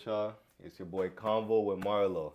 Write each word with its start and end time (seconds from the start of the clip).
with 0.00 0.06
y'all? 0.06 0.32
It's 0.64 0.78
your 0.78 0.86
boy 0.86 1.10
Convo 1.10 1.62
with 1.62 1.80
Marlo. 1.80 2.32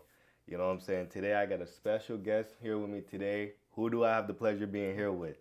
You 0.48 0.58
know 0.58 0.68
what 0.68 0.74
I'm 0.74 0.80
saying? 0.80 1.08
Today 1.08 1.34
I 1.34 1.48
got 1.48 1.62
a 1.62 1.66
special 1.66 2.16
guest 2.16 2.52
here 2.62 2.78
with 2.78 2.92
me 2.92 3.02
today. 3.02 3.54
Who 3.72 3.90
do 3.90 4.04
I 4.04 4.12
have 4.12 4.28
the 4.28 4.36
pleasure 4.36 4.68
being 4.68 4.94
here 4.94 5.12
with? 5.12 5.38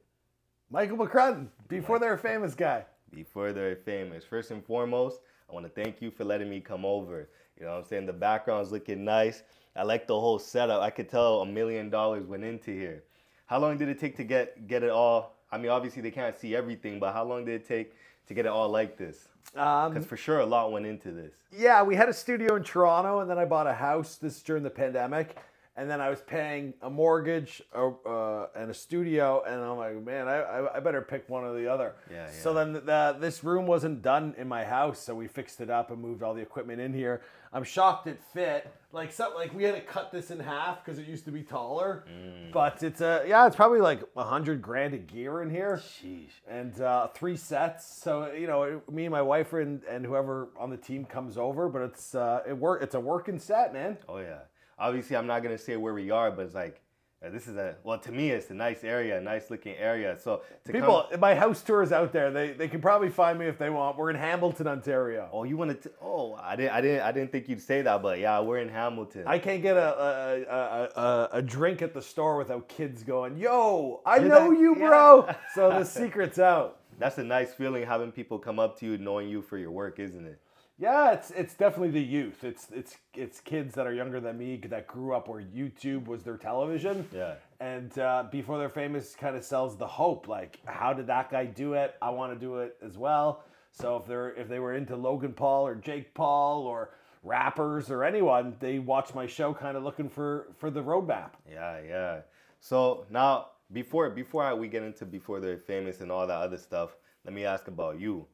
Michael 0.70 0.96
McCrudden, 0.96 1.48
before 1.68 1.98
they're 1.98 2.14
a 2.14 2.18
famous 2.18 2.54
guy. 2.54 2.86
Before 3.12 3.52
they're 3.52 3.76
famous. 3.76 4.24
First 4.24 4.52
and 4.52 4.64
foremost, 4.64 5.20
I 5.50 5.52
want 5.52 5.66
to 5.66 5.82
thank 5.82 6.00
you 6.00 6.10
for 6.10 6.24
letting 6.24 6.48
me 6.48 6.60
come 6.60 6.86
over. 6.86 7.28
You 7.58 7.66
know 7.66 7.72
what 7.72 7.82
I'm 7.82 7.84
saying? 7.84 8.06
The 8.06 8.14
background's 8.14 8.72
looking 8.72 9.04
nice. 9.04 9.42
I 9.76 9.82
like 9.82 10.06
the 10.06 10.18
whole 10.18 10.38
setup. 10.38 10.80
I 10.80 10.88
could 10.88 11.10
tell 11.10 11.42
a 11.42 11.46
million 11.46 11.90
dollars 11.90 12.26
went 12.26 12.44
into 12.44 12.70
here. 12.70 13.02
How 13.44 13.58
long 13.58 13.76
did 13.76 13.90
it 13.90 13.98
take 13.98 14.16
to 14.16 14.24
get 14.24 14.66
get 14.66 14.82
it 14.82 14.90
all? 14.90 15.36
I 15.52 15.58
mean, 15.58 15.70
obviously 15.70 16.00
they 16.00 16.10
can't 16.10 16.34
see 16.34 16.56
everything, 16.56 16.98
but 16.98 17.12
how 17.12 17.24
long 17.24 17.44
did 17.44 17.60
it 17.60 17.68
take 17.68 17.92
to 18.28 18.34
get 18.34 18.46
it 18.46 18.50
all 18.50 18.70
like 18.70 18.96
this? 18.96 19.28
Um, 19.56 19.92
Because 19.92 20.06
for 20.06 20.16
sure 20.16 20.40
a 20.40 20.46
lot 20.46 20.72
went 20.72 20.86
into 20.86 21.10
this. 21.12 21.34
yeah, 21.56 21.82
we 21.82 21.94
had 21.96 22.08
a 22.08 22.12
studio 22.12 22.56
in 22.56 22.62
Toronto, 22.64 23.20
and 23.20 23.30
then 23.30 23.38
I 23.38 23.44
bought 23.44 23.66
a 23.66 23.74
house. 23.74 24.16
This 24.16 24.42
during 24.42 24.62
the 24.62 24.70
pandemic, 24.70 25.36
and 25.76 25.90
then 25.90 26.00
I 26.00 26.08
was 26.08 26.20
paying 26.20 26.74
a 26.82 26.88
mortgage 26.90 27.60
uh, 27.74 27.88
uh, 28.06 28.46
and 28.54 28.70
a 28.70 28.74
studio, 28.74 29.42
and 29.46 29.60
I'm 29.60 29.76
like, 29.76 30.04
man, 30.04 30.28
I, 30.28 30.68
I, 30.76 30.80
better 30.80 31.02
pick 31.02 31.28
one 31.28 31.42
or 31.44 31.52
the 31.58 31.66
other. 31.66 31.94
Yeah, 32.10 32.30
So 32.30 32.50
yeah. 32.50 32.64
then 32.64 32.72
the, 32.86 33.16
this 33.18 33.42
room 33.42 33.66
wasn't 33.66 34.00
done 34.02 34.34
in 34.38 34.46
my 34.46 34.64
house, 34.64 34.98
so 35.00 35.14
we 35.14 35.26
fixed 35.26 35.60
it 35.60 35.70
up 35.70 35.90
and 35.90 36.00
moved 36.00 36.22
all 36.22 36.32
the 36.34 36.42
equipment 36.42 36.80
in 36.80 36.92
here. 36.92 37.22
I'm 37.52 37.64
shocked 37.64 38.06
it 38.08 38.20
fit. 38.32 38.68
Like 38.92 39.12
something 39.12 39.36
like 39.36 39.52
we 39.54 39.64
had 39.64 39.74
to 39.74 39.80
cut 39.80 40.12
this 40.12 40.30
in 40.30 40.38
half 40.40 40.84
because 40.84 41.00
it 41.00 41.06
used 41.08 41.24
to 41.24 41.32
be 41.32 41.42
taller, 41.42 42.04
Mm. 42.08 42.52
but 42.52 42.82
it's 42.84 43.00
a 43.00 43.24
yeah, 43.26 43.44
it's 43.46 43.56
probably 43.56 43.80
like 43.80 44.00
a 44.16 44.22
hundred 44.24 44.62
grand 44.62 44.94
of 44.94 45.06
gear 45.08 45.42
in 45.42 45.50
here. 45.50 45.80
Sheesh. 45.84 46.30
and 46.48 46.80
uh, 46.80 47.08
three 47.08 47.36
sets. 47.36 47.84
So 47.84 48.32
you 48.32 48.46
know, 48.46 48.80
me 48.90 49.04
and 49.06 49.12
my 49.12 49.22
wife 49.22 49.52
and, 49.52 49.82
and 49.90 50.04
whoever 50.06 50.48
on 50.56 50.70
the 50.70 50.76
team 50.76 51.04
comes 51.04 51.36
over, 51.36 51.68
but 51.68 51.82
it's 51.82 52.14
uh, 52.14 52.42
it 52.48 52.56
work. 52.56 52.82
It's 52.82 52.94
a 52.94 53.00
working 53.00 53.38
set, 53.40 53.72
man. 53.72 53.98
Oh 54.08 54.18
yeah. 54.18 54.38
Obviously, 54.78 55.16
I'm 55.16 55.26
not 55.26 55.42
gonna 55.42 55.58
say 55.58 55.76
where 55.76 55.94
we 55.94 56.10
are, 56.10 56.30
but 56.30 56.46
it's 56.46 56.54
like 56.54 56.80
uh, 57.24 57.30
this 57.30 57.46
is 57.46 57.56
a 57.56 57.76
well 57.84 57.98
to 57.98 58.12
me 58.12 58.30
it's 58.30 58.50
a 58.50 58.54
nice 58.54 58.84
area, 58.84 59.16
a 59.18 59.20
nice 59.20 59.50
looking 59.50 59.74
area. 59.76 60.18
So 60.18 60.42
to 60.66 60.72
People, 60.72 61.06
come, 61.10 61.20
my 61.20 61.34
house 61.34 61.62
tour 61.62 61.82
is 61.82 61.90
out 61.92 62.12
there. 62.12 62.30
They 62.30 62.52
they 62.52 62.68
can 62.68 62.80
probably 62.80 63.08
find 63.08 63.38
me 63.38 63.46
if 63.46 63.56
they 63.56 63.70
want. 63.70 63.96
We're 63.96 64.10
in 64.10 64.16
Hamilton, 64.16 64.66
Ontario. 64.66 65.28
oh 65.32 65.44
you 65.44 65.56
wanted 65.56 65.82
to 65.84 65.90
oh 66.02 66.34
I 66.34 66.54
didn't 66.56 66.72
I 66.72 66.80
didn't 66.82 67.00
I 67.02 67.12
didn't 67.12 67.32
think 67.32 67.48
you'd 67.48 67.62
say 67.62 67.80
that, 67.82 68.02
but 68.02 68.18
yeah, 68.18 68.40
we're 68.40 68.58
in 68.58 68.68
Hamilton. 68.68 69.24
I 69.26 69.38
can't 69.38 69.62
get 69.62 69.76
a 69.76 69.80
a, 69.98 70.42
a, 70.42 71.00
a 71.00 71.28
a 71.38 71.42
drink 71.42 71.80
at 71.82 71.94
the 71.94 72.02
store 72.02 72.36
without 72.36 72.68
kids 72.68 73.02
going, 73.02 73.38
"Yo, 73.38 74.02
I 74.04 74.16
You're 74.16 74.28
know 74.28 74.50
that- 74.50 74.60
you, 74.60 74.76
yeah. 74.78 74.88
bro." 74.88 75.28
So 75.54 75.70
the 75.70 75.84
secret's 75.84 76.38
out. 76.38 76.80
That's 76.98 77.18
a 77.18 77.24
nice 77.24 77.52
feeling 77.54 77.84
having 77.86 78.12
people 78.12 78.38
come 78.38 78.58
up 78.58 78.78
to 78.80 78.86
you 78.86 78.98
knowing 78.98 79.28
you 79.28 79.40
for 79.42 79.56
your 79.58 79.70
work, 79.70 79.98
isn't 79.98 80.26
it? 80.26 80.38
Yeah, 80.76 81.12
it's 81.12 81.30
it's 81.30 81.54
definitely 81.54 81.90
the 81.90 82.02
youth. 82.02 82.42
It's 82.42 82.68
it's 82.72 82.96
it's 83.14 83.40
kids 83.40 83.74
that 83.74 83.86
are 83.86 83.94
younger 83.94 84.20
than 84.20 84.38
me 84.38 84.56
that 84.68 84.88
grew 84.88 85.14
up 85.14 85.28
where 85.28 85.40
YouTube 85.40 86.06
was 86.06 86.24
their 86.24 86.36
television. 86.36 87.06
Yeah. 87.14 87.34
And 87.60 87.96
uh, 87.98 88.24
before 88.30 88.58
they're 88.58 88.68
famous, 88.68 89.14
kind 89.14 89.36
of 89.36 89.44
sells 89.44 89.76
the 89.76 89.86
hope. 89.86 90.26
Like, 90.26 90.58
how 90.64 90.92
did 90.92 91.06
that 91.06 91.30
guy 91.30 91.46
do 91.46 91.74
it? 91.74 91.94
I 92.02 92.10
want 92.10 92.32
to 92.34 92.38
do 92.38 92.58
it 92.58 92.76
as 92.84 92.98
well. 92.98 93.44
So 93.70 93.96
if 93.96 94.06
they're 94.06 94.30
if 94.34 94.48
they 94.48 94.58
were 94.58 94.74
into 94.74 94.96
Logan 94.96 95.32
Paul 95.32 95.66
or 95.66 95.76
Jake 95.76 96.12
Paul 96.12 96.62
or 96.62 96.90
rappers 97.22 97.88
or 97.90 98.02
anyone, 98.02 98.56
they 98.58 98.80
watch 98.80 99.14
my 99.14 99.26
show, 99.26 99.54
kind 99.54 99.76
of 99.76 99.84
looking 99.84 100.08
for 100.08 100.48
for 100.58 100.70
the 100.70 100.82
roadmap. 100.82 101.30
Yeah, 101.48 101.80
yeah. 101.86 102.20
So 102.58 103.06
now 103.10 103.50
before 103.72 104.10
before 104.10 104.42
I, 104.42 104.54
we 104.54 104.66
get 104.66 104.82
into 104.82 105.04
before 105.06 105.38
they're 105.38 105.58
famous 105.58 106.00
and 106.00 106.10
all 106.10 106.26
that 106.26 106.34
other 106.34 106.58
stuff, 106.58 106.96
let 107.24 107.32
me 107.32 107.44
ask 107.44 107.68
about 107.68 108.00
you. 108.00 108.26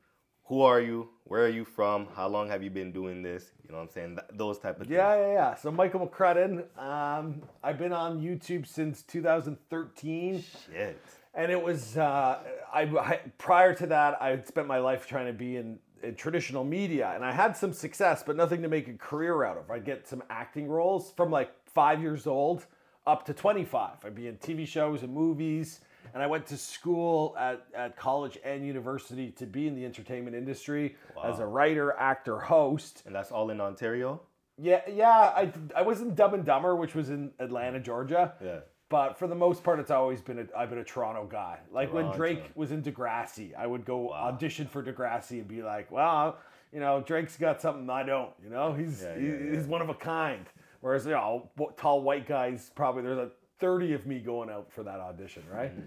Who 0.50 0.62
are 0.62 0.81
you? 0.81 1.09
Where 1.27 1.44
are 1.44 1.49
you 1.49 1.65
from? 1.65 2.09
How 2.16 2.27
long 2.27 2.49
have 2.49 2.61
you 2.61 2.71
been 2.71 2.91
doing 2.91 3.22
this? 3.22 3.53
You 3.65 3.71
know 3.71 3.77
what 3.78 3.84
I'm 3.84 3.91
saying? 3.91 4.16
Th- 4.16 4.27
those 4.37 4.59
type 4.59 4.81
of 4.81 4.91
Yeah, 4.91 5.12
things. 5.15 5.27
yeah, 5.28 5.33
yeah. 5.33 5.55
So 5.55 5.71
Michael 5.71 6.05
McCrudden, 6.05 6.65
um, 6.77 7.41
I've 7.62 7.78
been 7.78 7.93
on 7.93 8.21
YouTube 8.21 8.66
since 8.66 9.03
2013. 9.03 10.43
Shit. 10.75 11.00
and 11.34 11.53
it 11.53 11.62
was 11.62 11.97
uh, 11.97 12.41
I, 12.75 12.83
I 12.83 13.21
prior 13.38 13.72
to 13.77 13.87
that 13.87 14.21
I 14.21 14.31
had 14.31 14.44
spent 14.49 14.66
my 14.66 14.78
life 14.78 15.06
trying 15.06 15.27
to 15.27 15.33
be 15.33 15.56
in, 15.56 15.78
in 16.03 16.16
traditional 16.16 16.65
media 16.65 17.12
and 17.15 17.25
I 17.25 17.31
had 17.31 17.56
some 17.56 17.72
success 17.72 18.25
but 18.27 18.34
nothing 18.34 18.61
to 18.62 18.69
make 18.69 18.88
a 18.88 18.94
career 18.94 19.44
out 19.44 19.56
of 19.56 19.71
I'd 19.71 19.84
get 19.84 20.09
some 20.09 20.25
acting 20.31 20.67
roles 20.67 21.12
from 21.12 21.31
like 21.31 21.53
five 21.67 22.03
years 22.03 22.27
old 22.27 22.67
up 23.06 23.25
to 23.27 23.32
25 23.32 23.99
I'd 24.05 24.17
be 24.17 24.27
in 24.27 24.38
TV 24.38 24.67
shows 24.67 25.05
and 25.05 25.15
movies 25.15 25.82
and 26.15 26.22
I 26.22 26.27
went 26.27 26.47
to 26.49 26.56
school 26.56 27.37
at, 27.38 27.66
at 27.75 27.97
college 27.97 28.38
and 28.44 28.66
university 28.66 29.31
to 29.33 29.47
be 29.47 29.66
in 29.69 29.75
the 29.75 29.84
entertainment 29.84 30.37
industry 30.37 30.97
as 31.25 31.38
a 31.38 31.47
writer 31.47 31.93
actor 31.99 32.38
host 32.41 33.03
And 33.06 33.15
that's 33.15 33.31
all 33.31 33.50
in 33.50 33.61
Ontario? 33.61 34.21
yeah 34.59 34.83
yeah 34.88 35.09
I, 35.09 35.53
I 35.75 35.83
was 35.83 36.00
in 36.00 36.15
Dumb 36.15 36.34
and 36.34 36.44
Dumber 36.44 36.77
which 36.77 36.94
was 36.94 37.09
in 37.11 37.31
Atlanta 37.38 37.78
mm. 37.78 37.84
Georgia 37.84 38.34
Yeah. 38.44 38.61
but 38.91 39.19
for 39.19 39.27
the 39.28 39.34
most 39.34 39.62
part, 39.62 39.78
it's 39.81 39.91
always 39.93 40.21
been 40.21 40.38
a, 40.41 40.47
I've 40.59 40.69
been 40.71 40.81
a 40.81 40.84
Toronto 40.84 41.25
guy. 41.31 41.61
Like 41.72 41.93
when 41.94 42.11
Drake 42.11 42.50
was 42.56 42.71
in 42.72 42.82
Degrassi, 42.82 43.55
I 43.56 43.67
would 43.67 43.84
go 43.84 44.12
audition 44.12 44.67
for 44.67 44.82
Degrassi 44.82 45.38
and 45.38 45.47
be 45.49 45.62
like, 45.62 45.91
well, 45.93 46.38
you 46.72 46.81
know, 46.81 47.00
Drake's 47.06 47.37
got 47.37 47.61
something 47.61 47.88
I 47.88 48.03
don't. 48.03 48.32
You 48.43 48.50
know, 48.50 48.72
he's 48.75 49.00
Yeah, 49.03 49.17
yeah, 49.17 49.53
he's 49.55 49.67
one 49.67 49.81
of 49.81 49.88
a 49.88 49.94
kind. 49.94 50.44
Whereas 50.81 51.05
you 51.05 51.12
know, 51.12 51.49
tall 51.77 52.03
white 52.03 52.27
guys 52.27 52.71
probably 52.75 53.03
there's 53.03 53.19
a 53.19 53.31
thirty 53.60 53.93
of 53.93 54.06
me 54.06 54.19
going 54.19 54.50
out 54.50 54.72
for 54.72 54.82
that 54.82 55.00
audition, 55.00 55.43
right? 55.53 55.72
Mm-hmm. 55.72 55.87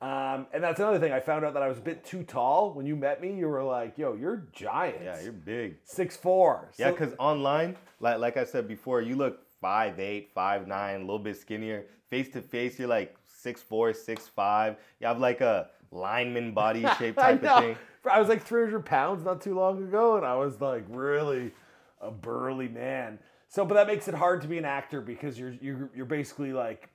Um, 0.00 0.46
and 0.52 0.62
that's 0.62 0.80
another 0.80 0.98
thing. 0.98 1.12
I 1.12 1.20
found 1.20 1.44
out 1.44 1.54
that 1.54 1.62
I 1.62 1.68
was 1.68 1.78
a 1.78 1.82
bit 1.82 2.04
too 2.04 2.24
tall. 2.24 2.74
When 2.74 2.84
you 2.84 2.94
met 2.94 3.22
me, 3.22 3.34
you 3.34 3.48
were 3.48 3.62
like, 3.62 3.96
"Yo, 3.96 4.14
you're 4.14 4.46
giant. 4.52 5.02
Yeah, 5.02 5.20
you're 5.22 5.32
big. 5.32 5.76
six 5.84 6.16
four. 6.16 6.70
Yeah, 6.76 6.90
because 6.90 7.14
online, 7.18 7.76
like 8.00 8.18
like 8.18 8.36
I 8.36 8.44
said 8.44 8.68
before, 8.68 9.00
you 9.00 9.16
look 9.16 9.40
five 9.60 9.98
eight, 9.98 10.30
five 10.34 10.66
nine, 10.68 10.96
a 10.96 11.00
little 11.00 11.18
bit 11.18 11.38
skinnier. 11.38 11.86
Face 12.10 12.28
to 12.30 12.42
face, 12.42 12.78
you're 12.78 12.88
like 12.88 13.16
six 13.24 13.62
four, 13.62 13.94
six 13.94 14.28
five. 14.28 14.76
You 15.00 15.06
have 15.06 15.20
like 15.20 15.40
a 15.40 15.70
lineman 15.90 16.52
body 16.52 16.84
shape 16.98 17.16
type 17.16 17.42
of 17.42 17.62
thing. 17.62 17.76
I 18.10 18.18
was 18.18 18.28
like 18.28 18.42
300 18.44 18.84
pounds 18.84 19.24
not 19.24 19.40
too 19.40 19.54
long 19.54 19.82
ago, 19.82 20.16
and 20.16 20.26
I 20.26 20.36
was 20.36 20.60
like 20.60 20.84
really 20.88 21.52
a 22.00 22.10
burly 22.10 22.68
man. 22.68 23.18
So, 23.48 23.64
but 23.64 23.74
that 23.74 23.86
makes 23.86 24.08
it 24.08 24.14
hard 24.14 24.42
to 24.42 24.48
be 24.48 24.58
an 24.58 24.64
actor 24.64 25.00
because 25.00 25.38
you're 25.38 25.54
you're 25.60 25.90
you're 25.94 26.06
basically 26.06 26.52
like 26.52 26.90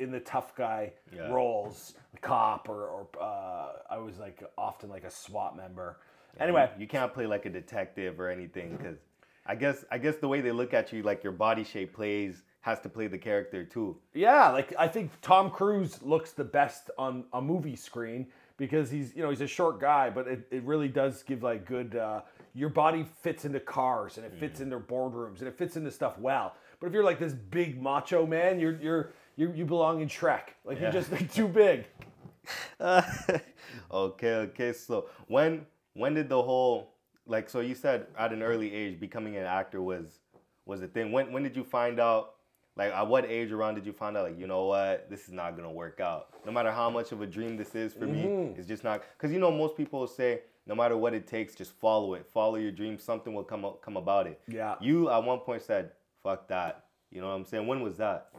in 0.00 0.10
the 0.10 0.20
tough 0.20 0.54
guy 0.54 0.92
Yeah. 1.14 1.30
roles, 1.32 1.94
cop 2.20 2.68
or 2.68 2.86
or 2.86 3.06
uh, 3.20 3.72
I 3.90 3.98
was 3.98 4.18
like 4.18 4.42
often 4.56 4.90
like 4.90 5.04
a 5.04 5.10
SWAT 5.10 5.56
member. 5.56 5.98
Anyway, 6.40 6.68
you 6.78 6.86
can't 6.86 7.12
play 7.12 7.26
like 7.26 7.46
a 7.46 7.50
detective 7.50 8.18
or 8.20 8.28
anything 8.28 8.76
because 8.76 8.98
I 9.46 9.54
guess 9.54 9.84
I 9.90 9.98
guess 9.98 10.16
the 10.16 10.28
way 10.28 10.40
they 10.40 10.52
look 10.52 10.74
at 10.74 10.92
you, 10.92 11.02
like 11.02 11.22
your 11.22 11.32
body 11.32 11.64
shape 11.64 11.94
plays 11.94 12.42
has 12.62 12.80
to 12.80 12.88
play 12.88 13.06
the 13.06 13.18
character 13.18 13.64
too. 13.64 13.96
Yeah, 14.14 14.50
like 14.50 14.74
I 14.78 14.88
think 14.88 15.10
Tom 15.20 15.50
Cruise 15.50 16.02
looks 16.02 16.32
the 16.32 16.44
best 16.44 16.90
on 16.98 17.24
a 17.32 17.40
movie 17.42 17.76
screen 17.76 18.26
because 18.56 18.90
he's 18.90 19.14
you 19.14 19.22
know 19.22 19.30
he's 19.30 19.42
a 19.42 19.46
short 19.46 19.80
guy, 19.80 20.10
but 20.10 20.26
it, 20.26 20.46
it 20.50 20.62
really 20.64 20.88
does 20.88 21.22
give 21.22 21.42
like 21.42 21.66
good. 21.66 21.96
Uh, 21.96 22.22
your 22.56 22.68
body 22.68 23.04
fits 23.22 23.44
into 23.44 23.58
cars 23.58 24.16
and 24.16 24.24
it 24.24 24.32
fits 24.32 24.60
into 24.60 24.78
boardrooms 24.78 25.40
and 25.40 25.48
it 25.48 25.58
fits 25.58 25.76
into 25.76 25.90
stuff 25.90 26.16
well. 26.20 26.54
But 26.78 26.86
if 26.86 26.92
you're 26.92 27.02
like 27.04 27.18
this 27.18 27.32
big 27.32 27.82
macho 27.82 28.26
man, 28.26 28.58
you're 28.60 28.80
you're 28.80 29.10
you 29.36 29.52
you 29.54 29.64
belong 29.64 30.00
in 30.00 30.08
Shrek. 30.08 30.54
Like 30.64 30.76
Yeah. 30.76 30.84
you're 30.84 30.92
just 30.92 31.12
like, 31.12 31.32
too 31.32 31.48
big. 31.48 31.86
okay, 32.80 34.34
okay. 34.34 34.72
So 34.72 35.06
when 35.28 35.66
when 35.94 36.14
did 36.14 36.28
the 36.28 36.42
whole 36.42 36.94
like 37.26 37.48
so 37.48 37.60
you 37.60 37.74
said 37.74 38.06
at 38.18 38.32
an 38.32 38.42
early 38.42 38.72
age 38.72 39.00
becoming 39.00 39.36
an 39.36 39.44
actor 39.44 39.80
was 39.80 40.20
was 40.66 40.82
a 40.82 40.88
thing. 40.88 41.12
When 41.12 41.32
when 41.32 41.42
did 41.42 41.56
you 41.56 41.64
find 41.64 41.98
out 42.00 42.34
like 42.76 42.92
at 42.92 43.06
what 43.06 43.24
age 43.24 43.52
around 43.52 43.74
did 43.76 43.86
you 43.86 43.92
find 43.92 44.16
out 44.16 44.24
like 44.24 44.38
you 44.38 44.46
know 44.46 44.64
what 44.66 45.08
this 45.08 45.24
is 45.26 45.32
not 45.32 45.56
gonna 45.56 45.70
work 45.70 46.00
out 46.00 46.28
no 46.44 46.52
matter 46.52 46.72
how 46.72 46.90
much 46.90 47.12
of 47.12 47.22
a 47.22 47.26
dream 47.26 47.56
this 47.56 47.74
is 47.74 47.92
for 47.92 48.06
me 48.06 48.22
mm-hmm. 48.24 48.58
it's 48.58 48.68
just 48.68 48.82
not 48.84 49.02
because 49.16 49.32
you 49.32 49.38
know 49.38 49.50
most 49.50 49.76
people 49.76 50.06
say 50.06 50.40
no 50.66 50.74
matter 50.74 50.96
what 50.96 51.14
it 51.14 51.26
takes 51.26 51.54
just 51.54 51.72
follow 51.72 52.14
it 52.14 52.26
follow 52.26 52.56
your 52.56 52.72
dream 52.72 52.98
something 52.98 53.32
will 53.32 53.44
come 53.44 53.64
up, 53.64 53.80
come 53.80 53.96
about 53.96 54.26
it 54.26 54.40
Yeah. 54.48 54.74
you 54.80 55.10
at 55.10 55.22
one 55.22 55.38
point 55.40 55.62
said 55.62 55.90
fuck 56.22 56.48
that 56.48 56.86
you 57.10 57.20
know 57.20 57.28
what 57.28 57.34
I'm 57.34 57.44
saying 57.44 57.66
when 57.66 57.80
was 57.80 57.96
that 57.98 58.30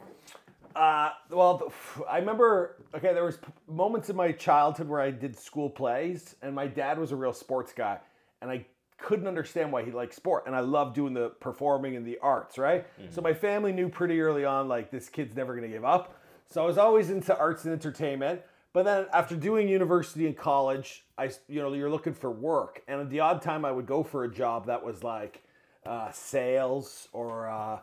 Uh, 0.76 1.12
well, 1.30 1.72
I 2.10 2.18
remember. 2.18 2.84
Okay, 2.94 3.14
there 3.14 3.24
was 3.24 3.40
moments 3.68 4.10
in 4.10 4.16
my 4.16 4.32
childhood 4.34 4.90
where 4.90 5.00
I 5.00 5.10
did 5.10 5.38
school 5.38 5.70
plays, 5.70 6.36
and 6.42 6.54
my 6.54 6.68
dad 6.68 7.00
was 7.00 7.12
a 7.12 7.16
real 7.16 7.32
sports 7.34 7.72
guy, 7.74 7.98
and 8.42 8.52
I 8.52 8.66
couldn't 8.98 9.28
understand 9.28 9.72
why 9.72 9.84
he 9.84 9.92
liked 9.92 10.14
sport, 10.14 10.44
and 10.48 10.56
I 10.56 10.60
loved 10.60 10.96
doing 10.96 11.14
the 11.14 11.30
performing 11.40 11.96
and 11.96 12.06
the 12.06 12.18
arts, 12.22 12.58
right? 12.58 12.86
So 13.10 13.22
my 13.22 13.34
family 13.34 13.72
knew 13.72 13.88
pretty 13.90 14.20
early 14.20 14.44
on, 14.46 14.68
like 14.68 14.92
this 14.92 15.08
kid's 15.10 15.36
never 15.36 15.56
gonna 15.56 15.68
give 15.70 15.86
up. 15.86 16.16
So 16.48 16.62
I 16.64 16.66
was 16.66 16.78
always 16.78 17.10
into 17.10 17.38
arts 17.38 17.64
and 17.66 17.74
entertainment. 17.74 18.42
But 18.74 18.84
then 18.84 19.06
after 19.14 19.38
doing 19.38 19.70
university 19.70 20.26
and 20.28 20.36
college, 20.36 21.06
I 21.18 21.32
you 21.48 21.62
know 21.62 21.72
you're 21.72 21.90
looking 21.90 22.14
for 22.14 22.30
work, 22.32 22.84
and 22.90 23.00
at 23.00 23.10
the 23.10 23.22
odd 23.22 23.42
time 23.42 23.64
I 23.64 23.72
would 23.72 23.86
go 23.86 24.04
for 24.04 24.26
a 24.26 24.32
job 24.32 24.66
that 24.66 24.84
was 24.84 25.04
like 25.04 25.44
uh, 25.86 26.12
sales 26.12 27.08
or. 27.14 27.48
Uh, 27.50 27.80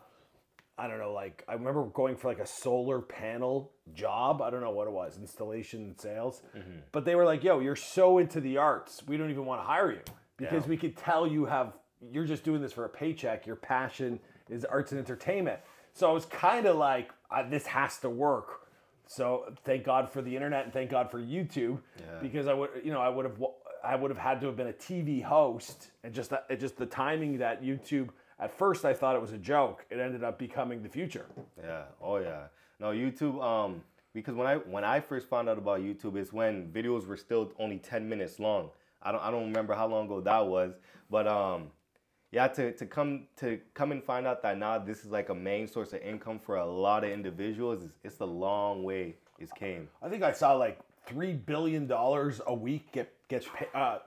I 0.78 0.88
don't 0.88 0.98
know, 0.98 1.12
like 1.12 1.44
I 1.48 1.52
remember 1.54 1.84
going 1.84 2.16
for 2.16 2.28
like 2.28 2.38
a 2.38 2.46
solar 2.46 3.00
panel 3.00 3.72
job. 3.94 4.40
I 4.40 4.50
don't 4.50 4.62
know 4.62 4.70
what 4.70 4.86
it 4.88 4.92
was, 4.92 5.18
installation 5.18 5.82
and 5.84 6.00
sales. 6.00 6.42
But 6.92 7.04
they 7.04 7.14
were 7.14 7.24
like, 7.24 7.44
"Yo, 7.44 7.60
you're 7.60 7.76
so 7.76 8.18
into 8.18 8.40
the 8.40 8.56
arts, 8.56 9.02
we 9.06 9.16
don't 9.16 9.30
even 9.30 9.44
want 9.44 9.60
to 9.60 9.66
hire 9.66 9.92
you 9.92 10.00
because 10.38 10.64
Yeah. 10.64 10.70
we 10.70 10.76
could 10.76 10.96
tell 10.96 11.26
you 11.26 11.44
have 11.44 11.74
you're 12.10 12.24
just 12.24 12.42
doing 12.42 12.60
this 12.60 12.72
for 12.72 12.84
a 12.84 12.88
paycheck. 12.88 13.46
Your 13.46 13.54
passion 13.54 14.18
is 14.48 14.64
arts 14.64 14.90
and 14.90 14.98
entertainment. 14.98 15.60
So 15.92 16.10
I 16.10 16.12
was 16.12 16.24
kind 16.26 16.66
of 16.66 16.74
like, 16.76 17.12
uh, 17.30 17.48
this 17.48 17.64
has 17.68 17.98
to 18.00 18.10
work. 18.10 18.66
So 19.06 19.54
thank 19.64 19.84
God 19.84 20.10
for 20.10 20.20
the 20.20 20.34
internet 20.34 20.64
and 20.64 20.72
thank 20.72 20.90
God 20.90 21.12
for 21.12 21.20
YouTube 21.20 21.78
Yeah. 22.00 22.18
because 22.20 22.48
I 22.48 22.54
would, 22.54 22.70
you 22.82 22.90
know, 22.92 23.00
I 23.00 23.08
would 23.08 23.24
have, 23.24 23.40
I 23.84 23.94
would 23.94 24.10
have 24.10 24.18
had 24.18 24.40
to 24.40 24.46
have 24.48 24.56
been 24.56 24.66
a 24.66 24.72
TV 24.72 25.22
host 25.22 25.92
and 26.02 26.12
just, 26.12 26.30
that- 26.30 26.48
just 26.58 26.76
the 26.76 26.86
timing 26.86 27.38
that 27.38 27.62
YouTube. 27.62 28.08
At 28.42 28.58
first, 28.58 28.84
I 28.84 28.92
thought 28.92 29.14
it 29.14 29.22
was 29.22 29.32
a 29.32 29.38
joke. 29.38 29.86
It 29.88 30.00
ended 30.00 30.24
up 30.24 30.36
becoming 30.36 30.82
the 30.82 30.88
future. 30.88 31.26
Yeah. 31.62 31.84
Oh 32.02 32.16
yeah. 32.16 32.46
No, 32.80 32.88
YouTube. 32.88 33.40
Um, 33.40 33.82
because 34.12 34.34
when 34.34 34.48
I 34.48 34.56
when 34.56 34.82
I 34.82 34.98
first 34.98 35.28
found 35.28 35.48
out 35.48 35.58
about 35.58 35.80
YouTube, 35.80 36.16
it's 36.16 36.32
when 36.32 36.66
videos 36.72 37.06
were 37.06 37.16
still 37.16 37.52
only 37.60 37.78
ten 37.78 38.08
minutes 38.08 38.40
long. 38.40 38.70
I 39.00 39.12
don't 39.12 39.22
I 39.22 39.30
don't 39.30 39.44
remember 39.44 39.74
how 39.74 39.86
long 39.86 40.06
ago 40.06 40.20
that 40.22 40.44
was, 40.44 40.74
but 41.08 41.28
um, 41.28 41.68
yeah, 42.32 42.48
to, 42.48 42.72
to 42.72 42.84
come 42.84 43.28
to 43.36 43.60
come 43.74 43.92
and 43.92 44.02
find 44.02 44.26
out 44.26 44.42
that 44.42 44.58
now 44.58 44.76
this 44.76 45.04
is 45.04 45.12
like 45.12 45.28
a 45.28 45.34
main 45.34 45.68
source 45.68 45.92
of 45.92 46.00
income 46.00 46.40
for 46.40 46.56
a 46.56 46.66
lot 46.66 47.04
of 47.04 47.10
individuals. 47.10 47.84
It's, 47.84 47.94
it's 48.02 48.20
a 48.20 48.26
long 48.26 48.82
way 48.82 49.14
it's 49.38 49.52
came. 49.52 49.88
I 50.02 50.08
think 50.08 50.24
I 50.24 50.32
saw 50.32 50.54
like 50.54 50.80
three 51.06 51.32
billion 51.32 51.86
dollars 51.86 52.40
a 52.48 52.54
week 52.54 52.90
get 52.90 53.12
gets 53.32 53.48
paid. 53.54 53.68
Uh, 53.74 53.98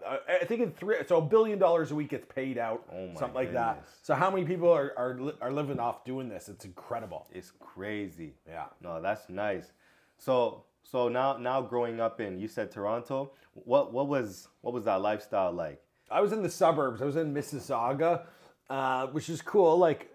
I 0.42 0.46
think 0.46 0.62
in 0.62 0.72
three, 0.72 0.98
so 1.08 1.18
a 1.18 1.22
billion 1.22 1.60
dollars 1.60 1.92
a 1.92 1.96
week 1.96 2.10
gets 2.10 2.26
paid 2.34 2.58
out, 2.58 2.84
Oh 2.94 3.10
something 3.16 3.36
like 3.36 3.54
that. 3.54 3.84
So 4.02 4.14
how 4.14 4.30
many 4.30 4.46
people 4.46 4.72
are 4.72 4.94
are, 4.98 5.20
are 5.42 5.52
living 5.52 5.80
off 5.80 6.06
doing 6.06 6.30
this? 6.30 6.48
It's 6.48 6.66
incredible. 6.66 7.28
It's 7.32 7.52
crazy. 7.60 8.36
Yeah. 8.48 8.66
No, 8.82 9.02
that's 9.02 9.30
nice. 9.30 9.72
So 10.18 10.64
so 10.84 11.10
now 11.10 11.38
now 11.38 11.62
growing 11.62 12.00
up 12.00 12.22
in 12.22 12.40
you 12.40 12.48
said 12.48 12.72
Toronto. 12.72 13.32
What 13.54 13.92
what 13.92 14.08
was 14.08 14.48
what 14.62 14.74
was 14.74 14.86
that 14.86 15.02
lifestyle 15.02 15.52
like? 15.52 15.82
I 16.10 16.22
was 16.22 16.32
in 16.32 16.44
the 16.44 16.50
suburbs. 16.50 17.02
I 17.02 17.06
was 17.06 17.16
in 17.16 17.34
Mississauga, 17.34 18.26
uh, 18.70 19.08
which 19.08 19.30
is 19.30 19.42
cool. 19.42 19.78
Like, 19.78 20.12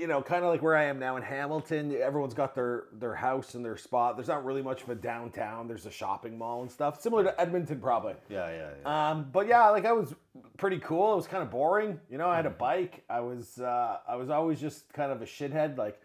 you 0.00 0.06
know, 0.06 0.22
kind 0.22 0.42
of 0.42 0.50
like 0.50 0.62
where 0.62 0.74
I 0.74 0.84
am 0.84 0.98
now 0.98 1.16
in 1.16 1.22
Hamilton. 1.22 1.94
Everyone's 1.94 2.32
got 2.32 2.54
their 2.54 2.84
their 2.92 3.14
house 3.14 3.54
and 3.54 3.62
their 3.62 3.76
spot. 3.76 4.16
There's 4.16 4.28
not 4.28 4.44
really 4.46 4.62
much 4.62 4.82
of 4.82 4.88
a 4.88 4.94
downtown. 4.94 5.68
There's 5.68 5.84
a 5.84 5.90
shopping 5.90 6.38
mall 6.38 6.62
and 6.62 6.70
stuff, 6.70 7.02
similar 7.02 7.22
to 7.24 7.38
Edmonton, 7.38 7.80
probably. 7.80 8.14
Yeah, 8.30 8.50
yeah, 8.50 8.70
yeah. 8.82 9.10
Um, 9.10 9.28
but 9.30 9.46
yeah, 9.46 9.68
like 9.68 9.84
I 9.84 9.92
was 9.92 10.14
pretty 10.56 10.78
cool. 10.78 11.12
It 11.12 11.16
was 11.16 11.26
kind 11.26 11.42
of 11.42 11.50
boring. 11.50 12.00
You 12.10 12.16
know, 12.16 12.28
I 12.30 12.36
had 12.36 12.46
a 12.46 12.50
bike. 12.50 13.04
I 13.10 13.20
was 13.20 13.58
uh, 13.58 13.98
I 14.08 14.16
was 14.16 14.30
always 14.30 14.58
just 14.58 14.90
kind 14.94 15.12
of 15.12 15.20
a 15.20 15.26
shithead, 15.26 15.76
like 15.76 16.00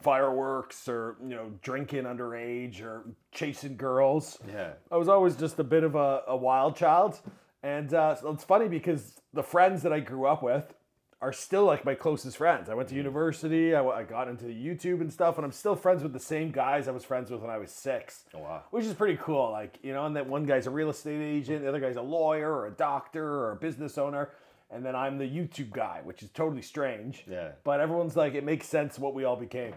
fireworks 0.00 0.88
or 0.88 1.16
you 1.22 1.36
know 1.36 1.52
drinking 1.62 2.04
underage 2.04 2.82
or 2.82 3.04
chasing 3.32 3.76
girls. 3.76 4.38
yeah. 4.48 4.72
I 4.90 4.96
was 4.96 5.08
always 5.08 5.36
just 5.36 5.58
a 5.58 5.64
bit 5.64 5.84
of 5.84 5.94
a, 5.94 6.22
a 6.26 6.36
wild 6.36 6.74
child, 6.74 7.20
and 7.62 7.92
uh, 7.92 8.14
so 8.14 8.30
it's 8.30 8.44
funny 8.44 8.68
because 8.68 9.20
the 9.34 9.42
friends 9.42 9.82
that 9.82 9.92
I 9.92 10.00
grew 10.00 10.26
up 10.26 10.42
with 10.42 10.72
are 11.22 11.32
still 11.34 11.64
like 11.64 11.84
my 11.84 11.94
closest 11.94 12.38
friends. 12.38 12.70
I 12.70 12.74
went 12.74 12.88
to 12.88 12.94
university. 12.94 13.74
I 13.74 14.02
got 14.04 14.28
into 14.28 14.46
YouTube 14.46 15.00
and 15.02 15.12
stuff, 15.12 15.36
and 15.36 15.44
I'm 15.44 15.52
still 15.52 15.76
friends 15.76 16.02
with 16.02 16.12
the 16.14 16.18
same 16.20 16.50
guys 16.50 16.88
I 16.88 16.92
was 16.92 17.04
friends 17.04 17.30
with 17.30 17.40
when 17.42 17.50
I 17.50 17.58
was 17.58 17.70
six 17.70 18.24
Oh, 18.34 18.38
wow. 18.38 18.62
which 18.70 18.84
is 18.86 18.94
pretty 18.94 19.18
cool. 19.22 19.50
Like, 19.50 19.78
you 19.82 19.92
know, 19.92 20.06
and 20.06 20.16
that 20.16 20.26
one 20.26 20.44
guy's 20.44 20.66
a 20.66 20.70
real 20.70 20.88
estate 20.88 21.20
agent, 21.20 21.62
the 21.62 21.68
other 21.68 21.80
guy's 21.80 21.96
a 21.96 22.02
lawyer 22.02 22.50
or 22.50 22.66
a 22.68 22.70
doctor 22.70 23.22
or 23.24 23.52
a 23.52 23.56
business 23.56 23.98
owner, 23.98 24.30
and 24.70 24.82
then 24.86 24.96
I'm 24.96 25.18
the 25.18 25.24
YouTube 25.26 25.70
guy, 25.72 26.00
which 26.04 26.22
is 26.22 26.30
totally 26.30 26.62
strange. 26.62 27.24
Yeah. 27.28 27.50
But 27.64 27.80
everyone's 27.80 28.16
like, 28.16 28.34
it 28.34 28.44
makes 28.44 28.66
sense 28.66 28.98
what 28.98 29.12
we 29.14 29.24
all 29.24 29.36
became. 29.36 29.74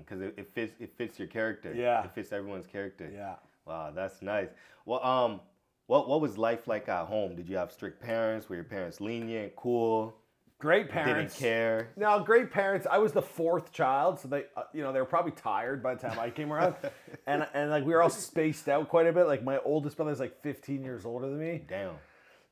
Because 0.00 0.20
it, 0.20 0.34
it 0.36 0.48
fits 0.54 0.74
it 0.80 0.92
fits 0.98 1.18
your 1.18 1.28
character. 1.28 1.72
Yeah. 1.74 2.04
It 2.04 2.10
fits 2.14 2.30
everyone's 2.32 2.66
character. 2.66 3.10
Yeah. 3.14 3.36
Wow, 3.66 3.90
that's 3.94 4.20
nice. 4.20 4.48
Well, 4.84 5.02
um, 5.02 5.40
what 5.86 6.08
what 6.08 6.20
was 6.20 6.36
life 6.36 6.66
like 6.68 6.88
at 6.90 7.06
home? 7.06 7.36
Did 7.36 7.48
you 7.48 7.56
have 7.56 7.72
strict 7.72 8.02
parents? 8.02 8.48
Were 8.50 8.56
your 8.56 8.64
parents 8.64 9.00
lenient, 9.00 9.56
cool? 9.56 10.14
Great 10.64 10.88
parents. 10.88 11.34
Didn't 11.34 11.46
care. 11.46 11.88
No, 11.94 12.20
great 12.20 12.50
parents. 12.50 12.86
I 12.90 12.96
was 12.96 13.12
the 13.12 13.20
fourth 13.20 13.70
child, 13.70 14.18
so 14.18 14.28
they, 14.28 14.44
uh, 14.56 14.62
you 14.72 14.82
know, 14.82 14.94
they 14.94 14.98
were 14.98 15.04
probably 15.04 15.32
tired 15.32 15.82
by 15.82 15.94
the 15.94 16.08
time 16.08 16.18
I 16.18 16.30
came 16.30 16.50
around, 16.50 16.76
and 17.26 17.46
and 17.52 17.70
like 17.70 17.84
we 17.84 17.92
were 17.92 18.00
all 18.00 18.08
spaced 18.08 18.66
out 18.66 18.88
quite 18.88 19.06
a 19.06 19.12
bit. 19.12 19.26
Like 19.26 19.44
my 19.44 19.58
oldest 19.58 19.98
brother's 19.98 20.20
like 20.20 20.40
15 20.42 20.82
years 20.82 21.04
older 21.04 21.26
than 21.26 21.38
me, 21.38 21.60
Damn. 21.68 21.96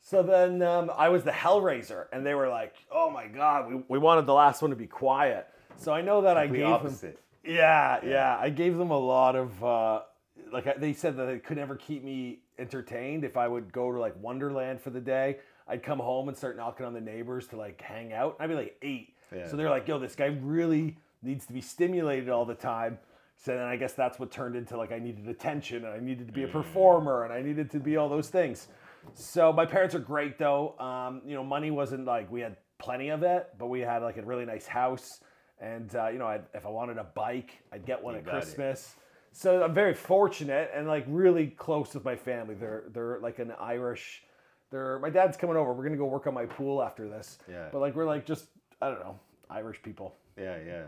So 0.02 0.22
then 0.22 0.60
um, 0.60 0.90
I 0.94 1.08
was 1.08 1.24
the 1.24 1.30
Hellraiser, 1.30 2.04
and 2.12 2.26
they 2.26 2.34
were 2.34 2.50
like, 2.50 2.74
"Oh 2.90 3.08
my 3.08 3.28
God, 3.28 3.72
we, 3.72 3.82
we 3.88 3.98
wanted 3.98 4.26
the 4.26 4.34
last 4.34 4.60
one 4.60 4.72
to 4.72 4.76
be 4.76 4.86
quiet." 4.86 5.48
So 5.78 5.94
I 5.94 6.02
know 6.02 6.20
that 6.20 6.36
I 6.36 6.48
gave 6.48 6.60
them, 6.60 6.72
opposite. 6.72 7.18
yeah, 7.42 7.98
yeah, 8.04 8.36
I 8.38 8.50
gave 8.50 8.76
them 8.76 8.90
a 8.90 8.98
lot 8.98 9.36
of 9.36 9.64
uh, 9.64 10.00
like 10.52 10.78
they 10.78 10.92
said 10.92 11.16
that 11.16 11.24
they 11.24 11.38
could 11.38 11.56
never 11.56 11.76
keep 11.76 12.04
me 12.04 12.40
entertained 12.58 13.24
if 13.24 13.38
I 13.38 13.48
would 13.48 13.72
go 13.72 13.90
to 13.90 13.98
like 13.98 14.14
Wonderland 14.20 14.82
for 14.82 14.90
the 14.90 15.00
day. 15.00 15.38
I'd 15.68 15.82
come 15.82 15.98
home 15.98 16.28
and 16.28 16.36
start 16.36 16.56
knocking 16.56 16.84
on 16.86 16.92
the 16.92 17.00
neighbors 17.00 17.46
to 17.48 17.56
like 17.56 17.80
hang 17.80 18.12
out. 18.12 18.36
I'd 18.40 18.48
be 18.48 18.54
like 18.54 18.76
eight, 18.82 19.14
Yeah. 19.34 19.46
so 19.48 19.56
they're 19.56 19.70
like, 19.70 19.86
"Yo, 19.88 19.98
this 19.98 20.14
guy 20.16 20.26
really 20.42 20.96
needs 21.22 21.46
to 21.46 21.52
be 21.52 21.60
stimulated 21.60 22.28
all 22.28 22.44
the 22.44 22.54
time." 22.54 22.98
So 23.36 23.52
then 23.56 23.64
I 23.64 23.76
guess 23.76 23.94
that's 23.94 24.18
what 24.18 24.30
turned 24.30 24.54
into 24.56 24.76
like 24.76 24.92
I 24.92 24.98
needed 24.98 25.28
attention 25.28 25.84
and 25.84 25.92
I 25.94 25.98
needed 25.98 26.26
to 26.28 26.32
be 26.32 26.44
a 26.44 26.48
performer 26.48 27.24
and 27.24 27.32
I 27.32 27.42
needed 27.42 27.70
to 27.72 27.80
be 27.80 27.96
all 27.96 28.08
those 28.08 28.28
things. 28.28 28.68
So 29.14 29.52
my 29.52 29.66
parents 29.66 29.94
are 29.96 29.98
great 30.00 30.38
though. 30.38 30.78
Um, 30.78 31.22
you 31.26 31.34
know, 31.34 31.42
money 31.42 31.70
wasn't 31.70 32.04
like 32.04 32.30
we 32.30 32.40
had 32.40 32.56
plenty 32.78 33.08
of 33.08 33.22
it, 33.22 33.48
but 33.58 33.66
we 33.66 33.80
had 33.80 34.02
like 34.02 34.16
a 34.16 34.22
really 34.22 34.44
nice 34.44 34.66
house, 34.66 35.20
and 35.60 35.94
uh, 35.96 36.08
you 36.08 36.18
know, 36.18 36.26
I'd, 36.26 36.42
if 36.54 36.66
I 36.66 36.68
wanted 36.68 36.98
a 36.98 37.04
bike, 37.04 37.62
I'd 37.72 37.84
get 37.84 38.02
one 38.02 38.14
You 38.14 38.20
at 38.20 38.26
got 38.26 38.34
it. 38.34 38.40
Christmas. 38.42 38.94
So 39.32 39.62
I'm 39.64 39.72
very 39.74 39.94
fortunate 39.94 40.70
and 40.74 40.86
like 40.86 41.04
really 41.08 41.46
close 41.48 41.94
with 41.94 42.04
my 42.04 42.14
family. 42.16 42.54
They're 42.54 42.84
they're 42.92 43.18
like 43.20 43.38
an 43.38 43.52
Irish. 43.58 44.22
They're 44.72 44.98
my 44.98 45.10
dad's 45.10 45.36
coming 45.36 45.56
over. 45.56 45.72
We're 45.72 45.84
gonna 45.84 45.96
go 45.96 46.06
work 46.06 46.26
on 46.26 46.34
my 46.34 46.46
pool 46.46 46.82
after 46.82 47.08
this. 47.08 47.38
Yeah. 47.48 47.68
But 47.70 47.78
like 47.80 47.94
we're 47.94 48.06
like 48.06 48.26
just 48.26 48.46
I 48.80 48.88
don't 48.88 48.98
know 49.00 49.18
Irish 49.48 49.80
people. 49.82 50.16
Yeah, 50.36 50.56
yeah. 50.66 50.84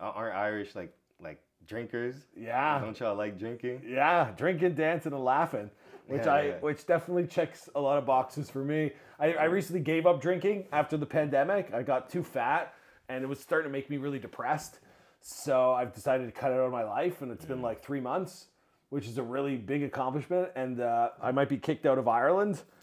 Aren't 0.00 0.34
Irish 0.34 0.74
like 0.74 0.92
like 1.22 1.40
drinkers? 1.68 2.16
Yeah. 2.36 2.80
Don't 2.80 2.98
y'all 2.98 3.14
like 3.14 3.38
drinking? 3.38 3.82
Yeah, 3.86 4.30
drinking, 4.36 4.74
dancing, 4.74 5.12
and 5.12 5.22
laughing, 5.22 5.70
which 6.08 6.24
Yeah, 6.24 6.34
I 6.34 6.42
yeah. 6.42 6.58
which 6.60 6.86
definitely 6.86 7.26
checks 7.26 7.68
a 7.74 7.80
lot 7.80 7.98
of 7.98 8.06
boxes 8.06 8.48
for 8.50 8.64
me. 8.64 8.92
I, 9.18 9.34
I 9.34 9.44
recently 9.44 9.82
gave 9.82 10.06
up 10.06 10.20
drinking 10.22 10.66
after 10.72 10.96
the 10.96 11.06
pandemic. 11.06 11.72
I 11.74 11.82
got 11.82 12.08
too 12.08 12.22
fat, 12.24 12.72
and 13.10 13.22
it 13.22 13.26
was 13.26 13.38
starting 13.38 13.68
to 13.70 13.72
make 13.72 13.90
me 13.90 13.98
really 13.98 14.18
depressed. 14.18 14.78
So 15.20 15.72
I've 15.72 15.92
decided 15.92 16.24
to 16.24 16.32
cut 16.32 16.50
it 16.50 16.54
out 16.54 16.60
of 16.60 16.72
my 16.72 16.84
life, 16.84 17.20
and 17.20 17.30
it's 17.30 17.44
Mm. 17.44 17.48
been 17.48 17.62
like 17.62 17.82
three 17.84 18.00
months, 18.00 18.46
which 18.90 19.06
is 19.06 19.18
a 19.18 19.22
really 19.22 19.56
big 19.56 19.82
accomplishment. 19.82 20.50
And 20.54 20.80
uh, 20.80 21.10
I 21.22 21.32
might 21.32 21.48
be 21.48 21.56
kicked 21.56 21.86
out 21.86 21.98
of 21.98 22.06
Ireland, 22.08 22.60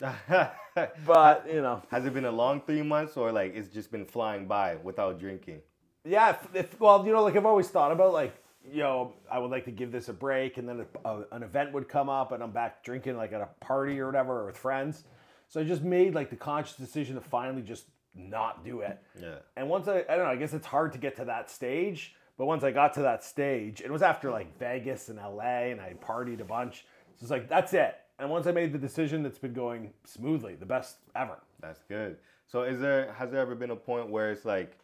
but 1.06 1.46
you 1.48 1.62
know, 1.62 1.82
Has 1.92 2.06
it 2.06 2.14
been 2.14 2.26
a 2.26 2.32
long 2.32 2.62
three 2.62 2.82
months 2.82 3.18
or 3.18 3.32
like 3.32 3.56
it's 3.56 3.70
just 3.70 3.92
been 3.92 4.06
flying 4.06 4.48
by 4.48 4.76
without 4.78 5.20
drinking? 5.20 5.62
Yeah, 6.04 6.30
if, 6.30 6.56
if, 6.56 6.80
well, 6.80 7.06
you 7.06 7.12
know, 7.12 7.24
like 7.24 7.36
I've 7.36 7.46
always 7.46 7.68
thought 7.68 7.92
about 7.92 8.14
like, 8.14 8.34
you 8.70 8.80
know, 8.80 9.14
I 9.32 9.40
would 9.40 9.52
like 9.52 9.66
to 9.66 9.72
give 9.72 9.92
this 9.92 10.10
a 10.10 10.14
break, 10.14 10.58
and 10.58 10.68
then 10.68 10.86
a, 11.06 11.10
a- 11.10 11.26
an 11.32 11.44
event 11.44 11.74
would 11.74 11.88
come 11.88 12.10
up, 12.10 12.32
and 12.32 12.42
I'm 12.44 12.52
back 12.52 12.84
drinking 12.84 13.18
like 13.18 13.34
at 13.34 13.42
a 13.42 13.50
party 13.60 14.00
or 14.00 14.06
whatever 14.08 14.42
or 14.42 14.46
with 14.48 14.58
friends. 14.58 15.04
So 15.50 15.62
I 15.62 15.64
just 15.64 15.82
made 15.84 16.14
like 16.16 16.30
the 16.30 16.36
conscious 16.36 16.76
decision 16.76 17.16
to 17.16 17.22
finally 17.22 17.62
just 17.62 17.86
not 18.16 18.66
do 18.66 18.82
it. 18.82 19.02
Yeah. 19.22 19.36
And 19.56 19.70
once 19.70 19.88
I, 19.88 20.00
I 20.10 20.16
don't 20.16 20.26
know, 20.26 20.32
I 20.32 20.36
guess 20.36 20.54
it's 20.54 20.66
hard 20.68 20.92
to 20.94 20.98
get 20.98 21.16
to 21.18 21.26
that 21.26 21.50
stage, 21.50 22.16
but 22.38 22.46
once 22.46 22.64
I 22.64 22.72
got 22.72 22.94
to 22.96 23.02
that 23.02 23.24
stage, 23.24 23.82
it 23.82 23.92
was 23.92 24.02
after 24.02 24.30
like 24.32 24.58
Vegas 24.60 25.10
and 25.10 25.18
LA, 25.18 25.72
and 25.72 25.82
I 25.82 25.94
partied 26.02 26.40
a 26.40 26.46
bunch. 26.46 26.86
So 27.16 27.24
it's 27.24 27.32
like 27.32 27.50
that's 27.50 27.74
it. 27.74 27.96
And 28.20 28.30
once 28.30 28.48
I 28.48 28.52
made 28.52 28.74
the 28.74 28.80
decision, 28.80 29.26
it's 29.26 29.38
been 29.38 29.54
going 29.54 29.92
smoothly, 30.04 30.56
the 30.56 30.66
best 30.66 30.98
ever. 31.16 31.38
That's 31.60 31.84
good. 31.84 32.18
So 32.48 32.64
is 32.64 32.80
there 32.80 33.14
has 33.14 33.32
there 33.32 33.42
ever 33.42 33.56
been 33.56 33.72
a 33.72 33.76
point 33.76 34.10
where 34.10 34.32
it's 34.32 34.46
like, 34.46 34.78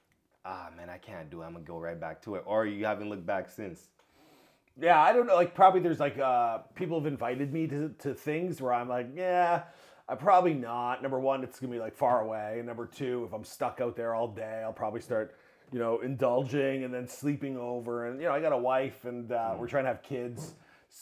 ah 0.46 0.70
man, 0.76 0.90
I 0.90 0.98
can't 0.98 1.30
do 1.30 1.42
it. 1.42 1.46
I'm 1.46 1.54
gonna 1.54 1.66
go 1.66 1.80
right 1.80 2.00
back 2.00 2.22
to 2.24 2.36
it, 2.36 2.44
or 2.46 2.66
you 2.66 2.86
haven't 2.86 3.10
looked 3.10 3.26
back 3.26 3.50
since? 3.50 3.90
Yeah, 4.80 5.00
I 5.00 5.14
don't 5.14 5.28
know. 5.28 5.36
Like, 5.36 5.54
probably 5.54 5.82
there's 5.82 6.00
like 6.00 6.18
uh, 6.18 6.60
people 6.76 7.00
have 7.00 7.06
invited 7.06 7.54
me 7.54 7.68
to, 7.68 7.90
to 8.00 8.14
things 8.14 8.60
where 8.60 8.74
I'm 8.74 8.90
like, 8.90 9.10
yeah, 9.16 9.64
I 10.10 10.16
probably 10.16 10.54
not. 10.54 11.02
Number 11.02 11.20
one, 11.20 11.44
it's 11.44 11.60
gonna 11.60 11.72
be 11.72 11.80
like 11.80 11.96
far 11.96 12.22
away. 12.22 12.56
And 12.58 12.68
number 12.68 12.88
two, 12.88 13.26
if 13.28 13.34
I'm 13.34 13.44
stuck 13.44 13.82
out 13.82 13.96
there 13.96 14.16
all 14.16 14.28
day, 14.28 14.62
I'll 14.64 14.74
probably 14.74 15.02
start, 15.02 15.36
you 15.74 15.80
know, 15.80 16.00
indulging 16.02 16.84
and 16.84 16.94
then 16.94 17.08
sleeping 17.08 17.58
over. 17.58 18.08
And 18.08 18.22
you 18.22 18.28
know, 18.28 18.34
I 18.34 18.40
got 18.40 18.54
a 18.54 18.58
wife 18.58 19.06
and 19.06 19.32
uh, 19.32 19.56
we're 19.58 19.68
trying 19.68 19.84
to 19.86 19.90
have 19.90 20.04
kids, 20.04 20.54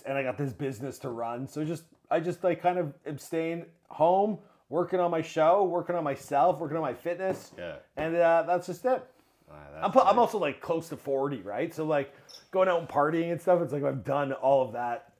and 0.06 0.18
I 0.18 0.24
got 0.24 0.38
this 0.38 0.54
business 0.54 0.98
to 1.00 1.10
run. 1.10 1.46
So 1.48 1.64
just 1.66 1.84
I 2.10 2.20
just 2.22 2.44
like 2.44 2.62
kind 2.62 2.80
of 2.80 2.94
abstain 3.06 3.66
home, 3.90 4.40
working 4.70 5.00
on 5.02 5.12
my 5.12 5.22
show, 5.22 5.64
working 5.66 5.96
on 5.96 6.04
myself, 6.04 6.60
working 6.60 6.78
on 6.78 6.84
my 6.84 6.94
fitness, 6.94 7.52
Yeah. 7.58 7.76
and 7.98 8.16
uh, 8.16 8.44
that's 8.48 8.66
just 8.68 8.86
it. 8.86 9.04
Ah, 9.52 9.56
I'm, 9.84 9.92
I'm 10.08 10.18
also 10.18 10.38
like 10.40 10.62
close 10.62 10.88
to 10.90 10.96
40, 10.98 11.42
right? 11.42 11.74
So 11.74 11.84
like 11.84 12.14
going 12.52 12.70
out 12.70 12.80
and 12.80 12.88
partying 12.88 13.32
and 13.34 13.42
stuff, 13.42 13.62
it's 13.62 13.74
like 13.74 13.84
I've 13.84 14.06
done 14.06 14.32
all 14.32 14.66
of 14.66 14.72
that 14.72 15.12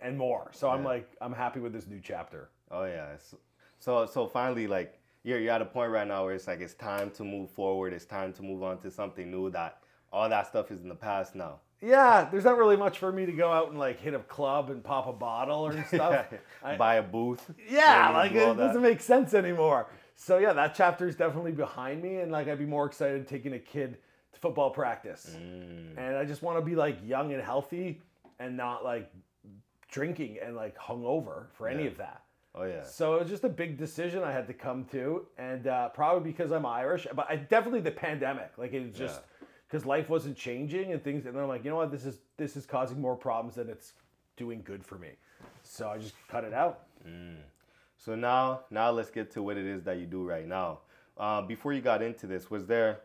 and 0.00 0.18
more. 0.18 0.50
So 0.52 0.68
I'm 0.68 0.84
like 0.84 1.08
I'm 1.22 1.32
happy 1.32 1.60
with 1.60 1.72
this 1.72 1.86
new 1.86 2.00
chapter. 2.02 2.50
Oh 2.70 2.84
yeah. 2.84 3.16
So 3.18 3.38
so, 3.80 4.04
so 4.06 4.26
finally, 4.26 4.66
like 4.66 4.97
you're 5.28 5.38
you're 5.40 5.52
at 5.52 5.62
a 5.62 5.66
point 5.66 5.90
right 5.92 6.06
now 6.08 6.24
where 6.24 6.34
it's 6.34 6.46
like 6.46 6.60
it's 6.60 6.74
time 6.74 7.10
to 7.12 7.24
move 7.24 7.50
forward. 7.50 7.92
It's 7.92 8.04
time 8.06 8.32
to 8.34 8.42
move 8.42 8.62
on 8.62 8.78
to 8.78 8.90
something 8.90 9.30
new. 9.30 9.50
That 9.50 9.78
all 10.12 10.28
that 10.28 10.46
stuff 10.46 10.70
is 10.70 10.80
in 10.82 10.88
the 10.88 10.94
past 10.94 11.34
now. 11.34 11.60
Yeah, 11.80 12.26
there's 12.30 12.44
not 12.44 12.56
really 12.58 12.76
much 12.76 12.98
for 12.98 13.12
me 13.12 13.24
to 13.26 13.32
go 13.32 13.52
out 13.52 13.68
and 13.70 13.78
like 13.78 14.00
hit 14.00 14.14
a 14.14 14.18
club 14.20 14.70
and 14.70 14.82
pop 14.82 15.06
a 15.06 15.12
bottle 15.12 15.66
or 15.66 15.84
stuff. 15.94 16.26
I- 16.64 16.76
Buy 16.76 16.96
a 16.96 17.02
booth. 17.02 17.50
yeah, 17.70 18.10
like 18.10 18.32
do 18.32 18.38
it 18.50 18.56
doesn't 18.56 18.82
make 18.82 19.00
sense 19.00 19.34
anymore. 19.34 19.86
so 20.16 20.38
yeah, 20.38 20.52
that 20.54 20.74
chapter 20.74 21.06
is 21.06 21.14
definitely 21.14 21.52
behind 21.52 22.02
me, 22.02 22.16
and 22.16 22.32
like 22.32 22.48
I'd 22.48 22.58
be 22.58 22.66
more 22.66 22.86
excited 22.86 23.28
taking 23.28 23.52
a 23.52 23.58
kid 23.60 23.98
to 24.32 24.40
football 24.40 24.70
practice, 24.70 25.36
Mm. 25.38 25.96
and 25.96 26.16
I 26.16 26.24
just 26.24 26.42
want 26.42 26.58
to 26.58 26.62
be 26.64 26.74
like 26.74 26.96
young 27.04 27.32
and 27.32 27.42
healthy, 27.42 28.00
and 28.40 28.56
not 28.56 28.82
like 28.84 29.10
drinking 29.90 30.38
and 30.44 30.56
like 30.56 30.76
hungover 30.76 31.46
for 31.52 31.68
any 31.68 31.86
of 31.86 31.96
that. 31.98 32.22
Oh 32.58 32.64
yeah. 32.64 32.82
So 32.82 33.14
it 33.14 33.20
was 33.20 33.30
just 33.30 33.44
a 33.44 33.48
big 33.48 33.78
decision 33.78 34.22
I 34.22 34.32
had 34.32 34.46
to 34.48 34.54
come 34.54 34.84
to, 34.86 35.26
and 35.38 35.66
uh, 35.66 35.90
probably 35.90 36.30
because 36.30 36.50
I'm 36.50 36.66
Irish, 36.66 37.06
but 37.14 37.30
I, 37.30 37.36
definitely 37.36 37.80
the 37.80 37.90
pandemic. 37.90 38.52
Like 38.56 38.72
it 38.72 38.82
was 38.82 38.98
just 38.98 39.20
because 39.68 39.86
life 39.86 40.08
wasn't 40.08 40.36
changing 40.36 40.92
and 40.92 41.02
things, 41.02 41.26
and 41.26 41.34
then 41.34 41.42
I'm 41.42 41.48
like, 41.48 41.64
you 41.64 41.70
know 41.70 41.76
what, 41.76 41.92
this 41.92 42.04
is 42.04 42.18
this 42.36 42.56
is 42.56 42.66
causing 42.66 43.00
more 43.00 43.14
problems 43.14 43.54
than 43.54 43.68
it's 43.68 43.92
doing 44.36 44.62
good 44.64 44.84
for 44.84 44.98
me. 44.98 45.10
So 45.62 45.88
I 45.88 45.98
just 45.98 46.14
cut 46.28 46.44
it 46.44 46.52
out. 46.52 46.80
So 47.96 48.14
now, 48.14 48.60
now 48.70 48.90
let's 48.90 49.10
get 49.10 49.30
to 49.32 49.42
what 49.42 49.56
it 49.56 49.66
is 49.66 49.82
that 49.84 49.98
you 49.98 50.06
do 50.06 50.24
right 50.24 50.46
now. 50.46 50.80
Uh, 51.16 51.42
before 51.42 51.72
you 51.72 51.80
got 51.80 52.00
into 52.00 52.26
this, 52.26 52.48
was 52.48 52.64
there, 52.66 53.00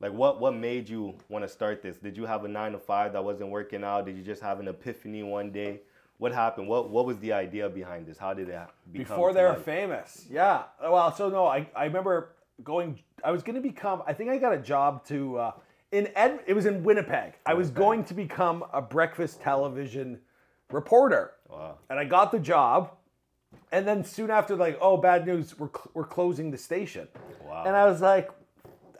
like, 0.00 0.12
what 0.12 0.40
what 0.40 0.54
made 0.54 0.88
you 0.88 1.14
want 1.28 1.44
to 1.44 1.48
start 1.48 1.82
this? 1.82 1.96
Did 1.98 2.16
you 2.16 2.24
have 2.26 2.44
a 2.44 2.48
nine 2.48 2.72
to 2.72 2.78
five 2.78 3.12
that 3.12 3.22
wasn't 3.22 3.50
working 3.50 3.84
out? 3.84 4.06
Did 4.06 4.16
you 4.16 4.22
just 4.22 4.42
have 4.42 4.60
an 4.60 4.68
epiphany 4.68 5.22
one 5.22 5.50
day? 5.50 5.80
What 6.18 6.32
happened? 6.32 6.68
What 6.68 6.90
what 6.90 7.06
was 7.06 7.18
the 7.18 7.32
idea 7.32 7.68
behind 7.68 8.06
this? 8.06 8.18
How 8.18 8.34
did 8.34 8.48
it 8.48 8.60
become? 8.92 9.16
Before 9.16 9.32
they 9.32 9.42
were 9.42 9.50
life? 9.50 9.62
famous, 9.62 10.26
yeah. 10.30 10.64
Well, 10.82 11.14
so 11.14 11.28
no, 11.28 11.46
I, 11.46 11.66
I 11.74 11.84
remember 11.84 12.30
going. 12.62 12.98
I 13.24 13.30
was 13.30 13.42
going 13.42 13.54
to 13.54 13.60
become. 13.60 14.02
I 14.06 14.12
think 14.12 14.30
I 14.30 14.38
got 14.38 14.52
a 14.52 14.58
job 14.58 15.04
to 15.06 15.38
uh, 15.38 15.52
in 15.92 16.08
Ed. 16.16 16.40
It 16.46 16.54
was 16.54 16.66
in 16.66 16.82
Winnipeg. 16.82 17.34
I 17.46 17.54
was 17.54 17.70
going 17.70 18.04
to 18.04 18.14
become 18.14 18.64
a 18.72 18.82
breakfast 18.82 19.40
television 19.40 20.18
reporter. 20.70 21.32
Wow. 21.48 21.78
and 21.88 21.98
I 21.98 22.04
got 22.04 22.32
the 22.32 22.38
job. 22.38 22.92
And 23.72 23.86
then 23.86 24.04
soon 24.04 24.30
after, 24.30 24.56
like, 24.56 24.78
oh, 24.80 24.96
bad 24.96 25.26
news, 25.26 25.58
we're, 25.58 25.68
cl- 25.68 25.90
we're 25.94 26.04
closing 26.04 26.50
the 26.50 26.58
station. 26.58 27.08
Wow. 27.46 27.64
And 27.66 27.74
I 27.74 27.86
was 27.86 28.00
like, 28.00 28.30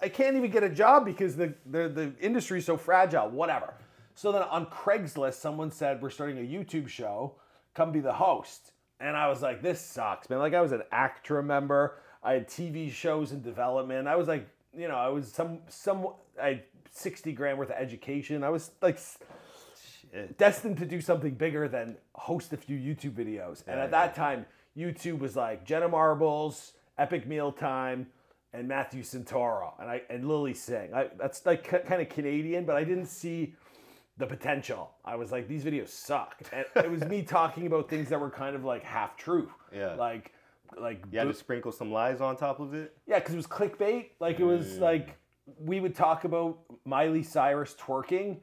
I 0.00 0.08
can't 0.08 0.36
even 0.36 0.50
get 0.50 0.62
a 0.62 0.68
job 0.68 1.04
because 1.04 1.36
the, 1.36 1.54
the, 1.66 1.88
the 1.88 2.12
industry's 2.20 2.64
so 2.64 2.76
fragile, 2.76 3.28
whatever. 3.28 3.74
So 4.18 4.32
then 4.32 4.42
on 4.42 4.66
Craigslist, 4.66 5.34
someone 5.34 5.70
said, 5.70 6.02
we're 6.02 6.10
starting 6.10 6.38
a 6.38 6.40
YouTube 6.40 6.88
show, 6.88 7.36
come 7.72 7.92
be 7.92 8.00
the 8.00 8.14
host. 8.14 8.72
And 8.98 9.16
I 9.16 9.28
was 9.28 9.42
like, 9.42 9.62
this 9.62 9.80
sucks, 9.80 10.28
man. 10.28 10.40
Like, 10.40 10.54
I 10.54 10.60
was 10.60 10.72
an 10.72 10.82
actor 10.90 11.40
member, 11.40 12.00
I 12.20 12.32
had 12.32 12.48
TV 12.48 12.90
shows 12.90 13.30
in 13.30 13.42
development. 13.42 14.08
I 14.08 14.16
was 14.16 14.26
like, 14.26 14.48
you 14.76 14.88
know, 14.88 14.96
I 14.96 15.06
was 15.06 15.30
some, 15.30 15.60
some, 15.68 16.08
I 16.42 16.48
had 16.48 16.62
60 16.90 17.30
grand 17.32 17.60
worth 17.60 17.70
of 17.70 17.76
education. 17.76 18.42
I 18.42 18.48
was 18.48 18.72
like, 18.82 18.98
Shit. 20.10 20.36
destined 20.36 20.78
to 20.78 20.84
do 20.84 21.00
something 21.00 21.34
bigger 21.34 21.68
than 21.68 21.96
host 22.16 22.52
a 22.52 22.56
few 22.56 22.76
YouTube 22.76 23.12
videos. 23.12 23.62
And 23.68 23.76
Yeah, 23.76 23.84
at 23.84 23.92
that 23.92 24.16
time, 24.16 24.46
YouTube 24.76 25.20
was 25.20 25.36
like 25.36 25.64
Jenna 25.64 25.86
Marbles, 25.86 26.72
Epic 26.98 27.24
Meal 27.24 27.52
Time, 27.52 28.08
and 28.52 28.66
Matthew 28.66 29.02
Santoro, 29.02 29.74
and 29.78 29.88
I 29.88 30.02
and 30.10 30.26
Lilly 30.26 30.54
Singh. 30.54 30.92
I, 30.92 31.08
that's 31.18 31.44
like 31.46 31.62
kind 31.62 32.02
of 32.02 32.08
Canadian, 32.08 32.64
but 32.64 32.74
I 32.74 32.82
didn't 32.82 33.06
see 33.06 33.54
the 34.18 34.26
potential. 34.26 34.90
I 35.04 35.16
was 35.16 35.32
like, 35.32 35.48
these 35.48 35.64
videos 35.64 35.88
suck, 35.88 36.36
and 36.52 36.64
it 36.76 36.90
was 36.90 37.02
me 37.04 37.22
talking 37.38 37.66
about 37.66 37.88
things 37.88 38.08
that 38.10 38.20
were 38.20 38.30
kind 38.30 38.54
of 38.56 38.64
like 38.64 38.82
half 38.82 39.16
true. 39.16 39.50
Yeah. 39.74 39.94
Like, 39.94 40.32
like 40.78 41.04
You 41.10 41.20
had 41.20 41.28
to 41.28 41.34
sprinkle 41.34 41.72
some 41.72 41.90
lies 41.92 42.20
on 42.20 42.36
top 42.36 42.60
of 42.60 42.74
it. 42.74 42.96
yeah, 43.06 43.18
because 43.20 43.34
it 43.34 43.36
was 43.38 43.46
clickbait. 43.46 44.10
Like 44.20 44.40
it 44.40 44.44
was 44.44 44.78
like 44.78 45.16
we 45.58 45.80
would 45.80 45.94
talk 45.94 46.24
about 46.24 46.58
Miley 46.84 47.22
Cyrus 47.22 47.74
twerking, 47.80 48.38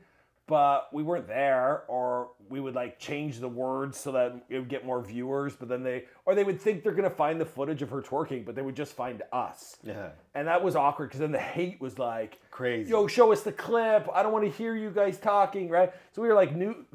but 0.47 0.93
we 0.93 1.01
weren't 1.01 1.27
there, 1.27 1.83
or 1.87 2.29
we 2.49 2.59
would 2.59 2.75
like 2.75 2.99
change 2.99 3.39
the 3.39 3.47
words 3.47 3.97
so 3.97 4.11
that 4.11 4.45
it 4.49 4.59
would 4.59 4.69
get 4.69 4.85
more 4.85 5.01
viewers. 5.01 5.55
But 5.55 5.69
then 5.69 5.81
they, 5.81 6.05
or 6.25 6.35
they 6.35 6.43
would 6.43 6.61
think 6.61 6.83
they're 6.83 6.91
gonna 6.93 7.09
find 7.09 7.41
the 7.41 7.45
footage 7.45 7.81
of 7.81 7.89
her 7.89 8.01
twerking, 8.01 8.45
but 8.45 8.53
they 8.55 8.61
would 8.61 8.75
just 8.75 8.93
find 8.93 9.23
us. 9.33 9.77
Yeah. 9.83 10.09
And 10.35 10.47
that 10.47 10.63
was 10.63 10.75
awkward 10.75 11.07
because 11.07 11.19
then 11.19 11.31
the 11.31 11.39
hate 11.39 11.81
was 11.81 11.97
like, 11.97 12.39
Crazy. 12.51 12.91
Yo, 12.91 13.07
show 13.07 13.31
us 13.31 13.41
the 13.41 13.51
clip. 13.51 14.07
I 14.13 14.21
don't 14.23 14.31
want 14.31 14.45
to 14.45 14.51
hear 14.51 14.75
you 14.75 14.91
guys 14.91 15.17
talking, 15.17 15.67
right? 15.69 15.91
So 16.11 16.21
we 16.21 16.27
were 16.27 16.35
like 16.35 16.55
new, 16.55 16.85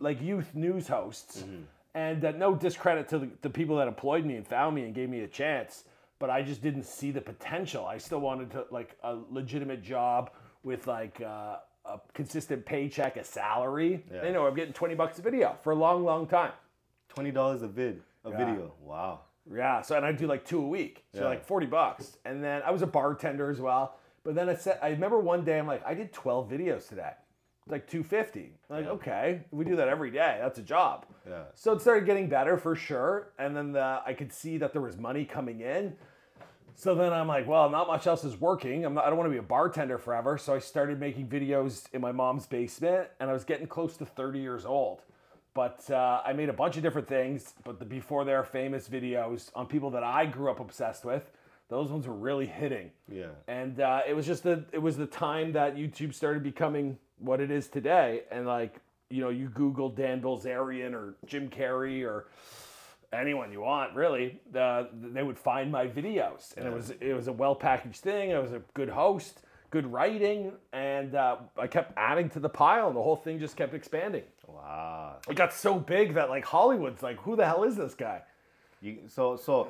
like 0.00 0.20
youth 0.20 0.54
news 0.54 0.88
hosts, 0.88 1.44
and 1.94 2.24
uh, 2.24 2.32
no 2.32 2.54
discredit 2.54 3.08
to 3.10 3.18
the, 3.20 3.30
the 3.42 3.50
people 3.50 3.76
that 3.76 3.88
employed 3.88 4.24
me 4.24 4.36
and 4.36 4.46
found 4.46 4.74
me 4.74 4.82
and 4.82 4.94
gave 4.94 5.08
me 5.08 5.20
a 5.20 5.28
chance, 5.28 5.84
but 6.18 6.30
I 6.30 6.42
just 6.42 6.62
didn't 6.62 6.84
see 6.84 7.10
the 7.12 7.20
potential. 7.20 7.86
I 7.86 7.98
still 7.98 8.20
wanted 8.20 8.50
to 8.52 8.64
like 8.70 8.96
a 9.04 9.16
legitimate 9.30 9.82
job 9.82 10.30
with 10.64 10.86
like 10.86 11.20
uh, 11.20 11.56
a 11.88 12.00
consistent 12.14 12.64
paycheck, 12.66 13.16
a 13.16 13.24
salary. 13.24 14.04
Yeah. 14.12 14.26
You 14.26 14.32
know, 14.32 14.46
I'm 14.46 14.54
getting 14.54 14.72
twenty 14.74 14.94
bucks 14.94 15.18
a 15.18 15.22
video 15.22 15.56
for 15.62 15.72
a 15.72 15.76
long, 15.76 16.04
long 16.04 16.26
time. 16.26 16.52
Twenty 17.08 17.30
dollars 17.30 17.62
a 17.62 17.68
vid, 17.68 18.02
a 18.24 18.30
Yeah. 18.30 18.36
video. 18.36 18.72
Wow. 18.80 19.20
Yeah, 19.50 19.80
so 19.80 19.96
and 19.96 20.04
I 20.04 20.12
do 20.12 20.26
like 20.26 20.44
two 20.44 20.62
a 20.62 20.66
week, 20.68 21.04
so 21.14 21.22
Yeah. 21.22 21.28
like 21.28 21.44
forty 21.44 21.66
bucks, 21.66 22.18
and 22.24 22.44
then 22.44 22.62
I 22.66 22.70
was 22.70 22.82
a 22.82 22.86
bartender 22.86 23.48
as 23.50 23.60
well. 23.60 23.96
But 24.22 24.34
then 24.34 24.48
I 24.48 24.54
said, 24.54 24.78
I 24.82 24.90
remember 24.90 25.18
one 25.18 25.42
day 25.44 25.58
I'm 25.58 25.66
like, 25.66 25.82
I 25.86 25.94
did 25.94 26.12
twelve 26.12 26.50
videos 26.50 26.86
today, 26.88 27.12
like 27.66 27.86
two 27.86 28.02
fifty. 28.02 28.58
Like 28.68 28.86
okay, 28.86 29.40
we 29.50 29.64
do 29.64 29.74
that 29.76 29.88
every 29.88 30.10
day. 30.10 30.38
That's 30.42 30.58
a 30.58 30.62
job. 30.62 31.06
Yeah. 31.26 31.44
So 31.54 31.72
it 31.72 31.80
started 31.80 32.04
getting 32.04 32.28
better 32.28 32.58
for 32.58 32.76
sure, 32.76 33.32
and 33.38 33.56
then 33.56 33.72
the, 33.72 34.02
I 34.04 34.12
could 34.12 34.32
see 34.34 34.58
that 34.58 34.72
there 34.72 34.82
was 34.82 34.98
money 34.98 35.24
coming 35.24 35.60
in. 35.60 35.96
So 36.78 36.94
then 36.94 37.12
I'm 37.12 37.26
like, 37.26 37.48
well, 37.48 37.68
not 37.68 37.88
much 37.88 38.06
else 38.06 38.22
is 38.22 38.40
working. 38.40 38.84
I'm 38.84 38.94
not, 38.94 39.04
I 39.04 39.08
don't 39.08 39.18
want 39.18 39.26
to 39.26 39.32
be 39.32 39.38
a 39.38 39.42
bartender 39.42 39.98
forever. 39.98 40.38
So 40.38 40.54
I 40.54 40.60
started 40.60 41.00
making 41.00 41.26
videos 41.26 41.92
in 41.92 42.00
my 42.00 42.12
mom's 42.12 42.46
basement, 42.46 43.08
and 43.18 43.28
I 43.28 43.32
was 43.32 43.42
getting 43.42 43.66
close 43.66 43.96
to 43.96 44.06
30 44.06 44.38
years 44.38 44.64
old. 44.64 45.02
But 45.54 45.90
uh, 45.90 46.22
I 46.24 46.34
made 46.34 46.48
a 46.48 46.52
bunch 46.52 46.76
of 46.76 46.84
different 46.84 47.08
things. 47.08 47.54
But 47.64 47.80
the 47.80 47.84
before 47.84 48.24
they're 48.24 48.44
famous 48.44 48.88
videos 48.88 49.50
on 49.56 49.66
people 49.66 49.90
that 49.90 50.04
I 50.04 50.26
grew 50.26 50.52
up 50.52 50.60
obsessed 50.60 51.04
with, 51.04 51.28
those 51.68 51.90
ones 51.90 52.06
were 52.06 52.14
really 52.14 52.46
hitting. 52.46 52.92
Yeah. 53.10 53.30
And 53.48 53.80
uh, 53.80 54.02
it 54.06 54.14
was 54.14 54.24
just 54.24 54.44
the 54.44 54.64
it 54.70 54.78
was 54.78 54.96
the 54.96 55.06
time 55.06 55.50
that 55.54 55.74
YouTube 55.74 56.14
started 56.14 56.44
becoming 56.44 56.96
what 57.18 57.40
it 57.40 57.50
is 57.50 57.66
today. 57.66 58.22
And 58.30 58.46
like 58.46 58.80
you 59.10 59.20
know, 59.20 59.30
you 59.30 59.48
Google 59.48 59.88
Dan 59.88 60.22
Bilzerian 60.22 60.92
or 60.92 61.16
Jim 61.26 61.48
Carrey 61.48 62.06
or 62.06 62.28
anyone 63.12 63.52
you 63.52 63.60
want, 63.60 63.94
really, 63.94 64.40
uh, 64.54 64.84
they 64.92 65.22
would 65.22 65.38
find 65.38 65.70
my 65.70 65.86
videos, 65.86 66.56
and 66.56 66.66
it 66.66 66.72
was 66.72 66.90
it 67.00 67.14
was 67.14 67.28
a 67.28 67.32
well 67.32 67.54
packaged 67.54 68.00
thing. 68.00 68.34
I 68.34 68.38
was 68.38 68.52
a 68.52 68.62
good 68.74 68.88
host, 68.88 69.42
good 69.70 69.86
writing, 69.86 70.52
and 70.72 71.14
uh, 71.14 71.36
I 71.58 71.66
kept 71.66 71.92
adding 71.96 72.28
to 72.30 72.40
the 72.40 72.48
pile, 72.48 72.88
and 72.88 72.96
the 72.96 73.02
whole 73.02 73.16
thing 73.16 73.38
just 73.38 73.56
kept 73.56 73.74
expanding. 73.74 74.24
Wow. 74.46 75.16
It 75.28 75.36
got 75.36 75.52
so 75.52 75.78
big 75.78 76.14
that 76.14 76.28
like 76.28 76.44
Hollywood's 76.44 77.02
like, 77.02 77.18
who 77.18 77.36
the 77.36 77.46
hell 77.46 77.64
is 77.64 77.76
this 77.76 77.94
guy? 77.94 78.22
You, 78.80 78.98
so 79.06 79.36
so, 79.36 79.68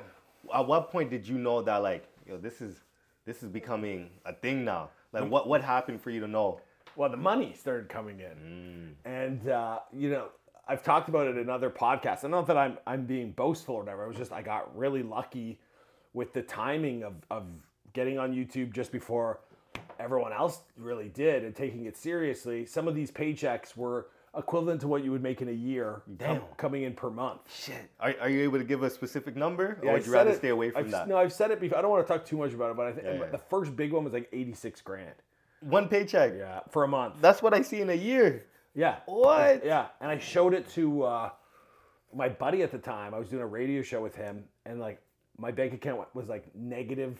at 0.53 0.67
what 0.67 0.91
point 0.91 1.09
did 1.09 1.27
you 1.27 1.37
know 1.37 1.61
that 1.61 1.77
like, 1.77 2.07
yo, 2.27 2.37
this 2.37 2.61
is 2.61 2.81
this 3.25 3.43
is 3.43 3.49
becoming 3.49 4.09
a 4.25 4.33
thing 4.33 4.65
now? 4.65 4.89
Like, 5.11 5.29
what 5.29 5.47
what 5.47 5.63
happened 5.63 6.01
for 6.01 6.11
you 6.11 6.19
to 6.21 6.27
know? 6.27 6.61
well, 6.99 7.09
the 7.09 7.17
money 7.17 7.53
started 7.57 7.87
coming 7.87 8.19
in, 8.19 8.95
and 9.05 9.47
uh, 9.47 9.79
you 9.93 10.09
know, 10.09 10.27
I've 10.69 10.83
talked 10.83 11.09
about 11.09 11.27
it 11.27 11.37
in 11.37 11.49
other 11.49 11.69
podcasts. 11.69 12.23
And 12.23 12.31
not 12.31 12.47
that 12.47 12.57
I'm 12.57 12.77
I'm 12.87 13.05
being 13.05 13.31
boastful 13.31 13.75
or 13.75 13.79
whatever. 13.79 14.05
It 14.05 14.07
was 14.09 14.17
just 14.17 14.31
I 14.31 14.41
got 14.41 14.75
really 14.77 15.03
lucky 15.03 15.59
with 16.13 16.31
the 16.33 16.43
timing 16.43 17.03
of 17.03 17.13
of 17.31 17.43
getting 17.93 18.19
on 18.19 18.33
YouTube 18.33 18.71
just 18.71 18.91
before 18.91 19.39
everyone 19.99 20.31
else 20.31 20.61
really 20.77 21.09
did 21.09 21.43
and 21.43 21.55
taking 21.55 21.85
it 21.85 21.97
seriously. 21.97 22.65
Some 22.65 22.87
of 22.87 22.95
these 22.95 23.11
paychecks 23.11 23.75
were 23.75 24.07
equivalent 24.37 24.79
to 24.81 24.87
what 24.87 25.03
you 25.03 25.11
would 25.11 25.23
make 25.23 25.41
in 25.41 25.49
a 25.49 25.51
year 25.51 26.03
com- 26.19 26.41
coming 26.55 26.83
in 26.83 26.93
per 26.93 27.09
month. 27.09 27.41
Shit. 27.51 27.89
Are, 27.99 28.13
are 28.21 28.29
you 28.29 28.43
able 28.43 28.59
to 28.59 28.63
give 28.63 28.83
a 28.83 28.89
specific 28.91 29.35
number, 29.35 29.79
or 29.81 29.89
I 29.89 29.93
would 29.93 30.05
you 30.05 30.13
rather 30.13 30.29
it- 30.29 30.37
stay 30.37 30.49
away 30.49 30.69
from 30.69 30.85
I've, 30.85 30.91
that? 30.91 31.07
No, 31.07 31.17
I've 31.17 31.33
said 31.33 31.49
it 31.49 31.59
before. 31.59 31.79
I 31.79 31.81
don't 31.81 31.89
want 31.89 32.05
to 32.05 32.13
talk 32.13 32.25
too 32.25 32.37
much 32.37 32.53
about 32.53 32.69
it, 32.71 32.77
but 32.77 32.85
I 32.85 32.91
think 32.91 33.05
Yeah, 33.07 33.13
yeah. 33.19 33.25
the 33.31 33.39
first 33.39 33.75
big 33.75 33.91
one 33.91 34.03
was 34.03 34.13
like 34.13 34.29
86 34.31 34.81
grand. 34.81 35.15
One 35.61 35.89
paycheck. 35.89 36.33
Yeah, 36.37 36.59
for 36.69 36.83
a 36.83 36.87
month. 36.87 37.15
That's 37.21 37.41
what 37.41 37.53
I 37.55 37.63
see 37.63 37.81
in 37.81 37.89
a 37.89 37.95
year. 37.95 38.45
Yeah. 38.75 38.97
What? 39.05 39.65
Yeah, 39.65 39.87
and 40.01 40.09
I 40.09 40.17
showed 40.17 40.53
it 40.53 40.67
to 40.71 41.03
uh, 41.03 41.29
my 42.15 42.29
buddy 42.29 42.61
at 42.63 42.71
the 42.71 42.77
time. 42.77 43.13
I 43.13 43.19
was 43.19 43.29
doing 43.29 43.41
a 43.41 43.47
radio 43.47 43.81
show 43.81 44.01
with 44.01 44.15
him, 44.15 44.43
and 44.65 44.79
like 44.79 45.01
my 45.37 45.51
bank 45.51 45.73
account 45.73 46.07
was 46.13 46.29
like 46.29 46.53
negative 46.55 47.19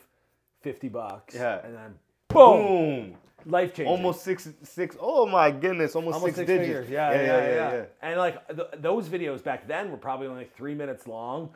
fifty 0.62 0.88
bucks. 0.88 1.34
Yeah. 1.34 1.60
and 1.64 1.74
then 1.74 1.94
boom, 2.28 3.14
life 3.46 3.70
changing. 3.74 3.86
Almost 3.92 4.22
six 4.22 4.48
six. 4.62 4.96
Oh 5.00 5.26
my 5.26 5.50
goodness. 5.50 5.94
Almost, 5.96 6.14
Almost 6.14 6.36
six, 6.36 6.36
six, 6.36 6.46
digits. 6.48 6.66
figures. 6.68 6.90
Yeah 6.90 7.12
yeah, 7.12 7.54
yeah, 7.74 7.84
And 8.02 8.18
like 8.18 8.46
th- 8.48 8.68
those 8.78 9.08
videos 9.08 9.42
back 9.42 9.66
then 9.66 9.90
were 9.90 9.96
probably 9.96 10.26
only 10.28 10.40
like 10.40 10.56
three 10.56 10.74
minutes 10.74 11.06
long, 11.06 11.50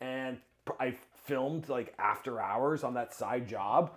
and 0.00 0.38
pr- 0.64 0.72
I 0.80 0.94
filmed 1.24 1.68
like 1.68 1.94
after 1.98 2.40
hours 2.40 2.84
on 2.84 2.94
that 2.94 3.14
side 3.14 3.48
job, 3.48 3.92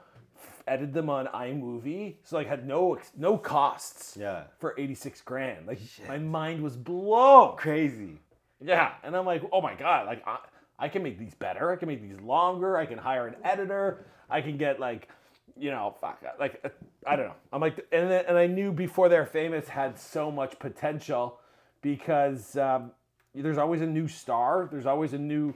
edited 0.68 0.94
them 0.94 1.10
on 1.10 1.28
iMovie, 1.28 2.16
so 2.24 2.38
like 2.38 2.48
had 2.48 2.68
no 2.68 2.96
ex- 2.96 3.12
no 3.18 3.38
costs. 3.38 4.18
Yeah. 4.20 4.44
For 4.60 4.76
eighty 4.78 4.96
six 4.96 5.22
grand, 5.22 5.68
like 5.68 5.80
my 6.08 6.18
mind 6.18 6.62
was 6.62 6.76
blown. 6.76 7.58
Crazy. 7.58 8.20
Yeah, 8.64 8.94
and 9.04 9.16
I'm 9.16 9.26
like, 9.26 9.44
oh 9.52 9.62
my 9.62 9.76
god, 9.76 10.06
like 10.06 10.26
I, 10.28 10.38
I 10.78 10.90
can 10.90 11.04
make 11.04 11.18
these 11.18 11.36
better. 11.36 11.72
I 11.72 11.76
can 11.76 11.88
make 11.88 12.02
these 12.02 12.20
longer. 12.22 12.78
I 12.78 12.86
can 12.86 12.98
hire 12.98 13.28
an 13.28 13.36
editor. 13.44 14.06
I 14.30 14.42
can 14.42 14.58
get 14.58 14.80
like, 14.80 15.10
you 15.58 15.72
know, 15.72 15.96
fuck, 16.00 16.24
like 16.40 16.64
I 17.06 17.16
don't 17.16 17.28
know. 17.28 17.36
I'm 17.52 17.62
like, 17.62 17.86
and 17.92 18.10
then, 18.10 18.26
and 18.28 18.38
I 18.38 18.48
knew 18.48 18.72
before 18.72 19.10
they're 19.10 19.26
famous 19.26 19.68
had 19.68 20.00
so 20.00 20.32
much 20.32 20.58
potential 20.60 21.40
because 21.82 22.56
um, 22.58 22.92
there's 23.34 23.58
always 23.58 23.82
a 23.82 23.88
new 23.88 24.08
star. 24.08 24.70
There's 24.72 24.86
always 24.86 25.14
a 25.14 25.18
new 25.18 25.54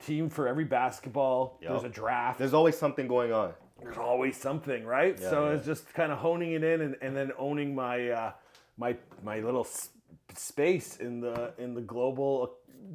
team 0.00 0.28
for 0.28 0.48
every 0.48 0.64
basketball. 0.64 1.58
Yep. 1.60 1.70
There's 1.70 1.84
a 1.84 1.88
draft. 1.88 2.38
There's 2.38 2.54
always 2.54 2.76
something 2.76 3.06
going 3.06 3.32
on. 3.32 3.52
There's 3.82 3.98
always 3.98 4.36
something, 4.36 4.84
right? 4.84 5.18
Yeah, 5.20 5.30
so 5.30 5.48
yeah. 5.48 5.54
it's 5.56 5.66
just 5.66 5.92
kind 5.94 6.10
of 6.12 6.18
honing 6.18 6.52
it 6.52 6.64
in 6.64 6.80
and, 6.80 6.96
and 7.02 7.16
then 7.16 7.32
owning 7.38 7.74
my 7.74 8.08
uh, 8.10 8.32
my 8.78 8.96
my 9.22 9.40
little 9.40 9.64
s- 9.64 9.90
space 10.34 10.96
in 10.96 11.20
the 11.20 11.52
in 11.58 11.74
the 11.74 11.80
global 11.82 12.54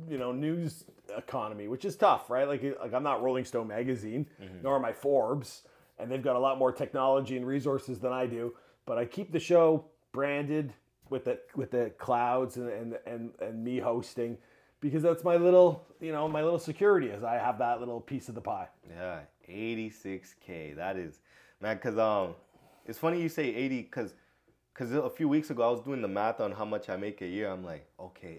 you 0.09 0.17
know 0.17 0.31
news 0.31 0.83
economy, 1.17 1.67
which 1.67 1.85
is 1.85 1.95
tough, 1.95 2.29
right? 2.29 2.47
Like 2.47 2.63
like 2.81 2.93
I'm 2.93 3.03
not 3.03 3.21
Rolling 3.23 3.45
Stone 3.45 3.67
magazine, 3.67 4.25
Mm-hmm. 4.41 4.63
nor 4.63 4.75
am 4.77 4.85
I 4.85 4.93
Forbes, 4.93 5.63
and 5.99 6.09
they've 6.11 6.23
got 6.23 6.35
a 6.35 6.39
lot 6.39 6.57
more 6.57 6.71
technology 6.71 7.37
and 7.37 7.45
resources 7.45 7.99
than 7.99 8.11
I 8.13 8.25
do. 8.25 8.53
But 8.85 8.97
I 8.97 9.05
keep 9.05 9.31
the 9.31 9.39
show 9.39 9.85
branded 10.11 10.73
with 11.09 11.25
the 11.25 11.39
with 11.55 11.71
the 11.71 11.91
clouds 11.97 12.57
and 12.57 12.69
and 12.69 12.97
and, 13.05 13.31
and 13.41 13.63
me 13.63 13.79
hosting. 13.79 14.37
Because 14.79 15.03
that's 15.03 15.23
my 15.23 15.35
little, 15.35 15.85
you 15.99 16.11
know, 16.11 16.27
my 16.27 16.41
little 16.41 16.57
security 16.57 17.09
is 17.09 17.23
I 17.23 17.35
have 17.35 17.59
that 17.59 17.79
little 17.79 18.01
piece 18.01 18.29
of 18.29 18.33
the 18.35 18.41
pie. 18.41 18.67
Yeah, 18.89 19.19
86k. 19.51 20.75
That 20.75 20.97
is, 20.97 21.19
man. 21.61 21.77
Cause 21.79 21.97
um, 21.97 22.35
it's 22.85 22.99
funny 22.99 23.21
you 23.21 23.29
say 23.29 23.53
80, 23.53 23.83
cause, 23.83 24.13
cause 24.73 24.91
a 24.91 25.09
few 25.09 25.29
weeks 25.29 25.49
ago 25.49 25.67
I 25.67 25.71
was 25.71 25.81
doing 25.81 26.01
the 26.01 26.07
math 26.07 26.39
on 26.39 26.51
how 26.51 26.65
much 26.65 26.89
I 26.89 26.97
make 26.97 27.21
a 27.21 27.27
year. 27.27 27.49
I'm 27.49 27.63
like, 27.63 27.87
okay, 27.99 28.37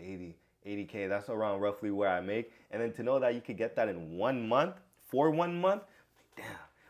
80, 0.66 0.88
80k. 0.88 1.08
That's 1.08 1.28
around 1.28 1.60
roughly 1.60 1.90
where 1.90 2.08
I 2.08 2.20
make. 2.20 2.52
And 2.70 2.80
then 2.82 2.92
to 2.92 3.02
know 3.02 3.18
that 3.20 3.34
you 3.34 3.40
could 3.40 3.58
get 3.58 3.76
that 3.76 3.88
in 3.88 4.16
one 4.16 4.48
month, 4.48 4.76
for 5.08 5.30
one 5.30 5.60
month, 5.60 5.82
damn. 6.36 6.46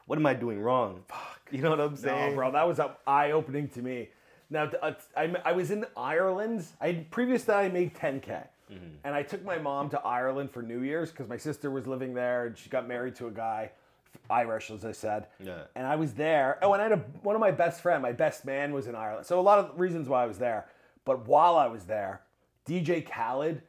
What 0.06 0.18
am 0.18 0.26
I 0.26 0.34
doing 0.34 0.60
wrong? 0.60 1.02
Fuck. 1.08 1.40
You 1.50 1.62
know 1.62 1.70
what 1.70 1.80
I'm 1.80 1.96
saying? 1.96 2.30
No, 2.30 2.36
bro, 2.36 2.52
that 2.52 2.66
was 2.66 2.80
eye 3.06 3.32
opening 3.32 3.68
to 3.70 3.82
me. 3.82 4.08
Now, 4.50 4.70
uh, 4.82 4.92
I, 5.16 5.34
I 5.44 5.52
was 5.52 5.70
in 5.70 5.84
Ireland. 5.96 6.64
I 6.80 7.06
previous 7.10 7.44
that 7.44 7.56
I 7.56 7.68
made 7.68 7.94
10k, 7.94 8.46
and 9.04 9.14
I 9.14 9.22
took 9.22 9.44
my 9.44 9.58
mom 9.58 9.88
to 9.90 10.00
Ireland 10.00 10.50
for 10.50 10.62
New 10.62 10.80
Year's 10.82 11.10
because 11.10 11.28
my 11.28 11.36
sister 11.36 11.70
was 11.70 11.86
living 11.86 12.14
there 12.14 12.46
and 12.46 12.56
she 12.56 12.68
got 12.70 12.86
married 12.88 13.14
to 13.16 13.26
a 13.26 13.30
guy, 13.30 13.70
Irish, 14.30 14.70
as 14.70 14.84
I 14.84 14.92
said. 14.92 15.26
Yeah. 15.40 15.62
And 15.74 15.86
I 15.86 15.96
was 15.96 16.14
there. 16.14 16.58
Oh, 16.62 16.72
and 16.72 16.80
I 16.80 16.84
had 16.88 16.92
a, 16.92 17.02
one 17.22 17.34
of 17.36 17.40
my 17.40 17.50
best 17.50 17.80
friend, 17.82 18.02
my 18.02 18.12
best 18.12 18.44
man, 18.44 18.72
was 18.72 18.86
in 18.86 18.94
Ireland. 18.94 19.26
So 19.26 19.38
a 19.38 19.42
lot 19.42 19.58
of 19.58 19.78
reasons 19.78 20.08
why 20.08 20.22
I 20.22 20.26
was 20.26 20.38
there. 20.38 20.66
But 21.04 21.26
while 21.26 21.56
I 21.56 21.66
was 21.66 21.84
there, 21.84 22.22
DJ 22.66 23.04
Khaled 23.08 23.60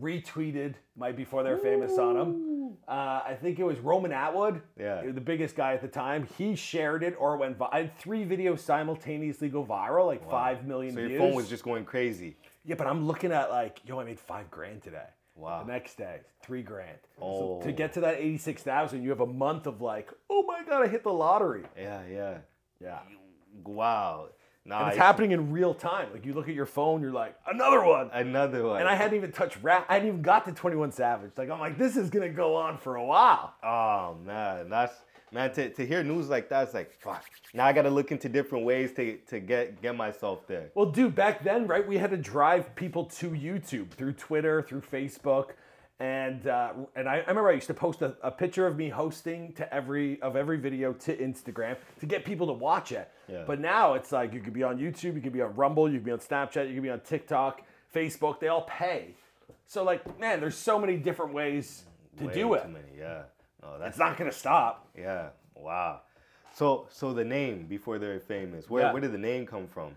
retweeted 0.00 0.74
my 0.96 1.12
Before 1.12 1.42
They're 1.42 1.58
Famous 1.58 1.98
on 1.98 2.16
him. 2.16 2.48
Uh, 2.88 3.20
I 3.26 3.36
think 3.40 3.58
it 3.58 3.64
was 3.64 3.78
Roman 3.78 4.12
Atwood, 4.12 4.62
Yeah. 4.78 5.02
the 5.02 5.20
biggest 5.20 5.54
guy 5.54 5.74
at 5.74 5.82
the 5.82 5.88
time. 5.88 6.26
He 6.38 6.56
shared 6.56 7.02
it 7.04 7.14
or 7.18 7.36
went. 7.36 7.56
Vi- 7.58 7.68
I 7.70 7.78
had 7.82 7.98
three 7.98 8.24
videos 8.24 8.60
simultaneously 8.60 9.48
go 9.50 9.64
viral, 9.64 10.06
like 10.06 10.28
five 10.28 10.64
million 10.66 10.94
So 10.94 11.00
your 11.00 11.08
views. 11.10 11.20
phone 11.20 11.34
was 11.34 11.48
just 11.48 11.62
going 11.62 11.84
crazy. 11.84 12.36
yeah, 12.64 12.74
but 12.74 12.86
I'm 12.86 13.06
looking 13.06 13.30
at 13.30 13.50
like, 13.50 13.80
yo, 13.84 14.00
I 14.00 14.04
made 14.04 14.18
five 14.18 14.50
grand 14.50 14.82
today. 14.82 15.06
Wow. 15.34 15.64
The 15.64 15.72
next 15.72 15.96
day, 15.96 16.20
three 16.42 16.62
grand. 16.62 16.98
Oh. 17.20 17.60
So 17.60 17.66
to 17.66 17.72
oh. 17.72 17.76
get 17.76 17.92
to 17.94 18.00
that 18.00 18.16
eighty-six 18.16 18.62
thousand, 18.62 19.02
you 19.02 19.10
have 19.10 19.20
a 19.20 19.26
month 19.26 19.66
of 19.66 19.80
like, 19.80 20.10
oh 20.28 20.42
my 20.42 20.62
god, 20.68 20.82
I 20.82 20.88
hit 20.88 21.02
the 21.02 21.12
lottery. 21.12 21.64
Yeah, 21.76 22.02
yeah. 22.10 22.38
Yeah. 22.80 22.98
Wow. 23.64 24.28
Nah, 24.64 24.80
And 24.80 24.88
it's 24.90 24.98
happening 24.98 25.32
in 25.32 25.50
real 25.50 25.74
time. 25.74 26.08
Like 26.12 26.24
you 26.24 26.34
look 26.34 26.48
at 26.48 26.54
your 26.54 26.66
phone, 26.66 27.02
you're 27.02 27.12
like, 27.12 27.34
another 27.48 27.84
one. 27.84 28.10
Another 28.12 28.64
one. 28.64 28.80
And 28.80 28.88
I 28.88 28.94
hadn't 28.94 29.16
even 29.16 29.32
touched 29.32 29.58
rap. 29.60 29.86
I 29.88 29.94
hadn't 29.94 30.08
even 30.08 30.22
got 30.22 30.44
to 30.44 30.52
21 30.52 30.92
Savage. 30.92 31.32
Like 31.36 31.50
I'm 31.50 31.58
like, 31.58 31.78
this 31.78 31.96
is 31.96 32.10
gonna 32.10 32.28
go 32.28 32.54
on 32.54 32.78
for 32.78 32.96
a 32.96 33.04
while. 33.04 33.54
Oh 33.62 34.16
man, 34.24 34.68
that's 34.68 34.94
man 35.32 35.52
to, 35.54 35.70
to 35.70 35.86
hear 35.86 36.02
news 36.02 36.28
like 36.28 36.48
that, 36.50 36.64
it's 36.64 36.74
like 36.74 36.92
fuck. 36.92 37.24
Now 37.54 37.66
I 37.66 37.72
gotta 37.72 37.90
look 37.90 38.12
into 38.12 38.28
different 38.28 38.64
ways 38.64 38.92
to 38.92 39.16
to 39.28 39.40
get 39.40 39.80
get 39.82 39.96
myself 39.96 40.46
there. 40.46 40.70
Well, 40.74 40.86
dude, 40.86 41.14
back 41.14 41.42
then, 41.42 41.66
right, 41.66 41.86
we 41.86 41.98
had 41.98 42.10
to 42.10 42.16
drive 42.16 42.74
people 42.74 43.04
to 43.06 43.30
YouTube 43.30 43.90
through 43.90 44.12
Twitter, 44.12 44.62
through 44.62 44.82
Facebook, 44.82 45.50
and 46.00 46.46
uh, 46.46 46.72
and 46.96 47.08
I, 47.08 47.16
I 47.16 47.28
remember 47.28 47.48
I 47.48 47.52
used 47.52 47.68
to 47.68 47.74
post 47.74 48.02
a, 48.02 48.16
a 48.22 48.30
picture 48.30 48.66
of 48.66 48.76
me 48.76 48.88
hosting 48.88 49.52
to 49.54 49.72
every 49.72 50.20
of 50.20 50.36
every 50.36 50.58
video 50.58 50.92
to 50.92 51.16
Instagram 51.16 51.76
to 52.00 52.06
get 52.06 52.24
people 52.24 52.46
to 52.48 52.52
watch 52.52 52.92
it. 52.92 53.10
Yeah. 53.28 53.44
But 53.46 53.60
now 53.60 53.94
it's 53.94 54.12
like 54.12 54.34
you 54.34 54.40
could 54.40 54.52
be 54.52 54.62
on 54.62 54.78
YouTube, 54.78 55.14
you 55.14 55.20
could 55.20 55.32
be 55.32 55.42
on 55.42 55.54
Rumble, 55.54 55.88
you 55.88 55.98
could 55.98 56.04
be 56.04 56.12
on 56.12 56.18
Snapchat, 56.18 56.68
you 56.68 56.74
could 56.74 56.82
be 56.82 56.90
on 56.90 57.00
TikTok, 57.00 57.62
Facebook. 57.94 58.40
They 58.40 58.48
all 58.48 58.62
pay. 58.62 59.14
So 59.66 59.84
like, 59.84 60.18
man, 60.18 60.40
there's 60.40 60.56
so 60.56 60.78
many 60.78 60.96
different 60.96 61.32
ways 61.32 61.84
to 62.18 62.26
Way 62.26 62.34
do 62.34 62.54
it. 62.54 62.68
Many, 62.68 62.84
yeah. 62.98 63.22
No, 63.62 63.78
that's 63.78 63.90
It's 63.90 63.98
not 63.98 64.16
gonna 64.16 64.32
stop. 64.32 64.88
yeah. 64.96 65.30
Wow. 65.54 66.00
So 66.54 66.86
so 66.90 67.12
the 67.12 67.24
name 67.24 67.66
before 67.66 67.98
they're 67.98 68.20
famous. 68.20 68.68
Where 68.68 68.84
Yeah. 68.84 68.92
where 68.92 69.00
did 69.00 69.12
the 69.12 69.18
name 69.18 69.46
come 69.46 69.66
from? 69.66 69.96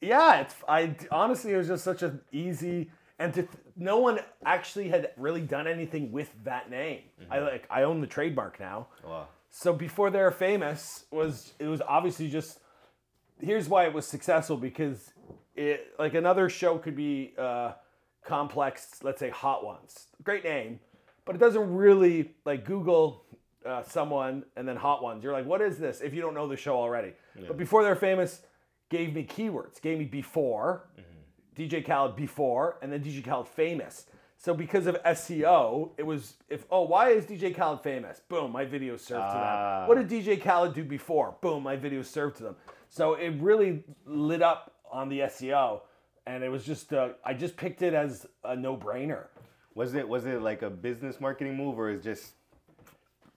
Yeah, 0.00 0.40
it's 0.40 0.54
I 0.68 0.96
honestly 1.10 1.52
it 1.52 1.56
was 1.58 1.68
just 1.68 1.84
such 1.84 2.02
an 2.02 2.20
easy 2.32 2.90
and 3.18 3.32
to 3.34 3.46
no 3.76 3.98
one 3.98 4.18
actually 4.44 4.88
had 4.88 5.12
really 5.16 5.42
done 5.42 5.66
anything 5.66 6.10
with 6.12 6.32
that 6.44 6.70
name. 6.70 7.02
I 7.30 7.38
like 7.38 7.66
I 7.70 7.82
own 7.84 8.00
the 8.00 8.06
trademark 8.06 8.58
now. 8.58 8.88
Wow. 9.04 9.28
So 9.50 9.72
before 9.72 10.10
they're 10.10 10.30
famous 10.30 11.04
was 11.10 11.54
it 11.58 11.66
was 11.68 11.80
obviously 11.82 12.28
just 12.28 12.58
here's 13.40 13.68
why 13.68 13.84
it 13.86 13.92
was 13.92 14.06
successful 14.06 14.56
because 14.56 15.12
it 15.54 15.92
like 15.98 16.14
another 16.14 16.48
show 16.48 16.78
could 16.78 16.96
be 16.96 17.34
uh, 17.38 17.72
complex, 18.24 19.02
let's 19.02 19.20
say 19.20 19.30
Hot 19.30 19.64
Ones, 19.64 20.06
great 20.22 20.42
name, 20.44 20.80
but 21.24 21.34
it 21.34 21.38
doesn't 21.38 21.74
really 21.74 22.30
like 22.44 22.64
Google 22.64 23.24
uh, 23.64 23.82
someone 23.82 24.44
and 24.56 24.66
then 24.66 24.76
Hot 24.76 25.02
Ones. 25.02 25.22
You're 25.22 25.32
like, 25.32 25.46
what 25.46 25.60
is 25.60 25.78
this? 25.78 26.00
If 26.00 26.14
you 26.14 26.20
don't 26.20 26.34
know 26.34 26.48
the 26.48 26.56
show 26.56 26.76
already, 26.76 27.12
but 27.46 27.56
before 27.56 27.82
they're 27.84 27.94
famous, 27.96 28.42
gave 28.88 29.14
me 29.14 29.24
keywords, 29.24 29.80
gave 29.80 29.98
me 29.98 30.04
before, 30.04 30.88
DJ 31.56 31.84
Khaled 31.86 32.16
before, 32.16 32.78
and 32.82 32.92
then 32.92 33.02
DJ 33.02 33.24
Khaled 33.24 33.46
famous. 33.48 34.06
So 34.38 34.52
because 34.54 34.86
of 34.88 35.00
SEO, 35.04 35.90
it 35.96 36.02
was 36.02 36.34
if 36.48 36.64
oh 36.70 36.82
why 36.82 37.10
is 37.10 37.24
DJ 37.24 37.54
Khaled 37.54 37.80
famous? 37.82 38.20
Boom, 38.28 38.50
my 38.50 38.64
video 38.64 38.96
served 38.96 39.20
to 39.20 39.36
Ah. 39.38 39.86
them. 39.86 39.88
What 39.88 40.08
did 40.08 40.24
DJ 40.24 40.42
Khaled 40.42 40.74
do 40.74 40.82
before? 40.82 41.36
Boom, 41.40 41.62
my 41.62 41.76
video 41.76 42.02
served 42.02 42.38
to 42.38 42.42
them. 42.42 42.56
So 42.88 43.14
it 43.14 43.30
really 43.38 43.84
lit 44.04 44.42
up 44.42 44.74
on 44.90 45.08
the 45.08 45.20
SEO, 45.20 45.82
and 46.26 46.42
it 46.42 46.48
was 46.50 46.64
just 46.64 46.92
uh, 46.92 47.10
I 47.24 47.34
just 47.34 47.56
picked 47.56 47.82
it 47.82 47.94
as 47.94 48.26
a 48.42 48.56
no 48.56 48.76
brainer. 48.76 49.26
Was 49.74 49.94
it 49.94 50.08
was 50.08 50.26
it 50.26 50.42
like 50.42 50.62
a 50.62 50.70
business 50.70 51.20
marketing 51.20 51.56
move 51.56 51.78
or 51.78 51.88
is 51.90 52.02
just 52.02 52.34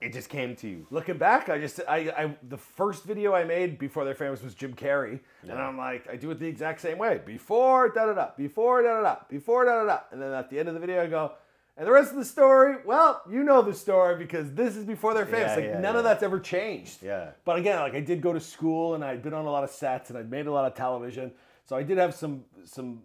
it 0.00 0.12
just 0.12 0.28
came 0.28 0.54
to 0.56 0.68
you? 0.68 0.86
Looking 0.90 1.16
back, 1.16 1.48
I 1.48 1.58
just 1.58 1.80
I, 1.88 1.96
I 2.16 2.36
the 2.48 2.58
first 2.58 3.04
video 3.04 3.34
I 3.34 3.44
made 3.44 3.78
before 3.78 4.04
they're 4.04 4.14
famous 4.14 4.42
was 4.42 4.54
Jim 4.54 4.74
Carrey, 4.74 5.20
and 5.42 5.52
I'm 5.52 5.78
like 5.78 6.06
I 6.10 6.16
do 6.16 6.30
it 6.30 6.38
the 6.38 6.46
exact 6.46 6.80
same 6.80 6.98
way. 6.98 7.20
Before 7.24 7.88
da 7.88 8.06
da 8.06 8.12
da, 8.12 8.30
before 8.36 8.82
da 8.82 8.96
da 8.96 9.02
da, 9.02 9.16
before 9.28 9.64
da 9.64 9.80
da 9.80 9.86
da, 9.86 10.00
and 10.12 10.20
then 10.20 10.32
at 10.32 10.50
the 10.50 10.58
end 10.58 10.68
of 10.68 10.74
the 10.74 10.80
video 10.80 11.02
I 11.02 11.06
go, 11.06 11.32
and 11.78 11.86
the 11.86 11.92
rest 11.92 12.10
of 12.10 12.18
the 12.18 12.24
story, 12.24 12.76
well, 12.84 13.22
you 13.28 13.42
know 13.42 13.62
the 13.62 13.74
story 13.74 14.16
because 14.16 14.52
this 14.52 14.76
is 14.76 14.84
before 14.84 15.14
they're 15.14 15.26
famous. 15.26 15.52
Yeah, 15.52 15.56
like 15.56 15.64
yeah, 15.64 15.80
none 15.80 15.96
of 15.96 16.04
that's 16.04 16.22
ever 16.22 16.40
changed. 16.40 17.02
Yeah. 17.02 17.30
But 17.44 17.58
again, 17.58 17.78
like 17.80 17.94
I 17.94 18.00
did 18.00 18.20
go 18.20 18.34
to 18.34 18.40
school 18.40 18.94
and 18.94 19.04
I'd 19.04 19.22
been 19.22 19.34
on 19.34 19.46
a 19.46 19.50
lot 19.50 19.64
of 19.64 19.70
sets 19.70 20.10
and 20.10 20.18
I'd 20.18 20.30
made 20.30 20.46
a 20.46 20.52
lot 20.52 20.66
of 20.66 20.74
television, 20.74 21.32
so 21.64 21.76
I 21.76 21.82
did 21.82 21.96
have 21.96 22.14
some 22.14 22.44
some 22.64 23.00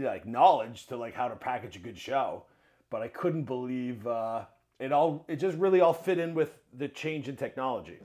like 0.00 0.26
knowledge 0.26 0.86
to 0.86 0.96
like 0.96 1.14
how 1.14 1.28
to 1.28 1.36
package 1.36 1.76
a 1.76 1.78
good 1.78 1.98
show. 1.98 2.44
But 2.90 3.02
I 3.02 3.08
couldn't 3.08 3.44
believe 3.44 4.06
uh, 4.06 4.44
it 4.78 4.92
all. 4.92 5.24
It 5.28 5.36
just 5.36 5.58
really 5.58 5.80
all 5.80 5.94
fit 5.94 6.18
in 6.18 6.34
with 6.34 6.58
the 6.76 6.88
change 6.88 7.28
in 7.28 7.36
technology. 7.36 7.98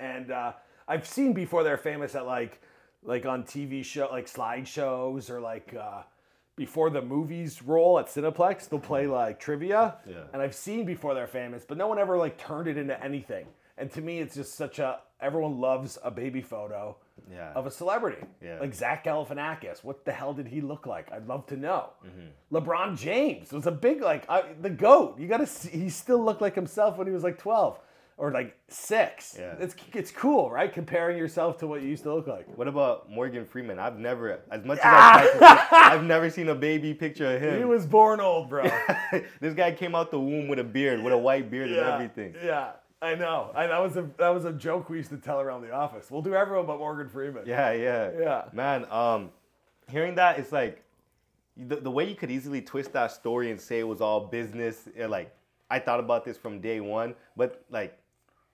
And 0.00 0.30
uh, 0.30 0.52
I've 0.86 1.06
seen 1.06 1.32
before 1.32 1.62
they're 1.64 1.76
famous 1.76 2.14
at 2.14 2.26
like 2.26 2.60
like 3.02 3.26
on 3.26 3.44
TV 3.44 3.84
show 3.84 4.08
like 4.10 4.26
slideshows 4.26 5.30
or 5.30 5.40
like. 5.40 5.74
Uh, 5.74 6.02
before 6.56 6.90
the 6.90 7.00
movies 7.00 7.62
roll 7.62 8.00
at 8.00 8.06
Cineplex, 8.06 8.68
they'll 8.68 8.80
play 8.80 9.06
like 9.06 9.38
trivia. 9.38 9.94
Yeah. 10.04 10.24
And 10.32 10.42
I've 10.42 10.56
seen 10.56 10.84
before 10.84 11.14
they're 11.14 11.28
famous, 11.28 11.64
but 11.64 11.78
no 11.78 11.86
one 11.86 12.00
ever 12.00 12.18
like 12.18 12.36
turned 12.36 12.66
it 12.66 12.76
into 12.76 13.00
anything. 13.00 13.46
And 13.78 13.88
to 13.92 14.00
me, 14.00 14.18
it's 14.18 14.34
just 14.34 14.56
such 14.56 14.80
a 14.80 14.98
everyone 15.20 15.60
loves 15.60 15.98
a 16.02 16.10
baby 16.10 16.42
photo 16.42 16.96
Yeah. 17.30 17.52
of 17.54 17.66
a 17.66 17.70
celebrity. 17.70 18.22
Yeah. 18.42 18.58
Like 18.60 18.74
Zach 18.74 19.04
Galifianakis. 19.04 19.84
What 19.84 20.04
the 20.04 20.12
hell 20.12 20.32
did 20.34 20.48
he 20.48 20.60
look 20.60 20.86
like? 20.86 21.12
I'd 21.12 21.26
love 21.26 21.46
to 21.46 21.56
know. 21.56 21.90
Mm-hmm. 22.06 22.56
LeBron 22.56 22.98
James 22.98 23.52
was 23.52 23.66
a 23.66 23.72
big 23.72 24.00
like 24.00 24.28
I, 24.28 24.44
the 24.60 24.70
goat. 24.70 25.18
You 25.18 25.28
got 25.28 25.38
to 25.38 25.46
see. 25.46 25.70
He 25.70 25.88
still 25.90 26.22
looked 26.24 26.40
like 26.40 26.54
himself 26.54 26.96
when 26.96 27.06
he 27.06 27.12
was 27.12 27.22
like 27.22 27.38
twelve 27.38 27.78
or 28.18 28.32
like 28.32 28.56
six. 28.68 29.36
Yeah. 29.38 29.54
It's 29.60 29.74
it's 29.94 30.10
cool, 30.10 30.50
right? 30.50 30.72
Comparing 30.72 31.16
yourself 31.16 31.58
to 31.58 31.66
what 31.66 31.82
you 31.82 31.88
used 31.88 32.02
to 32.02 32.12
look 32.12 32.26
like. 32.26 32.46
What 32.58 32.68
about 32.68 33.08
Morgan 33.10 33.46
Freeman? 33.46 33.78
I've 33.78 33.98
never, 33.98 34.40
as 34.50 34.64
much 34.64 34.80
as 34.82 35.30
to 35.30 35.38
see, 35.38 35.44
I've 35.72 36.02
never 36.02 36.28
seen 36.28 36.48
a 36.48 36.54
baby 36.54 36.92
picture 36.92 37.36
of 37.36 37.40
him. 37.40 37.58
He 37.58 37.64
was 37.64 37.86
born 37.86 38.20
old, 38.20 38.50
bro. 38.50 38.64
this 39.40 39.54
guy 39.54 39.72
came 39.72 39.94
out 39.94 40.10
the 40.10 40.20
womb 40.20 40.48
with 40.48 40.58
a 40.58 40.64
beard, 40.64 41.02
with 41.02 41.12
a 41.12 41.18
white 41.18 41.50
beard 41.50 41.70
yeah, 41.70 41.76
and 41.76 41.86
everything. 41.86 42.34
Yeah, 42.44 42.72
I 43.02 43.14
know. 43.14 43.52
I, 43.54 43.68
that 43.68 43.82
was 43.82 43.96
a 43.96 44.10
that 44.18 44.30
was 44.30 44.44
a 44.44 44.52
joke 44.52 44.90
we 44.90 44.98
used 44.98 45.10
to 45.10 45.18
tell 45.18 45.40
around 45.40 45.62
the 45.62 45.72
office. 45.72 46.10
We'll 46.10 46.22
do 46.22 46.34
everyone 46.34 46.66
but 46.66 46.78
Morgan 46.78 47.08
Freeman. 47.08 47.44
Yeah, 47.46 47.72
yeah, 47.72 48.10
Yeah. 48.18 48.44
Man, 48.52 48.86
um, 48.90 49.30
hearing 49.88 50.16
that, 50.16 50.38
it's 50.38 50.52
like 50.52 50.84
the, 51.56 51.76
the 51.76 51.90
way 51.90 52.08
you 52.08 52.16
could 52.16 52.30
easily 52.30 52.60
twist 52.62 52.92
that 52.94 53.12
story 53.12 53.50
and 53.52 53.60
say 53.60 53.80
it 53.80 53.88
was 53.88 54.00
all 54.00 54.26
business. 54.26 54.88
And 54.96 55.10
like, 55.10 55.34
I 55.70 55.78
thought 55.78 56.00
about 56.00 56.24
this 56.24 56.36
from 56.36 56.60
day 56.60 56.80
one, 56.80 57.14
but 57.36 57.64
like, 57.70 57.98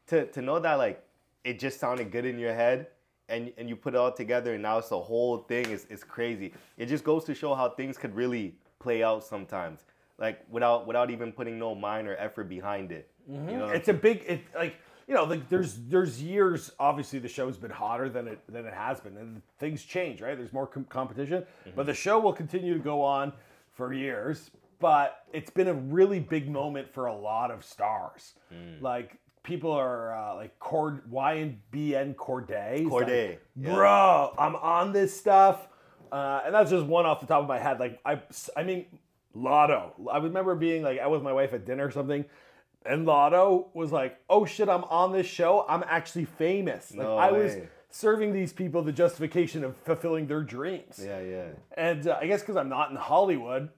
to 0.09 0.27
to 0.27 0.43
know 0.43 0.59
that 0.61 0.75
like 0.75 1.03
it 1.45 1.59
just 1.59 1.81
sounded 1.81 2.11
good 2.13 2.27
in 2.27 2.39
your 2.39 2.55
head. 2.55 2.89
And, 3.31 3.53
and 3.59 3.71
you 3.71 3.77
put 3.77 3.95
it 3.95 3.99
all 3.99 4.13
together 4.13 4.55
and 4.55 4.63
now 4.63 4.79
it's 4.79 4.91
a 4.93 5.01
whole 5.01 5.39
thing 5.39 5.71
is, 5.71 5.87
is 5.87 6.05
crazy. 6.05 6.53
It 6.77 6.87
just 6.87 7.05
goes 7.05 7.25
to 7.25 7.35
show 7.35 7.55
how 7.55 7.71
things 7.71 7.97
could 7.99 8.15
really 8.15 8.57
play 8.81 9.03
out 9.03 9.25
sometimes. 9.25 9.81
like 10.19 10.41
without 10.51 10.87
without 10.87 11.11
even 11.11 11.33
putting 11.33 11.59
no 11.59 11.75
mind 11.75 12.09
or 12.09 12.17
effort 12.19 12.49
behind 12.51 12.93
it. 12.93 13.11
You 13.29 13.59
know, 13.59 13.69
it's 13.69 13.89
a 13.89 13.95
big 13.95 14.23
it 14.27 14.43
like 14.55 14.77
you 15.07 15.15
know 15.15 15.25
like 15.25 15.49
there's 15.49 15.77
there's 15.89 16.23
years 16.23 16.71
obviously 16.79 17.19
the 17.19 17.29
show's 17.29 17.57
been 17.57 17.71
hotter 17.71 18.09
than 18.09 18.29
it 18.29 18.41
than 18.49 18.67
it 18.67 18.75
has 18.75 19.01
been 19.01 19.17
and 19.17 19.43
things 19.59 19.83
change 19.83 20.21
right? 20.21 20.37
There's 20.37 20.53
more 20.53 20.67
com- 20.67 20.85
competition 20.85 21.45
but 21.75 21.87
the 21.87 21.95
show 21.95 22.19
will 22.19 22.33
continue 22.33 22.75
to 22.75 22.81
go 22.81 23.03
on 23.03 23.33
for 23.73 23.93
years 23.93 24.51
but 24.81 25.25
it's 25.33 25.51
been 25.51 25.69
a 25.69 25.75
really 25.75 26.21
big 26.21 26.51
moment 26.51 26.93
for 26.93 27.07
a 27.07 27.15
lot 27.15 27.51
of 27.51 27.65
stars. 27.65 28.35
Like 28.83 29.19
people 29.43 29.73
are 29.73 30.15
uh, 30.15 30.35
like 30.35 30.59
Cord 30.59 31.11
YNBN 31.11 32.17
Cordae. 32.17 32.81
He's 32.81 32.89
Cordae, 32.89 33.29
like, 33.31 33.43
yeah. 33.57 33.75
bro 33.75 34.35
I'm 34.39 34.57
on 34.57 34.93
this 34.93 35.19
stuff. 35.19 35.69
Uh, 36.13 36.43
and 36.45 36.55
that's 36.55 36.71
just 36.71 36.85
one 36.85 37.07
off 37.07 37.21
the 37.21 37.27
top 37.27 37.43
of 37.43 37.49
my 37.49 37.59
head. 37.59 37.81
Like 37.81 37.99
I 38.05 38.21
I 38.57 38.63
mean 38.63 38.87
Lotto. 39.35 39.95
I 40.13 40.19
remember 40.19 40.55
being 40.55 40.83
like 40.83 40.99
out 40.99 41.11
with 41.11 41.23
my 41.23 41.33
wife 41.33 41.55
at 41.55 41.65
dinner 41.65 41.87
or 41.87 41.91
something 41.91 42.25
and 42.85 43.07
Lotto 43.07 43.71
was 43.75 43.93
like, 43.93 44.19
"Oh 44.29 44.45
shit, 44.45 44.69
I'm 44.69 44.85
on 44.85 45.13
this 45.13 45.27
show. 45.27 45.65
I'm 45.69 45.85
actually 45.87 46.25
famous." 46.25 46.93
Like 46.93 47.07
No 47.07 47.17
I 47.17 47.31
was 47.31 47.57
serving 47.91 48.33
these 48.33 48.53
people 48.53 48.83
the 48.83 48.93
justification 48.93 49.63
of 49.63 49.77
fulfilling 49.79 50.27
their 50.27 50.43
dreams. 50.43 51.01
yeah, 51.03 51.21
yeah. 51.21 51.47
And 51.77 52.07
uh, 52.09 52.19
I 52.21 52.27
guess 52.27 52.41
because 52.41 52.57
I'm 52.57 52.69
not 52.69 52.91
in 52.91 52.97
Hollywood, 52.97 53.71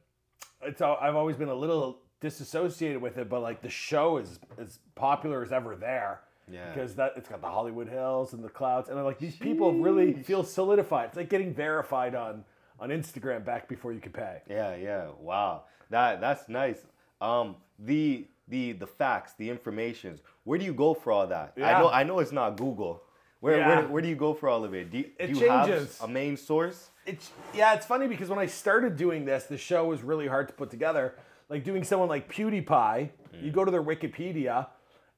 it's 0.62 0.80
I've 0.80 1.16
always 1.16 1.36
been 1.36 1.48
a 1.48 1.54
little 1.54 1.98
disassociated 2.20 3.00
with 3.00 3.18
it. 3.18 3.28
But 3.28 3.40
like 3.40 3.62
the 3.62 3.70
show 3.70 4.16
is 4.18 4.38
as 4.58 4.78
popular 4.94 5.42
as 5.42 5.52
ever 5.52 5.76
there. 5.76 6.20
Yeah. 6.50 6.72
Because 6.72 6.94
that 6.94 7.14
it's 7.16 7.28
got 7.28 7.40
the 7.40 7.48
Hollywood 7.48 7.88
Hills 7.88 8.32
and 8.32 8.42
the 8.42 8.48
clouds, 8.48 8.88
and 8.88 9.02
like 9.04 9.18
these 9.18 9.36
people 9.36 9.72
really 9.72 10.12
feel 10.12 10.44
solidified. 10.44 11.08
It's 11.08 11.16
like 11.16 11.28
getting 11.28 11.52
verified 11.52 12.14
on 12.14 12.44
on 12.78 12.90
Instagram 12.90 13.44
back 13.44 13.68
before 13.68 13.92
you 13.92 14.00
could 14.00 14.14
pay. 14.14 14.42
Yeah, 14.48 14.76
yeah. 14.76 15.08
Wow. 15.20 15.64
That 15.90 16.20
that's 16.20 16.48
nice. 16.48 16.78
Um 17.20 17.56
the 17.78 18.26
the 18.48 18.72
the 18.72 18.86
facts, 18.86 19.32
the 19.38 19.48
informations. 19.50 20.20
Where 20.44 20.58
do 20.58 20.64
you 20.64 20.74
go 20.74 20.94
for 20.94 21.12
all 21.12 21.26
that? 21.26 21.52
I 21.56 21.72
know 21.80 21.88
I 21.90 22.02
know 22.04 22.18
it's 22.20 22.32
not 22.32 22.56
Google. 22.56 23.02
Where 23.40 23.58
Yeah. 23.58 23.68
where, 23.68 23.88
where 23.88 24.02
do 24.02 24.08
you 24.08 24.16
go 24.16 24.32
for 24.34 24.48
all 24.48 24.64
of 24.64 24.72
it? 24.74 24.90
Do 24.90 24.98
you, 24.98 25.10
It 25.18 25.26
do 25.28 25.32
you 25.34 25.40
changes. 25.40 25.98
have 25.98 26.08
a 26.08 26.12
main 26.12 26.36
source? 26.36 26.90
It's 27.04 27.30
yeah, 27.54 27.74
it's 27.74 27.86
funny 27.86 28.06
because 28.08 28.28
when 28.28 28.38
I 28.38 28.46
started 28.46 28.96
doing 28.96 29.24
this, 29.24 29.44
the 29.44 29.58
show 29.58 29.84
was 29.86 30.02
really 30.02 30.26
hard 30.26 30.48
to 30.48 30.54
put 30.54 30.70
together. 30.70 31.14
Like 31.48 31.62
doing 31.62 31.84
someone 31.84 32.08
like 32.08 32.32
PewDiePie, 32.32 33.10
you 33.40 33.50
go 33.52 33.64
to 33.64 33.70
their 33.70 33.82
Wikipedia, 33.82 34.66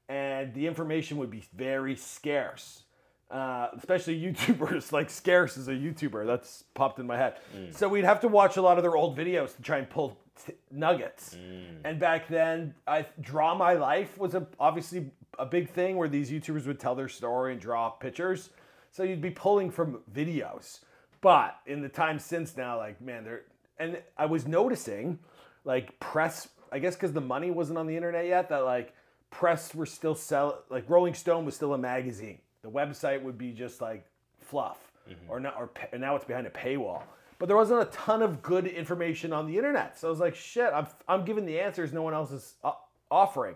and 0.09 0.53
the 0.55 0.67
information 0.67 1.17
would 1.19 1.31
be 1.31 1.45
very 1.55 1.97
scarce. 1.97 2.83
Uh, 3.31 3.69
especially 3.77 4.19
YouTubers, 4.27 4.91
like 4.91 5.11
scarce 5.11 5.57
as 5.59 5.69
a 5.69 5.73
YouTuber. 5.73 6.27
That's 6.27 6.65
popped 6.75 6.99
in 6.99 7.07
my 7.07 7.17
head. 7.17 7.37
So 7.73 7.89
we'd 7.89 8.05
have 8.05 8.21
to 8.21 8.29
watch 8.29 8.57
a 8.57 8.63
lot 8.63 8.79
of 8.79 8.83
their 8.83 8.97
old 8.97 9.17
videos 9.17 9.55
to 9.57 9.63
try 9.63 9.79
and 9.79 9.89
pull 9.89 10.19
t- 10.45 10.55
nuggets. 10.71 11.37
Mm. 11.37 11.81
And 11.85 11.99
back 11.99 12.29
then, 12.29 12.75
I 12.87 13.07
draw 13.21 13.55
my 13.55 13.75
life 13.75 14.19
was 14.19 14.35
a, 14.35 14.47
obviously 14.59 15.11
a 15.39 15.47
big 15.47 15.71
thing 15.71 15.97
where 15.97 16.09
these 16.09 16.31
YouTubers 16.31 16.67
would 16.67 16.81
tell 16.81 16.95
their 16.95 17.09
story 17.09 17.53
and 17.53 17.61
draw 17.61 17.91
pictures. 17.91 18.51
So 18.91 19.03
you'd 19.03 19.21
be 19.21 19.31
pulling 19.31 19.71
from 19.71 20.01
videos. 20.13 20.81
But 21.21 21.59
in 21.67 21.83
the 21.83 21.89
time 21.89 22.19
since 22.19 22.57
now, 22.57 22.77
like 22.79 23.01
man, 23.01 23.25
there 23.25 23.43
and 23.79 23.99
I 24.17 24.27
was 24.27 24.47
noticing, 24.47 25.19
like 25.65 25.99
press. 26.01 26.49
I 26.71 26.79
guess 26.79 26.95
because 26.95 27.13
the 27.13 27.21
money 27.21 27.51
wasn't 27.51 27.79
on 27.79 27.87
the 27.87 27.97
internet 27.97 28.27
yet, 28.27 28.49
that 28.51 28.65
like 28.65 28.95
press 29.31 29.75
were 29.75 29.87
still 29.87 30.15
sell 30.15 30.63
like 30.71 30.89
Rolling 30.89 31.15
Stone 31.15 31.45
was 31.45 31.55
still 31.55 31.75
a 31.75 31.79
magazine. 31.79 32.39
The 32.63 32.71
website 32.71 33.23
would 33.23 33.39
be 33.39 33.53
just 33.53 33.81
like 33.81 34.07
fluff, 34.41 34.79
mm-hmm. 35.09 35.31
or 35.31 35.41
not, 35.41 35.55
or 35.57 35.71
and 35.93 36.01
now 36.01 36.17
it's 36.17 36.25
behind 36.25 36.47
a 36.47 36.51
paywall. 36.51 37.03
But 37.39 37.47
there 37.47 37.57
wasn't 37.57 37.83
a 37.83 37.85
ton 37.87 38.23
of 38.23 38.43
good 38.43 38.67
information 38.67 39.33
on 39.33 39.47
the 39.47 39.57
internet, 39.57 39.99
so 39.99 40.09
I 40.09 40.11
was 40.11 40.21
like, 40.21 40.35
shit, 40.35 40.73
I'm 40.75 40.87
I'm 41.07 41.25
giving 41.25 41.47
the 41.47 41.61
answers 41.61 41.93
no 41.93 42.03
one 42.03 42.15
else 42.15 42.33
is 42.33 42.55
uh, 42.65 42.73
offering. 43.11 43.55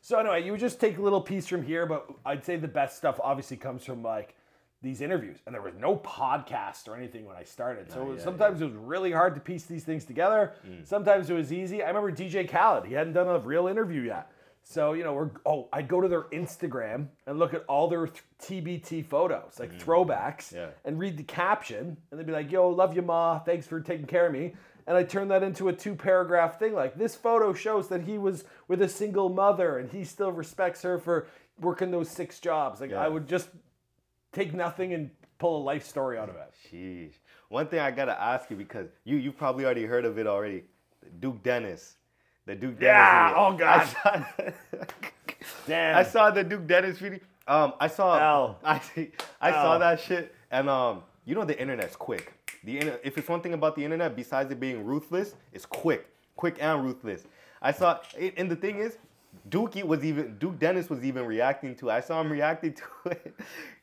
So 0.00 0.18
anyway, 0.18 0.44
you 0.44 0.52
would 0.52 0.60
just 0.60 0.78
take 0.80 0.98
a 0.98 1.02
little 1.02 1.20
piece 1.20 1.48
from 1.48 1.64
here, 1.64 1.84
but 1.86 2.06
I'd 2.24 2.44
say 2.44 2.56
the 2.56 2.68
best 2.68 2.96
stuff 2.96 3.18
obviously 3.22 3.56
comes 3.56 3.84
from 3.84 4.02
like 4.04 4.36
these 4.80 5.00
interviews, 5.00 5.38
and 5.46 5.54
there 5.54 5.62
was 5.62 5.74
no 5.80 5.96
podcast 5.96 6.86
or 6.86 6.94
anything 6.96 7.24
when 7.24 7.36
I 7.36 7.42
started. 7.42 7.90
So 7.90 8.12
yeah, 8.12 8.22
sometimes 8.22 8.60
it 8.60 8.66
was 8.66 8.74
really 8.74 9.10
hard 9.10 9.34
to 9.34 9.40
piece 9.40 9.64
these 9.64 9.82
things 9.82 10.04
together. 10.04 10.52
Sometimes 10.84 11.28
it 11.28 11.34
was 11.34 11.52
easy. 11.52 11.82
I 11.82 11.88
remember 11.88 12.12
DJ 12.12 12.48
Khaled; 12.48 12.86
he 12.86 12.94
hadn't 12.94 13.14
done 13.14 13.26
a 13.26 13.38
real 13.40 13.66
interview 13.66 14.02
yet. 14.02 14.30
So 14.68 14.94
you 14.94 15.04
know, 15.04 15.14
we're 15.14 15.30
oh, 15.46 15.68
I'd 15.72 15.86
go 15.86 16.00
to 16.00 16.08
their 16.08 16.22
Instagram 16.24 17.06
and 17.28 17.38
look 17.38 17.54
at 17.54 17.64
all 17.68 17.86
their 17.86 18.08
th- 18.08 18.24
TBT 18.42 19.06
photos, 19.06 19.60
like 19.60 19.72
mm. 19.72 19.80
throwbacks, 19.80 20.52
Yeah. 20.52 20.70
and 20.84 20.98
read 20.98 21.16
the 21.16 21.22
caption, 21.22 21.96
and 22.10 22.18
they'd 22.18 22.26
be 22.26 22.32
like, 22.32 22.50
"Yo, 22.50 22.68
love 22.68 22.96
you, 22.96 23.02
ma. 23.02 23.38
Thanks 23.38 23.68
for 23.68 23.80
taking 23.80 24.06
care 24.06 24.26
of 24.26 24.32
me." 24.32 24.54
And 24.88 24.96
I 24.96 25.04
turn 25.04 25.28
that 25.28 25.44
into 25.44 25.68
a 25.68 25.72
two-paragraph 25.72 26.58
thing, 26.58 26.72
like 26.74 26.96
this 26.96 27.14
photo 27.14 27.52
shows 27.52 27.86
that 27.88 28.02
he 28.02 28.18
was 28.18 28.44
with 28.66 28.82
a 28.82 28.88
single 28.88 29.28
mother, 29.28 29.78
and 29.78 29.88
he 29.88 30.02
still 30.02 30.32
respects 30.32 30.82
her 30.82 30.98
for 30.98 31.28
working 31.60 31.92
those 31.92 32.10
six 32.10 32.40
jobs. 32.40 32.80
Like 32.80 32.90
Yeah. 32.90 33.04
I 33.04 33.08
would 33.08 33.28
just 33.28 33.50
take 34.32 34.52
nothing 34.52 34.92
and 34.92 35.10
pull 35.38 35.58
a 35.58 35.62
life 35.62 35.84
story 35.86 36.18
out 36.18 36.28
of 36.28 36.34
it. 36.34 36.52
Sheesh. 36.72 37.14
One 37.50 37.68
thing 37.68 37.78
I 37.78 37.92
gotta 37.92 38.20
ask 38.20 38.50
you 38.50 38.56
because 38.56 38.88
you 39.04 39.16
you 39.16 39.30
probably 39.30 39.64
already 39.64 39.86
heard 39.86 40.04
of 40.04 40.18
it 40.18 40.26
already. 40.26 40.64
Duke 41.20 41.40
Dennis. 41.44 41.98
The 42.46 42.54
Duke 42.54 42.78
Dennis. 42.78 42.82
Yeah, 42.82 43.34
oh, 43.36 43.52
God. 43.56 43.80
I 43.80 43.84
saw, 43.84 44.24
Damn. 45.66 45.98
I 45.98 46.02
saw 46.04 46.30
the 46.30 46.44
Duke 46.44 46.66
Dennis 46.66 46.98
video. 46.98 47.18
Um, 47.48 47.74
I 47.80 47.88
saw. 47.88 48.18
L. 48.18 48.58
I 48.64 48.80
I 49.40 49.50
saw 49.50 49.78
that 49.78 50.00
shit, 50.00 50.34
and 50.50 50.68
um, 50.68 51.02
you 51.24 51.34
know 51.34 51.44
the 51.44 51.58
internet's 51.60 51.96
quick. 51.96 52.32
The 52.64 52.78
inter- 52.78 53.00
if 53.04 53.18
it's 53.18 53.28
one 53.28 53.40
thing 53.40 53.54
about 53.54 53.76
the 53.76 53.84
internet, 53.84 54.16
besides 54.16 54.50
it 54.50 54.58
being 54.58 54.84
ruthless, 54.84 55.34
it's 55.52 55.66
quick, 55.66 56.08
quick 56.36 56.56
and 56.60 56.84
ruthless. 56.84 57.24
I 57.62 57.72
saw, 57.72 57.98
and 58.36 58.50
the 58.50 58.56
thing 58.56 58.78
is, 58.78 58.98
Dookie 59.50 59.84
was 59.84 60.04
even 60.04 60.36
Duke 60.38 60.58
Dennis 60.58 60.90
was 60.90 61.04
even 61.04 61.24
reacting 61.26 61.74
to. 61.76 61.88
it. 61.88 61.92
I 61.92 62.00
saw 62.00 62.20
him 62.20 62.30
reacting 62.30 62.72
to 63.04 63.10
it. 63.10 63.34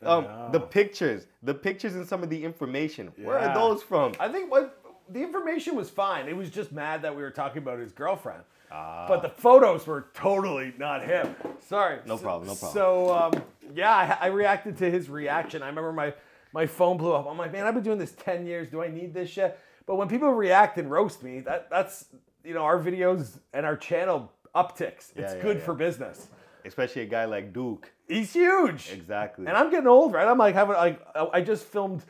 Um, 0.02 0.26
the 0.52 0.60
pictures, 0.60 1.28
the 1.43 1.54
pictures, 1.54 1.95
and 1.95 2.08
some 2.08 2.23
of 2.23 2.30
the 2.30 2.43
information. 2.43 3.12
Yeah. 3.17 3.28
Where 3.28 3.39
are 3.39 3.54
those 3.54 3.84
from? 3.84 4.13
I 4.19 4.28
think 4.30 4.52
what 4.52 4.83
the 5.10 5.22
information 5.22 5.76
was 5.76 5.89
fine. 5.89 6.28
It 6.28 6.36
was 6.36 6.50
just 6.50 6.72
mad 6.72 7.02
that 7.04 7.16
we 7.16 7.22
were 7.22 7.32
talking 7.32 7.60
about 7.60 7.80
his 7.80 7.92
girlfriend. 7.92 8.44
Ah. 8.76 9.06
but 9.08 9.22
the 9.22 9.30
photos 9.30 9.86
were 9.86 10.08
totally 10.16 10.74
not 10.80 11.04
him. 11.04 11.36
Sorry. 11.60 12.00
No 12.08 12.18
problem, 12.18 12.48
no 12.48 12.56
problem. 12.56 12.74
So 12.74 13.13
um, 13.13 13.44
yeah, 13.76 14.18
I, 14.20 14.26
I 14.26 14.28
reacted 14.28 14.78
to 14.78 14.89
his 14.89 15.10
reaction. 15.10 15.62
I 15.62 15.68
remember 15.68 15.94
my 15.94 16.13
my 16.54 16.66
phone 16.66 16.98
blew 16.98 17.13
up. 17.13 17.28
I'm 17.30 17.38
like, 17.38 17.52
man, 17.52 17.68
I've 17.68 17.76
been 17.76 17.84
doing 17.84 18.00
this 18.00 18.13
ten 18.13 18.48
years. 18.48 18.70
Do 18.70 18.82
I 18.82 18.88
need 18.88 19.13
this 19.13 19.30
shit? 19.30 19.60
But 19.86 19.98
when 19.98 20.08
people 20.08 20.32
react 20.32 20.80
and 20.80 20.89
roast 20.89 21.22
me, 21.22 21.42
that 21.42 21.70
that's 21.70 22.06
you 22.44 22.56
know 22.56 22.63
our 22.63 22.80
videos 22.80 23.38
and 23.54 23.63
our 23.63 23.78
channel 23.78 24.32
upticks. 24.56 25.12
It's 25.12 25.18
Yeah, 25.18 25.36
yeah, 25.36 25.42
good 25.42 25.58
yeah. 25.58 25.66
for 25.66 25.76
business. 25.76 26.30
Especially 26.66 27.04
a 27.04 27.06
guy 27.06 27.26
like 27.26 27.54
Duke. 27.54 27.92
He's 28.08 28.34
huge. 28.34 28.89
Exactly. 28.92 29.46
And 29.46 29.56
I'm 29.56 29.70
getting 29.70 29.88
old, 29.88 30.13
right? 30.13 30.28
I'm 30.28 30.39
like 30.39 30.56
having 30.56 30.76
like 30.78 31.00
I 31.32 31.42
just 31.42 31.66
filmed 31.66 32.04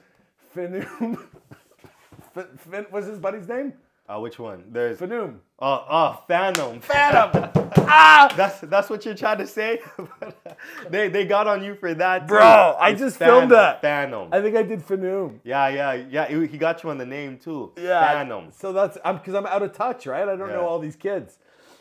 Finoom. 0.55 1.19
Fin, 2.33 2.85
what's 2.89 3.07
his 3.07 3.19
buddy's 3.19 3.47
name? 3.47 3.73
Uh, 4.07 4.19
which 4.19 4.37
one? 4.37 4.65
There's 4.69 5.01
oh 5.01 5.07
Fanoom. 5.07 5.35
oh 5.59 6.23
Phantom. 6.27 6.81
Phantom. 6.81 7.49
ah, 7.87 8.33
That's 8.35 8.59
that's 8.61 8.89
what 8.89 9.05
you're 9.05 9.15
trying 9.15 9.37
to 9.37 9.47
say. 9.47 9.79
they 10.89 11.07
they 11.09 11.25
got 11.25 11.47
on 11.47 11.63
you 11.63 11.75
for 11.75 11.93
that, 11.93 12.19
too. 12.23 12.27
Bro, 12.33 12.41
I 12.79 12.89
It's 12.89 12.99
just 12.99 13.17
filmed 13.17 13.49
Phantom, 13.51 13.57
that. 13.57 13.81
Phantom. 13.81 14.29
I 14.31 14.41
think 14.41 14.55
I 14.57 14.63
did 14.63 14.85
Fanoom. 14.85 15.39
yeah, 15.43 15.67
yeah, 15.69 15.93
yeah. 15.93 16.27
He 16.27 16.47
he 16.47 16.57
got 16.57 16.83
you 16.83 16.89
on 16.89 16.97
the 16.97 17.05
name 17.05 17.37
too. 17.37 17.71
Yeah. 17.77 18.05
Phantom. 18.05 18.51
So 18.51 18.73
that's 18.73 18.97
I'm 19.05 19.17
because 19.17 19.35
I'm 19.35 19.45
out 19.45 19.63
of 19.63 19.71
touch, 19.73 20.05
right? 20.05 20.27
I 20.27 20.35
don't 20.35 20.49
Yeah. 20.49 20.55
know 20.55 20.67
all 20.67 20.79
these 20.79 20.95
kids. 20.97 21.37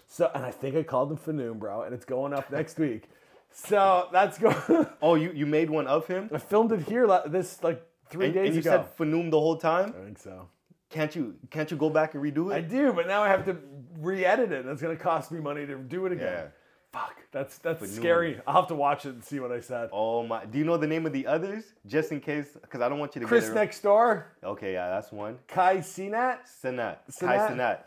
So 0.07 0.31
and 0.35 0.45
I 0.45 0.51
think 0.53 0.77
I 0.77 0.83
called 0.85 1.11
him 1.11 1.17
Fanoom, 1.19 1.59
bro, 1.59 1.83
and 1.83 1.95
it's 1.95 2.05
going 2.05 2.33
up 2.35 2.51
next 2.53 2.79
week. 2.79 3.09
So 3.51 4.09
that's 4.13 4.39
going. 4.39 4.57
Oh, 5.03 5.17
you 5.17 5.33
you 5.35 5.45
made 5.47 5.71
one 5.71 5.87
of 5.89 6.07
him? 6.07 6.31
I 6.33 6.39
filmed 6.39 6.71
it 6.73 6.83
here 6.89 7.07
la- 7.07 7.27
this 7.27 7.63
like 7.65 7.83
three 8.13 8.27
And, 8.27 8.35
days 8.35 8.47
and 8.55 8.55
you 8.57 8.61
ago. 8.71 8.71
said 8.71 8.97
Fanoom 8.97 9.31
the 9.31 9.41
whole 9.41 9.57
time? 9.57 9.95
I 10.01 10.05
think 10.05 10.19
so. 10.19 10.49
Can't 10.91 11.15
you 11.17 11.35
can't 11.51 11.71
you 11.71 11.77
go 11.77 11.91
back 11.91 12.15
and 12.15 12.23
redo 12.23 12.53
it? 12.53 12.55
I 12.55 12.61
do, 12.61 12.93
but 12.93 13.07
now 13.09 13.23
I 13.23 13.29
have 13.29 13.45
to 13.47 13.57
re-edit 13.99 14.53
it. 14.53 14.61
and 14.61 14.69
It's 14.71 14.83
gonna 14.83 14.97
cost 14.97 15.33
me 15.33 15.41
money 15.41 15.65
to 15.67 15.77
do 15.79 16.07
it 16.07 16.13
again. 16.13 16.33
Yeah. 16.33 16.47
Fuck, 16.93 17.17
that's 17.33 17.57
that's 17.59 17.83
Fanoom. 17.83 17.97
scary. 17.97 18.41
I'll 18.47 18.57
have 18.61 18.69
to 18.69 18.75
watch 18.75 19.07
it 19.07 19.15
and 19.15 19.25
see 19.25 19.41
what 19.41 19.51
I 19.51 19.61
said. 19.61 19.89
Oh 19.93 20.23
my! 20.27 20.45
Do 20.45 20.59
you 20.59 20.65
know 20.65 20.77
the 20.77 20.87
name 20.87 21.07
of 21.07 21.15
the 21.15 21.27
others? 21.27 21.65
Just 21.87 22.13
in 22.13 22.21
case, 22.21 22.49
because 22.61 22.83
I 22.83 22.89
don't 22.91 22.99
want 22.99 23.15
you 23.15 23.23
to 23.23 23.27
Chris 23.27 23.45
get 23.45 23.53
it. 23.53 23.55
next 23.55 23.81
door, 23.83 24.27
Okay, 24.45 24.75
yeah, 24.75 24.91
that's 24.91 25.11
one. 25.11 25.39
Kai 25.49 25.79
Sinat. 25.79 26.41
Senat. 26.63 26.99
Kai 27.19 27.39
Senat? 27.39 27.51
Senat. 27.57 27.79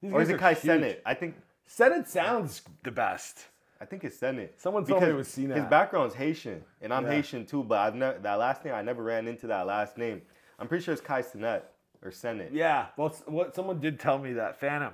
These 0.00 0.12
Or 0.14 0.22
is 0.22 0.30
it 0.30 0.38
Kai 0.38 0.54
huge. 0.54 0.62
Senate? 0.64 1.02
I 1.04 1.12
think 1.12 1.34
Senate 1.66 2.08
sounds 2.08 2.62
the 2.82 2.90
best. 2.90 3.44
I 3.80 3.84
think 3.84 4.04
it's 4.04 4.16
Senate. 4.16 4.54
Someone 4.56 4.84
told 4.86 5.02
me 5.02 5.08
it 5.08 5.14
was 5.14 5.28
Senat. 5.28 5.56
His 5.56 5.64
background's 5.66 6.14
Haitian, 6.14 6.64
and 6.80 6.92
I'm 6.92 7.04
Yeah. 7.04 7.10
Haitian 7.12 7.44
too. 7.46 7.62
But 7.64 7.78
I've 7.78 7.94
never 7.94 8.18
that 8.20 8.34
last 8.38 8.64
name. 8.64 8.74
I 8.74 8.82
never 8.82 9.02
ran 9.02 9.26
into 9.28 9.46
that 9.48 9.66
last 9.66 9.98
name. 9.98 10.22
I'm 10.58 10.68
pretty 10.68 10.84
sure 10.84 10.92
it's 10.92 11.02
Kai 11.02 11.22
Senat 11.22 11.62
or 12.02 12.10
Senate. 12.10 12.50
Yeah, 12.52 12.86
well, 12.96 13.08
what 13.26 13.54
someone 13.54 13.80
did 13.80 13.98
tell 13.98 14.18
me 14.18 14.34
that 14.34 14.58
Phantom. 14.60 14.92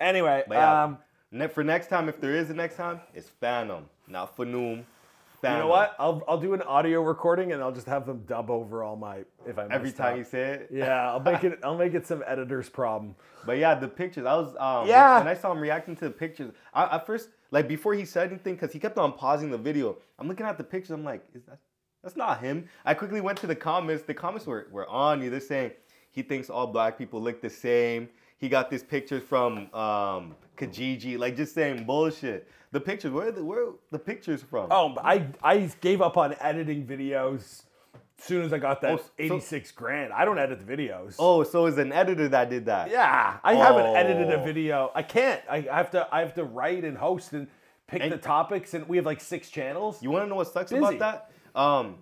Anyway, 0.00 0.44
But 0.48 0.54
yeah, 0.56 0.84
um, 0.84 0.98
ne- 1.30 1.46
for 1.48 1.62
next 1.64 1.86
time, 1.88 2.08
if 2.08 2.20
there 2.20 2.34
is 2.34 2.50
a 2.50 2.54
next 2.54 2.76
time, 2.76 3.00
it's 3.14 3.28
Phantom, 3.28 3.88
not 4.08 4.36
Fanoom. 4.36 4.84
You 5.42 5.50
know 5.50 5.68
what? 5.68 5.94
I'll 6.00 6.24
I'll 6.26 6.40
do 6.40 6.54
an 6.54 6.62
audio 6.62 7.02
recording 7.02 7.52
and 7.52 7.62
I'll 7.62 7.70
just 7.70 7.86
have 7.86 8.04
them 8.04 8.24
dub 8.26 8.50
over 8.50 8.82
all 8.82 8.96
my 8.96 9.18
if 9.46 9.56
I 9.60 9.66
Every 9.70 9.92
time 9.92 10.14
up. 10.14 10.18
you 10.18 10.24
say 10.24 10.42
it. 10.54 10.68
Yeah, 10.72 11.08
I'll 11.12 11.20
make 11.20 11.44
it. 11.44 11.60
I'll 11.62 11.76
make 11.76 11.94
it 11.94 12.04
some 12.04 12.24
editor's 12.26 12.68
problem. 12.68 13.14
But 13.44 13.58
yeah, 13.58 13.76
the 13.76 13.86
pictures. 13.86 14.26
I 14.26 14.34
was 14.34 14.56
um 14.58 14.88
Yeah. 14.88 15.18
when 15.18 15.28
I 15.28 15.34
saw 15.34 15.52
him 15.52 15.60
reacting 15.60 15.94
to 15.96 16.06
the 16.06 16.10
pictures. 16.10 16.50
I 16.74 16.96
at 16.96 17.06
first 17.06 17.28
like 17.50 17.68
before 17.68 17.94
he 17.94 18.04
said 18.04 18.28
anything 18.30 18.54
because 18.54 18.72
he 18.72 18.78
kept 18.78 18.98
on 18.98 19.12
pausing 19.12 19.50
the 19.50 19.58
video. 19.58 19.96
I'm 20.18 20.28
looking 20.28 20.46
at 20.46 20.58
the 20.58 20.64
pictures. 20.64 20.90
I'm 20.90 21.04
like, 21.04 21.24
is 21.34 21.44
that 21.44 21.58
that's 22.02 22.16
not 22.16 22.40
him? 22.40 22.68
I 22.84 22.94
quickly 22.94 23.20
went 23.20 23.38
to 23.40 23.46
the 23.46 23.56
comments. 23.56 24.04
The 24.04 24.14
comments 24.14 24.46
were 24.46 24.68
were 24.70 24.88
on 24.88 25.22
you. 25.22 25.30
They're 25.30 25.40
saying 25.40 25.72
he 26.10 26.22
thinks 26.22 26.50
all 26.50 26.66
black 26.66 26.96
people 26.98 27.20
look 27.20 27.40
the 27.40 27.50
same. 27.50 28.08
He 28.38 28.48
got 28.48 28.70
this 28.70 28.82
pictures 28.82 29.22
from 29.22 29.72
um 29.74 30.36
Kijiji, 30.56 31.18
like 31.18 31.36
just 31.36 31.54
saying 31.54 31.84
bullshit. 31.84 32.48
The 32.72 32.80
pictures, 32.80 33.12
where 33.12 33.28
are 33.28 33.32
the 33.32 33.44
where 33.44 33.68
are 33.68 33.72
the 33.90 33.98
pictures 33.98 34.42
from? 34.42 34.68
Oh, 34.70 34.94
I 35.02 35.26
I 35.42 35.70
gave 35.80 36.02
up 36.02 36.16
on 36.16 36.34
editing 36.40 36.86
videos 36.86 37.62
soon 38.18 38.44
as 38.44 38.52
I 38.52 38.58
got 38.58 38.80
that 38.80 38.92
Oh, 38.94 38.96
so- 38.96 39.02
86 39.18 39.72
grand. 39.72 40.12
I 40.12 40.24
don't 40.24 40.38
edit 40.38 40.66
the 40.66 40.76
videos. 40.76 41.16
Oh, 41.18 41.42
so 41.42 41.66
it's 41.66 41.78
an 41.78 41.92
editor 41.92 42.28
that 42.28 42.48
did 42.50 42.66
that. 42.66 42.90
Yeah, 42.90 43.38
I 43.44 43.54
haven't 43.54 43.94
edited 43.96 44.30
a 44.30 44.40
Oh. 44.40 44.44
video. 44.44 44.90
I 44.94 45.02
can't. 45.02 45.42
I 45.50 45.56
I 45.70 45.76
have 45.76 45.90
to. 45.92 46.08
I 46.10 46.20
have 46.20 46.34
to 46.34 46.44
write 46.44 46.84
and 46.84 46.96
host 46.96 47.32
and 47.32 47.46
pick 47.86 48.02
And- 48.02 48.12
the 48.12 48.18
topics, 48.18 48.74
and 48.74 48.88
we 48.88 48.96
have 48.96 49.06
like 49.06 49.20
six 49.20 49.50
channels. 49.50 50.02
You 50.02 50.10
want 50.10 50.24
to 50.24 50.28
know 50.28 50.36
what 50.36 50.48
sucks 50.48 50.70
Busy. 50.72 50.82
about 50.84 50.98
that? 50.98 51.30
Um, 51.60 51.98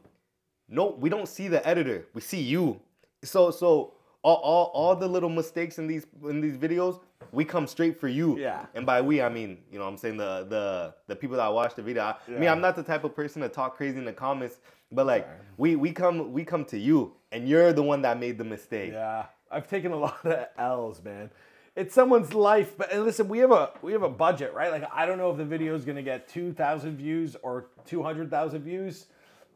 no, 0.69 0.91
we 0.99 1.09
don't 1.11 1.29
see 1.29 1.49
the 1.49 1.67
editor. 1.67 2.07
We 2.15 2.21
see 2.21 2.41
you. 2.41 2.81
So 3.23 3.51
so 3.51 3.95
all, 4.25 4.37
all, 4.37 4.71
all 4.73 4.97
the 4.97 5.07
little 5.07 5.29
mistakes 5.29 5.79
in 5.79 5.87
these 5.87 6.07
in 6.25 6.41
these 6.41 6.57
videos, 6.57 7.01
we 7.31 7.45
come 7.45 7.67
straight 7.67 8.01
for 8.01 8.09
you. 8.09 8.39
Yeah. 8.39 8.65
And 8.75 8.87
by 8.87 9.03
we, 9.03 9.21
I 9.21 9.29
mean 9.29 9.59
you 9.71 9.79
know 9.79 9.87
I'm 9.87 9.99
saying 9.99 10.17
the 10.17 10.47
the 10.49 10.95
the 11.07 11.15
people 11.15 11.37
that 11.37 11.53
watch 11.53 11.75
the 11.75 11.83
video. 11.83 12.03
I, 12.03 12.17
I 12.27 12.39
mean 12.39 12.49
I'm 12.49 12.61
not 12.61 12.75
the 12.75 12.83
type 12.83 13.05
of 13.05 13.15
person 13.15 13.43
to 13.43 13.49
talk 13.49 13.77
crazy 13.77 13.99
in 13.99 14.07
the 14.07 14.15
comments, 14.15 14.61
but 14.91 15.07
like 15.07 15.29
we 15.59 15.77
we 15.77 15.93
come 15.93 16.33
we 16.33 16.43
come 16.43 16.65
to 16.67 16.79
you, 16.79 17.13
and 17.33 17.47
you're 17.47 17.73
the 17.75 17.83
one 17.83 18.03
that 18.03 18.19
made 18.19 18.39
the 18.39 18.45
mistake. 18.45 18.93
Yeah, 18.93 19.27
I've 19.51 19.69
taken 19.69 19.93
a 19.93 19.97
lot 20.07 20.25
of 20.25 20.47
L's, 20.57 21.05
man. 21.05 21.31
It's 21.77 21.93
someone's 21.93 22.33
life, 22.33 22.79
but 22.79 22.93
and 22.93 23.05
listen, 23.05 23.29
we 23.29 23.39
have 23.41 23.53
a 23.53 23.73
we 23.83 23.93
have 23.93 24.05
a 24.05 24.09
budget, 24.09 24.55
right? 24.55 24.71
Like 24.71 24.89
I 24.91 25.05
don't 25.05 25.19
know 25.19 25.31
if 25.33 25.37
the 25.37 25.45
video 25.45 25.75
is 25.75 25.85
gonna 25.85 26.03
get 26.03 26.29
two 26.29 26.55
thousand 26.55 26.97
views 26.97 27.37
or 27.43 27.67
two 27.85 28.03
hundred 28.03 28.31
thousand 28.31 28.63
views, 28.63 29.07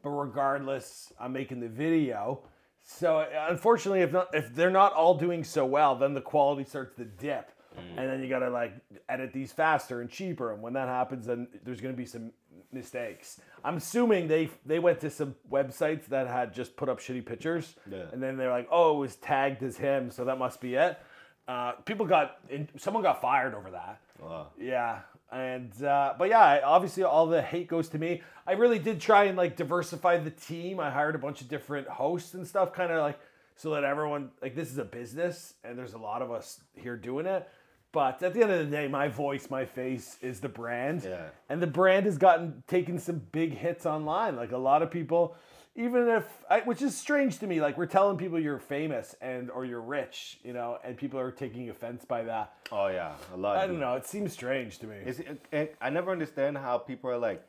but 0.03 0.11
regardless, 0.11 1.11
I'm 1.19 1.33
making 1.33 1.59
the 1.59 1.69
video. 1.69 2.43
So 2.91 3.23
unfortunately, 3.49 4.01
if 4.01 4.11
not, 4.11 4.33
if 4.33 4.53
they're 4.55 4.71
not 4.71 4.93
all 4.93 5.13
doing 5.15 5.43
so 5.43 5.63
well, 5.63 5.95
then 5.95 6.15
the 6.15 6.21
quality 6.21 6.63
starts 6.63 6.95
to 6.95 7.05
dip, 7.05 7.51
and 7.77 8.09
then 8.09 8.21
you 8.23 8.27
gotta 8.27 8.49
like 8.49 8.73
edit 9.07 9.31
these 9.31 9.51
faster 9.51 10.01
and 10.01 10.09
cheaper. 10.09 10.51
And 10.53 10.61
when 10.63 10.73
that 10.73 10.87
happens, 10.87 11.27
then 11.27 11.47
there's 11.63 11.81
gonna 11.81 11.93
be 11.93 12.07
some 12.07 12.31
mistakes. 12.71 13.39
I'm 13.63 13.77
assuming 13.77 14.27
they 14.27 14.49
they 14.65 14.79
went 14.79 14.99
to 15.01 15.11
some 15.11 15.35
websites 15.51 16.07
that 16.07 16.25
had 16.27 16.51
just 16.51 16.75
put 16.75 16.89
up 16.89 16.99
shitty 16.99 17.25
pictures, 17.27 17.75
Yeah. 17.89 18.05
and 18.11 18.23
then 18.23 18.37
they're 18.37 18.49
like, 18.49 18.67
"Oh, 18.71 18.95
it 18.97 18.99
was 18.99 19.15
tagged 19.17 19.61
as 19.61 19.77
him, 19.77 20.09
so 20.09 20.25
that 20.25 20.39
must 20.39 20.59
be 20.59 20.73
it." 20.73 20.97
Uh, 21.47 21.73
people 21.85 22.05
got, 22.07 22.37
in, 22.49 22.67
someone 22.77 23.01
got 23.03 23.21
fired 23.21 23.53
over 23.55 23.69
that. 23.71 23.99
Wow. 24.19 24.47
Yeah, 24.59 24.99
and 25.31 25.71
uh, 25.83 26.13
but 26.17 26.29
yeah, 26.29 26.61
obviously 26.63 27.03
all 27.03 27.27
the 27.27 27.41
hate 27.41 27.67
goes 27.67 27.89
to 27.89 27.99
me. 27.99 28.21
I 28.47 28.53
really 28.53 28.79
did 28.79 28.99
try 28.99 29.25
and 29.25 29.37
like 29.37 29.55
diversify 29.55 30.17
the 30.17 30.31
team. 30.31 30.79
I 30.79 30.89
hired 30.89 31.15
a 31.15 31.19
bunch 31.19 31.41
of 31.41 31.47
different 31.47 31.87
hosts 31.87 32.33
and 32.33 32.45
stuff, 32.47 32.73
kind 32.73 32.91
of 32.91 32.99
like 33.01 33.19
so 33.55 33.71
that 33.71 33.83
everyone 33.83 34.31
like 34.41 34.55
this 34.55 34.71
is 34.71 34.77
a 34.77 34.85
business 34.85 35.53
and 35.63 35.77
there's 35.77 35.93
a 35.93 35.97
lot 35.99 36.21
of 36.21 36.31
us 36.31 36.61
here 36.75 36.95
doing 36.97 37.25
it. 37.25 37.47
But 37.91 38.21
at 38.21 38.33
the 38.35 38.43
end 38.43 38.51
of 38.51 38.59
the 38.59 38.65
day, 38.75 38.87
my 38.87 39.07
voice, 39.07 39.49
my 39.49 39.65
face 39.65 40.17
is 40.21 40.39
the 40.39 40.47
brand, 40.49 41.03
Yeah. 41.03 41.29
and 41.49 41.59
the 41.59 41.65
brand 41.67 42.05
has 42.05 42.19
gotten 42.19 42.63
taken 42.67 42.99
some 42.99 43.19
big 43.31 43.51
hits 43.57 43.85
online. 43.87 44.35
Like 44.35 44.51
a 44.51 44.57
lot 44.59 44.83
of 44.83 44.91
people, 44.91 45.35
even 45.79 46.07
if 46.09 46.25
I, 46.49 46.59
which 46.61 46.81
is 46.81 46.95
strange 46.95 47.39
to 47.39 47.47
me, 47.47 47.61
like 47.61 47.77
we're 47.77 47.85
telling 47.85 48.17
people 48.17 48.39
you're 48.39 48.59
famous 48.59 49.15
and 49.21 49.49
or 49.49 49.65
you're 49.65 49.81
rich, 49.81 50.37
you 50.43 50.53
know, 50.53 50.77
and 50.83 50.97
people 50.97 51.19
are 51.19 51.31
taking 51.31 51.69
offense 51.69 52.03
by 52.05 52.23
that. 52.23 52.53
Oh 52.71 52.87
yeah, 52.87 53.13
a 53.33 53.37
lot. 53.37 53.57
I 53.57 53.65
do. 53.65 53.71
don't 53.73 53.79
know. 53.81 53.95
It 53.95 54.05
seems 54.05 54.33
strange 54.33 54.77
to 54.79 54.87
me. 54.87 54.97
It's, 55.05 55.19
it, 55.19 55.41
it- 55.51 55.75
I 55.81 55.89
never 55.89 56.11
understand 56.11 56.57
how 56.57 56.77
people 56.77 57.09
are 57.09 57.17
like, 57.17 57.41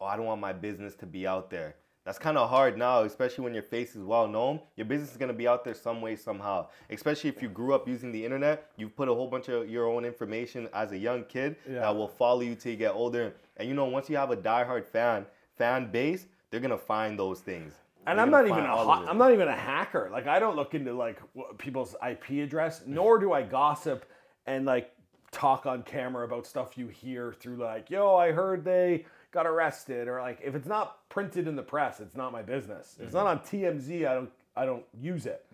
oh, 0.00 0.06
I 0.06 0.16
don't 0.16 0.26
want 0.26 0.40
my 0.40 0.52
business 0.52 0.94
to 0.96 1.06
be 1.06 1.26
out 1.26 1.50
there. 1.50 1.74
That's 2.04 2.18
kind 2.18 2.38
of 2.38 2.48
hard 2.48 2.78
now, 2.78 3.02
especially 3.02 3.44
when 3.44 3.52
your 3.52 3.62
face 3.62 3.94
is 3.94 4.02
well 4.02 4.26
known. 4.26 4.60
Your 4.76 4.86
business 4.86 5.10
is 5.10 5.16
gonna 5.18 5.32
be 5.34 5.46
out 5.48 5.62
there 5.64 5.74
some 5.74 6.00
way, 6.00 6.16
somehow. 6.16 6.68
Especially 6.90 7.28
if 7.28 7.42
you 7.42 7.48
grew 7.50 7.74
up 7.74 7.86
using 7.88 8.12
the 8.12 8.24
internet, 8.24 8.70
you've 8.76 8.96
put 8.96 9.08
a 9.08 9.14
whole 9.14 9.28
bunch 9.28 9.48
of 9.48 9.68
your 9.68 9.86
own 9.88 10.04
information 10.06 10.68
as 10.72 10.92
a 10.92 10.96
young 10.98 11.24
kid 11.24 11.56
Yeah. 11.66 11.80
that 11.80 11.96
will 11.96 12.08
follow 12.08 12.40
you 12.40 12.54
till 12.54 12.72
you 12.72 12.78
get 12.78 12.92
older. 12.94 13.34
And 13.56 13.68
you 13.68 13.74
know, 13.74 13.84
once 13.86 14.08
you 14.08 14.16
have 14.16 14.30
a 14.30 14.36
diehard 14.36 14.86
fan 14.86 15.26
fan 15.56 15.90
base, 15.90 16.26
they're 16.50 16.60
gonna 16.60 16.78
find 16.78 17.18
those 17.18 17.40
things. 17.40 17.74
And 18.06 18.18
They're 18.18 18.24
I'm 18.24 18.30
not 18.30 18.46
even 18.46 18.64
a 18.64 18.76
ha- 18.76 19.04
I'm 19.08 19.18
not 19.18 19.32
even 19.32 19.48
a 19.48 19.56
hacker. 19.56 20.08
Like 20.10 20.26
I 20.26 20.38
don't 20.38 20.56
look 20.56 20.74
into 20.74 20.94
like 20.94 21.20
people's 21.58 21.94
IP 22.06 22.42
address, 22.42 22.80
mm-hmm. 22.80 22.94
nor 22.94 23.18
do 23.18 23.32
I 23.32 23.42
gossip 23.42 24.04
and 24.46 24.64
like 24.64 24.92
talk 25.30 25.66
on 25.66 25.82
camera 25.82 26.24
about 26.24 26.46
stuff 26.46 26.78
you 26.78 26.88
hear 26.88 27.34
through 27.34 27.56
like, 27.56 27.90
yo, 27.90 28.16
I 28.16 28.32
heard 28.32 28.64
they 28.64 29.04
got 29.30 29.46
arrested, 29.46 30.08
or 30.08 30.20
like 30.20 30.40
if 30.42 30.54
it's 30.54 30.66
not 30.66 31.08
printed 31.10 31.46
in 31.46 31.56
the 31.56 31.62
press, 31.62 32.00
it's 32.00 32.16
not 32.16 32.32
my 32.32 32.42
business. 32.42 32.96
If 32.98 33.06
it's 33.06 33.14
not 33.14 33.26
mm-hmm. 33.26 33.66
on 33.66 33.78
TMZ, 33.78 34.08
I 34.08 34.14
don't 34.14 34.30
I 34.56 34.66
don't 34.66 34.84
use 35.00 35.26
it. 35.26 35.44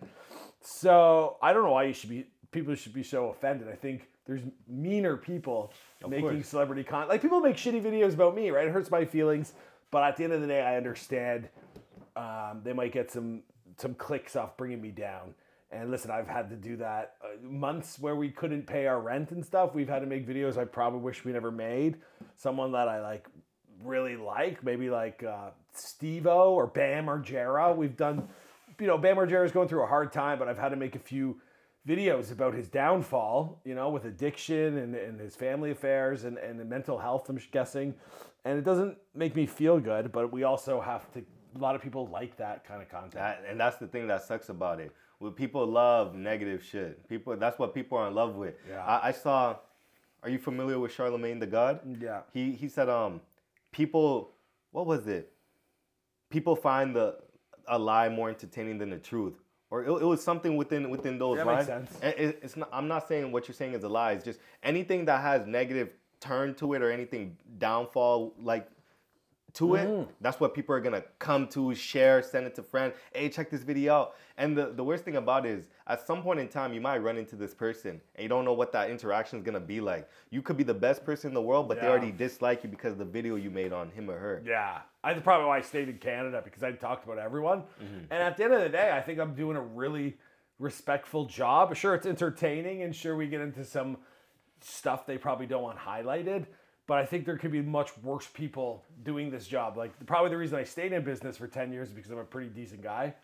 So 0.61 1.37
I 1.41 1.53
don't 1.53 1.63
know 1.63 1.71
why 1.71 1.83
you 1.83 1.93
should 1.93 2.09
be 2.09 2.25
people 2.51 2.73
should 2.75 2.93
be 2.93 3.03
so 3.03 3.29
offended. 3.29 3.67
I 3.67 3.75
think 3.75 4.07
there's 4.25 4.41
meaner 4.67 5.17
people 5.17 5.71
making 6.07 6.29
course. 6.29 6.47
celebrity 6.47 6.83
content. 6.83 7.09
Like 7.09 7.21
people 7.21 7.39
make 7.41 7.57
shitty 7.57 7.81
videos 7.81 8.13
about 8.13 8.35
me, 8.35 8.49
right? 8.49 8.65
It 8.65 8.71
hurts 8.71 8.89
my 8.89 9.05
feelings, 9.05 9.53
but 9.95 10.03
at 10.03 10.17
the 10.17 10.25
end 10.25 10.33
of 10.33 10.41
the 10.41 10.47
day, 10.47 10.61
I 10.61 10.75
understand. 10.75 11.47
Um, 12.17 12.59
they 12.65 12.73
might 12.73 12.91
get 12.91 13.09
some 13.09 13.43
some 13.77 13.93
clicks 13.93 14.35
off 14.35 14.57
bringing 14.57 14.81
me 14.81 14.89
down. 14.91 15.33
And 15.71 15.89
listen, 15.89 16.11
I've 16.11 16.27
had 16.27 16.49
to 16.49 16.57
do 16.57 16.75
that 16.75 17.13
uh, 17.23 17.41
months 17.41 17.97
where 17.97 18.17
we 18.17 18.29
couldn't 18.29 18.67
pay 18.67 18.87
our 18.87 18.99
rent 18.99 19.31
and 19.31 19.45
stuff. 19.45 19.73
We've 19.73 19.87
had 19.87 19.99
to 19.99 20.05
make 20.05 20.27
videos 20.27 20.57
I 20.57 20.65
probably 20.65 20.99
wish 20.99 21.23
we 21.23 21.31
never 21.31 21.49
made. 21.49 21.95
Someone 22.35 22.73
that 22.73 22.89
I 22.89 22.99
like 22.99 23.29
really 23.85 24.17
like, 24.17 24.65
maybe 24.65 24.89
like 24.89 25.23
uh, 25.23 25.51
Steve-O 25.71 26.53
or 26.53 26.67
Bam 26.67 27.05
Margera. 27.05 27.73
We've 27.73 27.95
done, 27.95 28.27
you 28.81 28.87
know, 28.87 28.97
Bam 28.97 29.15
Margera's 29.15 29.53
going 29.53 29.69
through 29.69 29.83
a 29.83 29.87
hard 29.87 30.11
time, 30.11 30.39
but 30.39 30.49
I've 30.49 30.57
had 30.57 30.69
to 30.69 30.75
make 30.75 30.97
a 30.97 30.99
few 30.99 31.39
videos 31.87 32.33
about 32.33 32.53
his 32.53 32.67
downfall, 32.67 33.61
you 33.63 33.75
know, 33.75 33.91
with 33.91 34.03
addiction 34.03 34.77
and, 34.77 34.93
and 34.93 35.21
his 35.21 35.37
family 35.37 35.71
affairs 35.71 36.25
and, 36.25 36.37
and 36.37 36.59
the 36.59 36.65
mental 36.65 36.97
health, 36.97 37.29
I'm 37.29 37.39
guessing. 37.51 37.93
And 38.45 38.57
it 38.59 38.63
doesn't 38.63 38.97
make 39.15 39.35
me 39.35 39.45
feel 39.47 39.79
good, 39.79 40.11
but 40.11 40.31
we 40.31 40.43
also 40.43 40.79
have 40.79 41.11
to, 41.13 41.19
a 41.55 41.59
lot 41.59 41.75
of 41.75 41.81
people 41.81 42.07
like 42.07 42.37
that 42.37 42.63
kind 42.67 42.81
of 42.81 42.87
content. 42.89 43.15
That, 43.15 43.43
and 43.49 43.59
that's 43.59 43.77
the 43.77 43.87
thing 43.87 44.05
that 44.07 44.21
sucks 44.23 44.49
about 44.49 44.79
it. 44.79 44.91
Well, 45.19 45.31
people 45.31 45.65
love 45.65 46.13
negative 46.15 46.63
shit. 46.63 47.07
People, 47.09 47.35
that's 47.37 47.57
what 47.57 47.73
people 47.73 47.97
are 47.97 48.07
in 48.07 48.13
love 48.13 48.35
with. 48.35 48.53
Yeah. 48.69 48.83
I, 48.85 49.07
I 49.07 49.11
saw. 49.11 49.57
Are 50.21 50.29
you 50.29 50.37
familiar 50.37 50.77
with 50.79 50.91
Charlamagne 50.95 51.39
tha 51.39 51.47
God? 51.47 51.79
Yeah. 52.01 52.21
He 52.33 52.51
he 52.51 52.67
said 52.67 52.89
um, 52.89 53.21
people. 53.71 54.31
What 54.71 54.85
was 54.85 55.07
it? 55.07 55.31
People 56.29 56.55
find 56.55 56.95
the 56.95 57.15
a 57.67 57.79
lie 57.79 58.09
more 58.09 58.29
entertaining 58.29 58.77
than 58.77 58.89
the 58.89 58.97
truth, 58.97 59.35
or 59.69 59.83
it, 59.85 59.89
it 59.89 60.05
was 60.05 60.21
something 60.23 60.55
within 60.57 60.89
within 60.89 61.17
those 61.17 61.37
That 61.37 61.45
lines. 61.47 61.67
makes 61.67 61.89
sense. 61.91 62.03
It- 62.03 62.19
it- 62.19 62.39
it's 62.43 62.57
not. 62.57 62.69
I'm 62.73 62.87
not 62.87 63.07
saying 63.07 63.31
what 63.31 63.47
you're 63.47 63.55
saying 63.55 63.73
is 63.73 63.83
a 63.83 63.89
lie. 63.89 64.11
It's 64.13 64.25
just 64.25 64.39
anything 64.63 65.05
that 65.05 65.21
has 65.21 65.45
negative 65.47 65.93
turn 66.19 66.55
to 66.55 66.73
it 66.73 66.81
or 66.81 66.91
anything 66.91 67.37
downfall 67.57 68.33
like 68.41 68.69
to 69.53 69.67
Mm. 69.67 70.01
it, 70.01 70.07
that's 70.19 70.37
what 70.41 70.53
people 70.53 70.75
are 70.75 70.81
gonna 70.81 71.03
come 71.17 71.47
to, 71.47 71.73
share, 71.73 72.21
send 72.21 72.45
it 72.45 72.55
to 72.55 72.61
friends. 72.61 72.93
Hey, 73.13 73.29
check 73.29 73.49
this 73.49 73.63
video 73.63 73.93
out. 73.93 74.15
And 74.37 74.57
the, 74.57 74.73
the 74.73 74.83
worst 74.83 75.05
thing 75.05 75.15
about 75.15 75.45
it 75.45 75.51
is, 75.57 75.69
at 75.87 76.05
some 76.05 76.21
point 76.21 76.41
in 76.41 76.49
time, 76.49 76.73
you 76.73 76.81
might 76.81 76.97
run 76.97 77.17
into 77.17 77.37
this 77.37 77.53
person 77.53 78.01
and 78.15 78.23
you 78.23 78.27
don't 78.27 78.43
know 78.43 78.51
what 78.51 78.73
that 78.73 78.89
interaction 78.89 79.39
is 79.39 79.45
gonna 79.45 79.61
be 79.61 79.79
like. 79.79 80.09
You 80.29 80.41
could 80.41 80.57
be 80.57 80.65
the 80.65 80.73
best 80.73 81.05
person 81.05 81.29
in 81.29 81.33
the 81.33 81.41
world, 81.41 81.69
but 81.69 81.79
they 81.79 81.87
already 81.87 82.11
dislike 82.11 82.65
you 82.65 82.69
because 82.69 82.91
of 82.91 82.97
the 82.97 83.05
video 83.05 83.35
you 83.37 83.49
made 83.49 83.71
on 83.71 83.91
him 83.91 84.09
or 84.09 84.17
her. 84.19 84.43
Yeah, 84.45 84.81
that's 85.05 85.21
probably 85.21 85.47
why 85.47 85.59
I 85.59 85.61
stayed 85.61 85.87
in 85.87 85.99
Canada 85.99 86.41
because 86.43 86.61
I 86.61 86.73
talked 86.73 87.05
about 87.05 87.17
everyone. 87.17 87.63
And 87.79 88.21
at 88.21 88.35
the 88.35 88.43
end 88.43 88.53
of 88.55 88.61
the 88.61 88.67
day, 88.69 88.91
I 88.91 88.99
think 89.01 89.19
I'm 89.19 89.35
doing 89.35 89.55
a 89.55 89.61
really 89.61 90.17
respectful 90.59 91.27
job. 91.27 91.73
Sure, 91.77 91.95
it's 91.95 92.05
entertaining, 92.05 92.81
and 92.83 92.93
sure, 92.93 93.15
we 93.15 93.27
get 93.27 93.39
into 93.39 93.63
some 93.63 93.97
stuff 94.65 95.05
they 95.05 95.17
probably 95.17 95.45
don't 95.45 95.63
want 95.63 95.77
highlighted. 95.77 96.45
But 96.87 96.99
I 96.99 97.05
think 97.05 97.25
there 97.25 97.37
could 97.37 97.51
be 97.51 97.61
much 97.61 97.97
worse 98.03 98.27
people 98.31 98.83
doing 99.03 99.31
this 99.31 99.47
job. 99.47 99.75
Like 99.75 99.91
probably 100.05 100.29
the 100.29 100.37
reason 100.37 100.59
I 100.59 100.63
stayed 100.63 100.93
in 100.93 101.03
business 101.03 101.37
for 101.37 101.47
ten 101.47 101.71
years 101.71 101.89
is 101.89 101.93
because 101.95 102.11
I'm 102.11 102.19
a 102.19 102.23
pretty 102.23 102.49
decent 102.49 102.83
guy. 102.83 103.15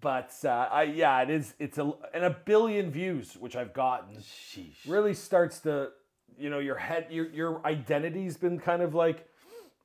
But 0.00 0.32
uh, 0.44 0.48
I 0.48 0.84
yeah, 0.84 1.20
it 1.22 1.30
is. 1.30 1.54
It's 1.58 1.76
a 1.78 1.92
and 2.14 2.24
a 2.24 2.30
billion 2.30 2.90
views, 2.90 3.36
which 3.38 3.54
I've 3.54 3.74
gotten 3.74 4.16
Sheesh. 4.16 4.76
really 4.86 5.12
starts 5.12 5.60
to 5.60 5.90
you 6.38 6.50
know 6.50 6.58
your 6.58 6.76
head 6.76 7.06
your 7.10 7.28
your 7.30 7.66
identity's 7.66 8.36
been 8.36 8.58
kind 8.58 8.82
of 8.82 8.94
like 8.94 9.28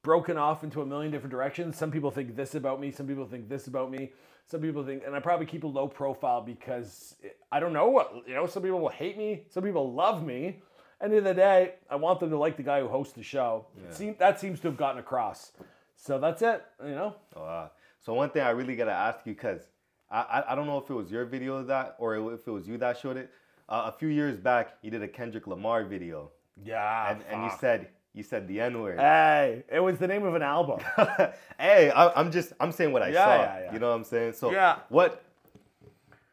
broken 0.04 0.38
off 0.38 0.63
into 0.63 0.82
a 0.82 0.86
million 0.86 1.12
different 1.12 1.32
directions 1.32 1.77
some 1.77 1.91
people 1.91 2.10
think 2.12 2.36
this 2.36 2.56
about 2.56 2.80
me 2.82 2.91
some 2.91 3.06
people 3.08 3.25
think 3.25 3.47
this 3.47 3.67
about 3.67 3.91
me 3.91 4.12
some 4.47 4.60
people 4.60 4.84
think 4.84 5.04
and 5.06 5.15
i 5.15 5.19
probably 5.19 5.45
keep 5.45 5.63
a 5.63 5.67
low 5.67 5.88
profile 5.88 6.41
because 6.41 7.15
i 7.51 7.60
don't 7.60 7.71
know 7.71 7.88
what 7.88 8.12
you 8.27 8.34
know 8.34 8.47
some 8.47 8.63
people 8.63 8.80
will 8.80 8.89
hate 8.89 9.17
me 9.17 9.43
some 9.49 9.63
people 9.63 9.93
love 9.93 10.25
me 10.25 10.38
and 10.38 10.49
in 10.49 10.56
the, 10.56 10.60
end 11.01 11.13
of 11.13 11.23
the 11.23 11.33
day 11.33 11.73
i 11.89 11.95
want 11.95 12.19
them 12.19 12.29
to 12.29 12.37
like 12.37 12.55
the 12.57 12.63
guy 12.63 12.79
who 12.81 12.87
hosts 12.87 13.13
the 13.13 13.23
show 13.23 13.65
Seem, 13.89 14.15
that 14.19 14.39
seems 14.39 14.59
to 14.61 14.67
have 14.67 14.77
gotten 14.77 14.99
across 14.99 15.51
So 15.95 16.17
that's 16.19 16.41
it. 16.41 16.63
You 16.83 16.95
know. 16.95 17.15
Wow. 17.35 17.71
So 17.99 18.13
one 18.15 18.29
thing 18.31 18.41
I 18.41 18.49
really 18.49 18.75
gotta 18.75 18.91
ask 18.91 19.19
you, 19.25 19.35
cause 19.35 19.61
I, 20.09 20.21
I 20.21 20.51
I 20.51 20.55
don't 20.55 20.65
know 20.65 20.79
if 20.79 20.89
it 20.89 20.93
was 20.95 21.11
your 21.11 21.25
video 21.25 21.61
that 21.63 21.95
or 21.99 22.15
if 22.33 22.47
it 22.47 22.51
was 22.51 22.67
you 22.67 22.77
that 22.79 22.97
showed 22.97 23.17
it. 23.17 23.29
Uh, 23.69 23.83
a 23.85 23.91
few 23.91 24.07
years 24.09 24.37
back, 24.37 24.77
you 24.81 24.89
did 24.91 25.03
a 25.03 25.07
Kendrick 25.07 25.45
Lamar 25.47 25.83
video, 25.85 26.31
Yeah. 26.63 27.11
and, 27.11 27.23
and 27.29 27.43
you 27.45 27.51
said 27.59 27.87
you 28.13 28.23
said 28.23 28.47
the 28.47 28.59
N 28.59 28.81
word. 28.81 28.99
Hey, 28.99 29.63
it 29.71 29.79
was 29.79 29.97
the 29.99 30.07
name 30.07 30.25
of 30.25 30.33
an 30.35 30.41
album. 30.41 30.79
hey, 31.59 31.91
I, 31.91 32.09
I'm 32.19 32.31
just 32.31 32.53
I'm 32.59 32.71
saying 32.71 32.91
what 32.91 33.03
I 33.03 33.09
Yeah, 33.09 33.25
saw. 33.25 33.41
yeah, 33.43 33.59
yeah. 33.65 33.73
You 33.73 33.79
know 33.79 33.89
what 33.89 33.95
I'm 33.97 34.03
saying? 34.03 34.33
So 34.33 34.51
Yeah. 34.51 34.79
what? 34.89 35.23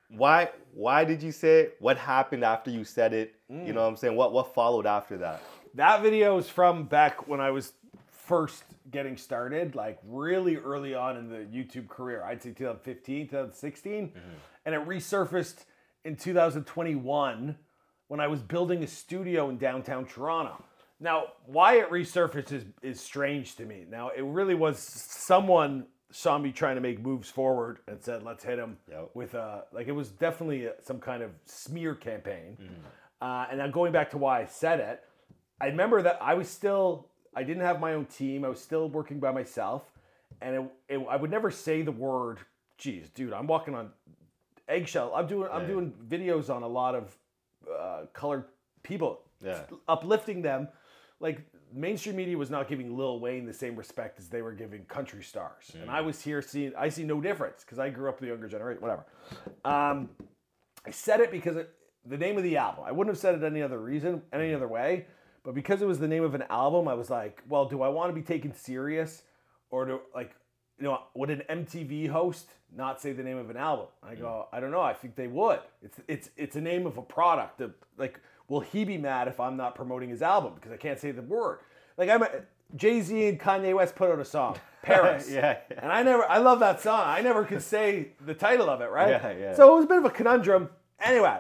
Why 0.09 0.51
why 0.73 1.05
did 1.05 1.23
you 1.23 1.33
say 1.33 1.61
it? 1.61 1.77
What 1.81 1.99
happened 1.99 2.44
after 2.44 2.71
you 2.71 2.85
said 2.85 3.12
it? 3.12 3.35
Mm. 3.51 3.66
You 3.66 3.73
know 3.73 3.83
what 3.83 3.88
I'm 3.88 3.97
saying? 3.97 4.16
What 4.16 4.33
what 4.33 4.55
followed 4.55 4.87
after 4.87 5.18
that? 5.18 5.42
That 5.75 6.03
video 6.03 6.38
is 6.38 6.49
from 6.49 6.85
back 6.85 7.29
when 7.29 7.40
I 7.40 7.51
was 7.51 7.73
first 8.11 8.64
getting 8.90 9.16
started, 9.16 9.75
like 9.75 9.99
really 10.05 10.57
early 10.57 10.94
on 10.94 11.16
in 11.16 11.29
the 11.29 11.38
YouTube 11.38 11.88
career. 11.88 12.23
I'd 12.25 12.42
say 12.42 12.51
2015, 12.51 13.29
2016. 13.29 14.12
And 14.66 14.75
it 14.75 14.87
resurfaced 14.87 15.64
in 16.05 16.16
2021 16.16 17.57
when 18.09 18.21
I 18.21 18.27
was 18.27 18.40
building 18.42 18.83
a 18.83 18.87
studio 18.87 19.49
in 19.49 19.57
downtown 19.57 20.05
Toronto. 20.07 20.62
Now, 21.01 21.25
why 21.47 21.79
it 21.79 21.90
resurfaced 21.90 22.53
is, 22.53 22.64
is 22.83 23.01
strange 23.01 23.55
to 23.57 23.64
me. 23.64 23.85
Now, 23.88 24.11
it 24.11 24.25
really 24.25 24.55
was 24.55 24.79
someone 24.79 25.87
saw 26.11 26.38
me 26.38 26.53
trying 26.53 26.75
to 26.77 26.81
make 26.81 27.01
moves 27.01 27.29
forward 27.29 27.79
and 27.87 28.03
said, 28.03 28.23
let's 28.23 28.42
hit 28.44 28.59
him 28.59 28.79
Yep. 28.90 29.11
with 29.14 29.35
a, 29.35 29.64
like, 29.73 29.88
it 29.88 29.92
was 29.92 30.09
definitely 30.11 30.66
a, 30.66 30.73
some 30.81 30.99
kind 31.01 31.23
of 31.23 31.31
smear 31.44 31.94
campaign. 31.94 32.57
Uh, 33.21 33.47
and 33.51 33.59
now 33.59 33.68
going 33.68 33.92
back 33.92 34.11
to 34.11 34.18
why 34.18 34.40
I 34.40 34.47
said 34.47 34.81
it, 34.81 35.03
I 35.61 35.66
remember 35.66 36.01
that 36.03 36.18
I 36.23 36.35
was 36.35 36.49
still, 36.49 37.09
I 37.35 37.42
didn't 37.42 37.62
have 37.64 37.79
my 37.81 37.92
own 37.94 38.07
team. 38.07 38.44
I 38.44 38.49
was 38.49 38.61
still 38.61 38.88
working 38.88 39.18
by 39.21 39.33
myself. 39.33 39.83
And 40.40 40.55
it, 40.88 40.94
it, 40.94 41.07
I 41.11 41.16
would 41.16 41.31
never 41.31 41.51
say 41.51 41.83
the 41.83 41.92
word, 41.92 42.38
geez, 42.79 43.09
dude, 43.11 43.33
I'm 43.33 43.47
walking 43.47 43.75
on 43.75 43.90
eggshell. 44.68 45.12
I'm 45.14 45.27
doing, 45.27 45.49
I'm 45.53 45.62
Yeah. 45.62 45.66
doing 45.68 45.92
videos 46.09 46.49
on 46.49 46.62
a 46.62 46.68
lot 46.68 46.94
of 46.94 47.16
uh, 47.79 48.07
colored 48.14 48.44
people, 48.83 49.21
Yeah. 49.44 49.62
uplifting 49.88 50.42
them. 50.42 50.68
Like 51.21 51.40
mainstream 51.72 52.16
media 52.16 52.37
was 52.37 52.50
not 52.50 52.68
giving 52.68 52.96
Lil 52.96 53.20
Wayne 53.20 53.46
the 53.46 53.52
same 53.52 53.76
respect 53.76 54.18
as 54.18 54.28
they 54.28 54.42
were 54.42 54.52
giving 54.52 54.85
country 54.85 55.22
stars. 55.22 55.70
And 55.81 55.90
I 55.90 56.00
was 56.00 56.20
here 56.20 56.40
seeing, 56.42 56.72
I 56.76 56.88
see 56.88 57.04
no 57.04 57.20
difference 57.20 57.64
because 57.64 57.78
I 57.78 57.90
grew 57.90 58.09
up 58.09 58.18
the 58.20 58.26
younger 58.26 58.48
generation, 58.48 58.81
whatever. 58.83 59.04
Um, 59.64 60.11
I 60.87 60.90
said 60.90 61.20
it 61.20 61.31
because 61.31 61.57
it, 61.57 61.70
the 62.07 62.16
name 62.18 62.37
of 62.37 62.42
the 62.42 62.57
album. 62.57 62.85
I 62.87 62.92
wouldn't 62.92 63.14
have 63.14 63.20
said 63.20 63.35
it 63.35 63.42
any 63.44 63.62
other 63.62 63.78
reason, 63.78 64.22
any 64.33 64.54
other 64.54 64.68
way. 64.68 65.07
But 65.44 65.54
because 65.54 65.83
it 65.83 65.87
was 65.87 65.98
the 65.98 66.09
name 66.09 66.24
of 66.24 66.35
an 66.35 66.44
album, 66.50 66.88
I 66.88 66.94
was 66.94 67.11
like, 67.11 67.42
well, 67.48 67.64
do 67.66 67.83
I 67.83 67.88
want 67.88 68.11
to 68.11 68.14
be 68.14 68.22
taken 68.22 68.52
serious, 68.54 69.22
or 69.70 69.87
do 69.87 70.00
like, 70.14 70.35
you 70.78 70.85
know, 70.85 71.00
would 71.14 71.31
an 71.31 71.42
MTV 71.48 72.09
host 72.09 72.50
not 72.76 73.00
say 73.00 73.12
the 73.12 73.22
name 73.22 73.38
of 73.38 73.48
an 73.50 73.57
album? 73.57 73.87
I 74.02 74.14
go, 74.14 74.48
I 74.52 74.61
don't 74.61 74.70
know. 74.70 74.81
I 74.83 74.92
think 74.94 75.16
they 75.16 75.26
would. 75.28 75.61
It's 75.83 75.98
it's 76.07 76.31
it's 76.37 76.57
a 76.57 76.61
name 76.61 76.87
of 76.87 76.98
a 76.98 77.02
product. 77.02 77.59
The- 77.59 77.72
Like, 77.96 78.20
will 78.48 78.61
he 78.61 78.84
be 78.84 78.98
mad 78.98 79.28
if 79.28 79.38
I'm 79.40 79.56
not 79.56 79.74
promoting 79.74 80.11
his 80.11 80.22
album 80.22 80.54
because 80.54 80.72
I 80.72 80.76
can't 80.76 80.98
say 80.98 81.11
the 81.11 81.22
word? 81.22 81.61
Like 81.96 82.11
I'm. 82.11 82.24
Jay 82.76 83.00
Z 83.00 83.28
and 83.28 83.40
Kanye 83.40 83.74
West 83.74 83.96
put 83.96 84.11
out 84.11 84.18
a 84.18 84.24
song, 84.24 84.56
Paris. 84.82 85.30
Yeah, 85.30 85.58
yeah. 85.70 85.78
And 85.82 85.90
I 85.90 86.02
never, 86.02 86.24
I 86.24 86.38
love 86.38 86.61
that 86.61 86.80
song. 86.80 87.02
I 87.02 87.22
never 87.22 87.44
could 87.44 87.62
say 87.62 88.08
the 88.24 88.34
title 88.34 88.68
of 88.68 88.80
it, 88.80 88.90
right? 88.90 89.08
Yeah, 89.08 89.32
yeah. 89.32 89.54
So 89.54 89.72
it 89.72 89.76
was 89.76 89.84
a 89.84 89.88
bit 89.88 89.98
of 89.98 90.04
a 90.04 90.11
conundrum. 90.11 90.68
Anyway, 91.00 91.38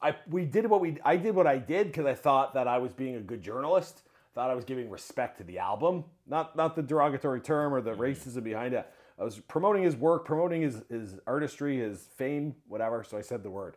I 0.00 0.16
we 0.30 0.44
did 0.44 0.66
what 0.66 0.80
we, 0.80 0.96
I 1.04 1.16
did 1.16 1.34
what 1.34 1.46
I 1.46 1.58
did 1.58 1.88
because 1.88 2.06
I 2.06 2.14
thought 2.14 2.54
that 2.54 2.66
I 2.66 2.78
was 2.78 2.92
being 2.92 3.16
a 3.16 3.20
good 3.20 3.42
journalist. 3.42 4.02
Thought 4.34 4.48
I 4.48 4.54
was 4.54 4.64
giving 4.64 4.88
respect 4.88 5.36
to 5.38 5.44
the 5.44 5.58
album, 5.58 6.04
not 6.26 6.56
not 6.56 6.74
the 6.74 6.82
derogatory 6.82 7.40
term 7.40 7.74
or 7.74 7.82
the 7.82 7.92
mm-hmm. 7.92 8.00
racism 8.00 8.42
behind 8.42 8.72
it. 8.72 8.90
I 9.18 9.24
was 9.24 9.38
promoting 9.40 9.82
his 9.82 9.94
work, 9.94 10.24
promoting 10.24 10.62
his 10.62 10.82
his 10.88 11.18
artistry, 11.26 11.78
his 11.78 12.08
fame, 12.16 12.54
whatever. 12.66 13.04
So 13.04 13.18
I 13.18 13.20
said 13.20 13.42
the 13.42 13.50
word. 13.50 13.76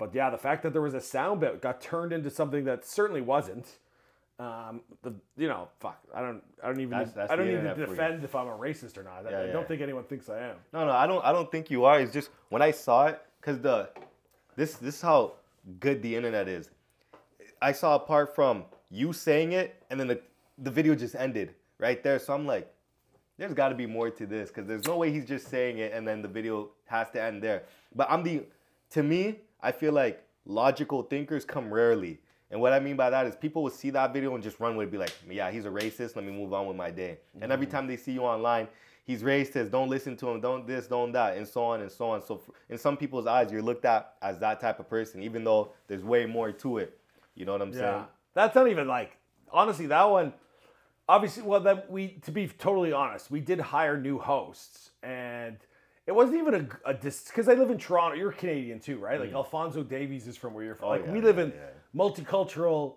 But 0.00 0.14
yeah, 0.14 0.30
the 0.30 0.38
fact 0.38 0.62
that 0.64 0.72
there 0.72 0.82
was 0.82 0.94
a 0.94 1.00
sound 1.00 1.40
bit 1.40 1.60
got 1.60 1.80
turned 1.80 2.12
into 2.12 2.30
something 2.30 2.64
that 2.64 2.84
certainly 2.86 3.20
wasn't. 3.20 3.66
Um, 4.38 4.80
the 5.02 5.12
you 5.36 5.46
know, 5.48 5.68
fuck, 5.80 6.00
I 6.14 6.22
don't, 6.22 6.42
I 6.64 6.68
don't 6.68 6.80
even, 6.80 6.90
That's- 6.92 7.12
that's 7.12 7.30
I 7.30 7.36
don't 7.36 7.44
the 7.46 7.52
need 7.52 7.58
to 7.62 7.68
internet 7.68 7.86
for 7.88 7.92
you. 7.94 8.00
defend 8.00 8.24
if 8.24 8.34
I'm 8.34 8.46
a 8.48 8.56
racist 8.56 8.96
or 8.96 9.02
not. 9.02 9.26
I- 9.26 9.30
Yeah, 9.30 9.50
I 9.50 9.52
don't 9.52 9.68
think 9.68 9.82
anyone 9.82 10.04
thinks 10.04 10.30
I 10.30 10.38
am. 10.40 10.56
No, 10.72 10.86
no, 10.86 10.92
I 10.92 11.06
don't. 11.06 11.22
I 11.22 11.30
don't 11.30 11.52
think 11.52 11.70
you 11.70 11.84
are. 11.84 12.00
It's 12.00 12.10
just 12.12 12.30
when 12.48 12.62
I 12.62 12.70
saw 12.70 13.08
it, 13.08 13.20
cause 13.42 13.60
the 13.60 13.90
this 14.56 14.76
this 14.76 14.94
is 14.96 15.02
how 15.02 15.34
good 15.78 16.00
the 16.00 16.16
internet 16.16 16.48
is. 16.48 16.70
I 17.60 17.72
saw 17.72 17.96
apart 17.96 18.34
from 18.34 18.64
you 18.90 19.12
saying 19.12 19.52
it, 19.52 19.82
and 19.90 20.00
then 20.00 20.06
the 20.08 20.20
the 20.56 20.70
video 20.70 20.94
just 20.94 21.14
ended 21.14 21.54
right 21.78 22.02
there. 22.02 22.18
So 22.18 22.32
I'm 22.32 22.46
like, 22.46 22.72
there's 23.36 23.52
got 23.52 23.68
to 23.68 23.74
be 23.74 23.84
more 23.84 24.08
to 24.08 24.24
this, 24.24 24.50
cause 24.50 24.64
there's 24.66 24.86
no 24.86 24.96
way 24.96 25.12
he's 25.12 25.26
just 25.26 25.48
saying 25.48 25.78
it 25.78 25.92
and 25.92 26.08
then 26.08 26.22
the 26.22 26.28
video 26.28 26.70
has 26.86 27.10
to 27.10 27.20
end 27.22 27.42
there. 27.42 27.64
But 27.94 28.10
I'm 28.10 28.22
the, 28.22 28.44
to 28.90 29.02
me, 29.02 29.40
I 29.62 29.72
feel 29.72 29.92
like 29.92 30.26
logical 30.44 31.02
thinkers 31.02 31.44
come 31.44 31.72
rarely. 31.72 32.20
And 32.50 32.60
what 32.60 32.72
I 32.72 32.80
mean 32.80 32.96
by 32.96 33.10
that 33.10 33.26
is 33.26 33.36
people 33.36 33.62
will 33.62 33.70
see 33.70 33.90
that 33.90 34.12
video 34.12 34.34
and 34.34 34.42
just 34.42 34.58
run 34.58 34.76
with 34.76 34.88
it, 34.88 34.90
be 34.90 34.98
like, 34.98 35.14
yeah, 35.28 35.50
he's 35.50 35.66
a 35.66 35.68
racist. 35.68 36.16
Let 36.16 36.24
me 36.24 36.32
move 36.32 36.52
on 36.52 36.66
with 36.66 36.76
my 36.76 36.90
day. 36.90 37.18
And 37.40 37.52
every 37.52 37.66
mm-hmm. 37.66 37.76
time 37.76 37.86
they 37.86 37.96
see 37.96 38.12
you 38.12 38.22
online, 38.22 38.66
he's 39.04 39.22
racist. 39.22 39.70
Don't 39.70 39.88
listen 39.88 40.16
to 40.16 40.28
him. 40.30 40.40
Don't 40.40 40.66
this, 40.66 40.86
don't 40.88 41.12
that, 41.12 41.36
and 41.36 41.46
so 41.46 41.62
on 41.62 41.80
and 41.82 41.90
so 41.90 42.10
on. 42.10 42.22
So 42.24 42.42
in 42.68 42.76
some 42.76 42.96
people's 42.96 43.26
eyes, 43.26 43.52
you're 43.52 43.62
looked 43.62 43.84
at 43.84 44.14
as 44.20 44.38
that 44.40 44.60
type 44.60 44.80
of 44.80 44.88
person, 44.88 45.22
even 45.22 45.44
though 45.44 45.72
there's 45.86 46.02
way 46.02 46.26
more 46.26 46.50
to 46.50 46.78
it. 46.78 46.98
You 47.34 47.44
know 47.44 47.52
what 47.52 47.62
I'm 47.62 47.72
Yeah, 47.72 47.78
saying? 47.78 48.04
that's 48.34 48.54
not 48.54 48.68
even 48.68 48.88
like 48.88 49.16
honestly 49.52 49.86
that 49.86 50.04
one. 50.04 50.32
Obviously, 51.08 51.42
well, 51.42 51.60
that 51.60 51.90
we 51.90 52.18
to 52.22 52.30
be 52.30 52.46
totally 52.46 52.92
honest, 52.92 53.30
we 53.30 53.40
did 53.40 53.60
hire 53.60 53.98
new 53.98 54.18
hosts, 54.18 54.90
and 55.02 55.56
it 56.10 56.14
wasn't 56.16 56.38
even 56.38 56.54
a, 56.84 56.90
a 56.90 56.94
because 56.94 57.48
I 57.48 57.54
live 57.54 57.70
in 57.70 57.78
Toronto. 57.78 58.16
You're 58.16 58.32
Canadian 58.32 58.80
too, 58.80 58.98
right? 58.98 59.20
Like 59.20 59.32
Alfonso 59.32 59.84
Davies 59.84 60.26
is 60.26 60.36
from 60.36 60.54
where 60.54 60.64
you're 60.64 60.74
from. 60.74 60.88
Mm. 60.88 60.90
Oh, 60.90 60.96
like 60.96 61.06
yeah, 61.06 61.12
we 61.12 61.20
live 61.20 61.36
yeah, 61.36 61.44
in 61.44 61.50
yeah. 61.50 61.56
multicultural 61.96 62.96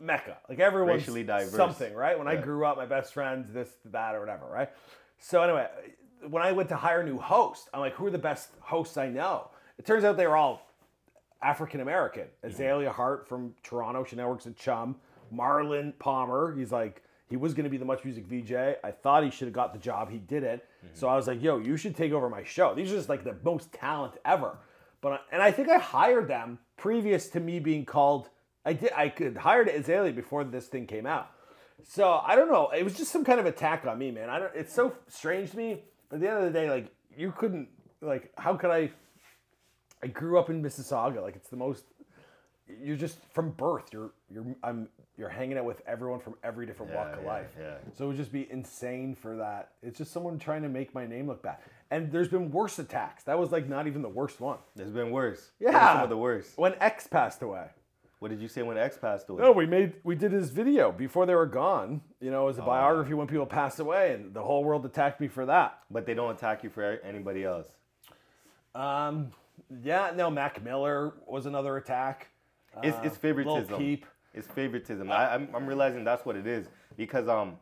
mecca. 0.00 0.38
Like 0.48 0.58
everyone's 0.58 1.02
Racially 1.02 1.24
diverse. 1.24 1.52
something, 1.52 1.92
right? 1.92 2.18
When 2.18 2.26
I 2.26 2.36
grew 2.36 2.64
up, 2.64 2.78
my 2.78 2.86
best 2.86 3.12
friends, 3.12 3.52
this, 3.52 3.68
that, 3.84 4.14
or 4.14 4.20
whatever, 4.20 4.46
right? 4.46 4.70
So 5.18 5.42
anyway, 5.42 5.66
when 6.26 6.42
I 6.42 6.52
went 6.52 6.70
to 6.70 6.76
hire 6.76 7.02
a 7.02 7.04
new 7.04 7.18
host, 7.18 7.68
I'm 7.74 7.80
like, 7.80 7.92
who 7.92 8.06
are 8.06 8.10
the 8.10 8.16
best 8.16 8.48
hosts 8.60 8.96
I 8.96 9.10
know? 9.10 9.50
It 9.76 9.84
turns 9.84 10.04
out 10.04 10.16
they 10.16 10.26
were 10.26 10.36
all 10.36 10.62
African 11.42 11.82
American. 11.82 12.28
Azalea 12.42 12.90
Hart 12.90 13.28
from 13.28 13.52
Toronto, 13.62 14.04
she 14.04 14.16
now 14.16 14.26
works 14.26 14.46
at 14.46 14.56
Chum. 14.56 14.96
Marlon 15.30 15.92
Palmer, 15.98 16.56
he's 16.56 16.72
like, 16.72 17.02
he 17.28 17.36
was 17.36 17.52
going 17.52 17.64
to 17.64 17.70
be 17.70 17.76
the 17.76 17.84
Much 17.84 18.04
Music 18.04 18.24
VJ. 18.24 18.54
I 18.82 18.90
thought 18.90 19.22
he 19.22 19.30
should 19.30 19.48
have 19.48 19.54
got 19.54 19.74
the 19.74 19.78
job. 19.78 20.10
He 20.10 20.16
didn't. 20.16 20.62
So 20.94 21.08
I 21.08 21.16
was 21.16 21.26
like, 21.26 21.42
yo, 21.42 21.58
you 21.58 21.76
should 21.76 21.96
take 21.96 22.12
over 22.12 22.28
my 22.28 22.42
show. 22.42 22.74
These 22.74 22.92
are 22.92 22.96
just 22.96 23.08
like 23.08 23.24
the 23.24 23.36
most 23.44 23.72
talent 23.72 24.14
ever. 24.24 24.58
But 25.00 25.22
and 25.30 25.42
I 25.42 25.50
think 25.50 25.68
I 25.68 25.78
hired 25.78 26.28
them 26.28 26.58
previous 26.76 27.28
to 27.30 27.40
me 27.40 27.60
being 27.60 27.84
called. 27.84 28.28
I 28.64 28.72
did. 28.72 28.92
I 28.92 29.08
could 29.08 29.36
hired 29.36 29.68
Azalea 29.68 30.12
before 30.12 30.44
this 30.44 30.66
thing 30.66 30.86
came 30.86 31.06
out. 31.06 31.30
So 31.84 32.20
I 32.24 32.34
don't 32.34 32.50
know. 32.50 32.70
It 32.70 32.82
was 32.82 32.96
just 32.96 33.12
some 33.12 33.24
kind 33.24 33.38
of 33.38 33.46
attack 33.46 33.86
on 33.86 33.98
me, 33.98 34.10
man. 34.10 34.28
I 34.28 34.38
don't. 34.38 34.52
It's 34.54 34.74
so 34.74 34.94
strange 35.06 35.52
to 35.52 35.56
me. 35.56 35.82
But 36.08 36.16
at 36.16 36.22
the 36.22 36.28
end 36.28 36.38
of 36.38 36.44
the 36.44 36.58
day, 36.58 36.68
like 36.68 36.92
you 37.16 37.32
couldn't. 37.32 37.68
Like 38.00 38.32
how 38.36 38.56
could 38.56 38.70
I? 38.70 38.90
I 40.02 40.06
grew 40.08 40.38
up 40.38 40.50
in 40.50 40.62
Mississauga. 40.62 41.22
Like 41.22 41.36
it's 41.36 41.48
the 41.48 41.56
most. 41.56 41.84
You're 42.82 42.96
just 42.96 43.18
from 43.32 43.50
birth. 43.52 43.90
You're 43.92 44.12
you're 44.30 44.44
I'm 44.62 44.88
you're 45.16 45.28
hanging 45.28 45.58
out 45.58 45.64
with 45.64 45.82
everyone 45.86 46.20
from 46.20 46.34
every 46.44 46.66
different 46.66 46.94
walk 46.94 47.14
of 47.14 47.22
yeah, 47.22 47.28
life. 47.28 47.50
yeah. 47.58 47.74
So 47.96 48.04
it 48.04 48.08
would 48.08 48.16
just 48.16 48.32
be 48.32 48.46
insane 48.50 49.14
for 49.14 49.36
that. 49.36 49.72
It's 49.82 49.98
just 49.98 50.12
someone 50.12 50.38
trying 50.38 50.62
to 50.62 50.68
make 50.68 50.94
my 50.94 51.06
name 51.06 51.26
look 51.26 51.42
bad. 51.42 51.58
And 51.90 52.12
there's 52.12 52.28
been 52.28 52.50
worse 52.50 52.78
attacks. 52.78 53.24
That 53.24 53.38
was 53.38 53.50
like 53.50 53.68
not 53.68 53.86
even 53.86 54.02
the 54.02 54.08
worst 54.08 54.40
one. 54.40 54.58
There's 54.76 54.90
been 54.90 55.10
worse. 55.10 55.50
Yeah. 55.58 55.94
some 55.94 56.02
of 56.02 56.08
the 56.10 56.16
worst. 56.16 56.56
When 56.56 56.74
X 56.80 57.06
passed 57.06 57.42
away. 57.42 57.66
What 58.18 58.30
did 58.30 58.40
you 58.40 58.48
say 58.48 58.62
when 58.62 58.76
X 58.76 58.98
passed 58.98 59.28
away? 59.28 59.42
No, 59.42 59.52
we 59.52 59.64
made 59.64 59.94
we 60.02 60.16
did 60.16 60.32
his 60.32 60.50
video 60.50 60.90
before 60.90 61.24
they 61.24 61.34
were 61.34 61.46
gone. 61.46 62.00
You 62.20 62.30
know, 62.30 62.48
as 62.48 62.58
a 62.58 62.62
biography 62.62 63.14
when 63.14 63.28
people 63.28 63.46
pass 63.46 63.78
away, 63.78 64.12
and 64.12 64.34
the 64.34 64.42
whole 64.42 64.64
world 64.64 64.84
attacked 64.84 65.20
me 65.20 65.28
for 65.28 65.46
that. 65.46 65.78
But 65.90 66.04
they 66.04 66.14
don't 66.14 66.32
attack 66.32 66.64
you 66.64 66.70
for 66.70 66.98
anybody 67.04 67.44
else. 67.44 67.68
Um, 68.74 69.30
yeah, 69.82 70.12
no, 70.16 70.30
Mac 70.30 70.62
Miller 70.62 71.14
was 71.26 71.46
another 71.46 71.76
attack. 71.76 72.28
It's, 72.82 72.96
Uh, 72.96 73.02
it's 73.04 73.16
favoritism. 73.16 73.78
Peep. 73.78 74.06
It's 74.34 74.46
favoritism. 74.48 75.10
I, 75.10 75.34
I'm, 75.34 75.48
I'm 75.54 75.66
realizing 75.66 76.04
that's 76.04 76.24
what 76.24 76.36
it 76.36 76.46
is 76.46 76.68
because 76.96 77.28
um, 77.28 77.58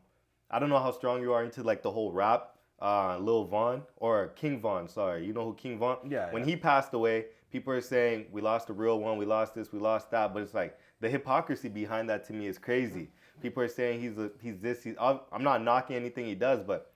I 0.51 0.59
don't 0.59 0.69
know 0.69 0.79
how 0.79 0.91
strong 0.93 1.23
you 1.23 1.33
are 1.33 1.45
into 1.45 1.63
like 1.63 1.83
the 1.83 1.91
whole 1.91 2.13
rap. 2.13 2.53
Uh, 2.81 3.17
Lil 3.19 3.45
Von 3.47 3.83
or 3.97 4.29
King 4.37 4.61
Von. 4.61 4.87
Sorry, 4.87 5.25
you 5.27 5.33
know 5.33 5.45
who 5.45 5.55
King 5.55 5.79
Von? 5.79 5.97
Yeah, 6.07 6.31
When 6.31 6.43
yeah. 6.43 6.51
he 6.51 6.57
passed 6.57 6.93
away, 6.93 7.27
people 7.51 7.73
are 7.73 7.81
saying 7.81 8.27
we 8.31 8.43
lost 8.43 8.69
a 8.69 8.75
real 8.75 9.01
one, 9.01 9.17
we 9.17 9.25
lost 9.25 9.55
this, 9.55 9.73
we 9.73 9.79
lost 9.79 10.11
that. 10.11 10.35
But 10.35 10.43
it's 10.43 10.53
like 10.53 10.79
the 11.01 11.09
hypocrisy 11.09 11.71
behind 11.71 12.11
that 12.11 12.27
to 12.27 12.35
me 12.35 12.47
is 12.49 12.59
crazy. 12.59 13.09
People 13.41 13.63
are 13.63 13.69
saying 13.69 14.01
he's 14.03 14.19
a, 14.19 14.31
he's 14.43 14.59
this. 14.59 14.83
He's, 14.85 14.95
I'm 15.01 15.21
I'm 15.33 15.43
not 15.43 15.63
knocking 15.63 15.97
anything 15.97 16.27
he 16.27 16.35
does, 16.35 16.63
but 16.63 16.93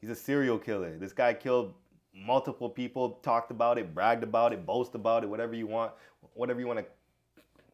he's 0.00 0.10
a 0.10 0.14
serial 0.14 0.58
killer. 0.58 0.96
This 0.96 1.12
guy 1.12 1.34
killed 1.34 1.74
multiple 2.14 2.70
people, 2.70 3.18
talked 3.22 3.50
about 3.50 3.78
it, 3.78 3.92
bragged 3.94 4.22
about 4.22 4.52
it, 4.52 4.64
boast 4.64 4.94
about 4.94 5.24
it, 5.24 5.28
whatever 5.28 5.54
you 5.54 5.66
want, 5.66 5.92
whatever 6.34 6.60
you 6.60 6.68
want 6.68 6.78
to. 6.78 6.86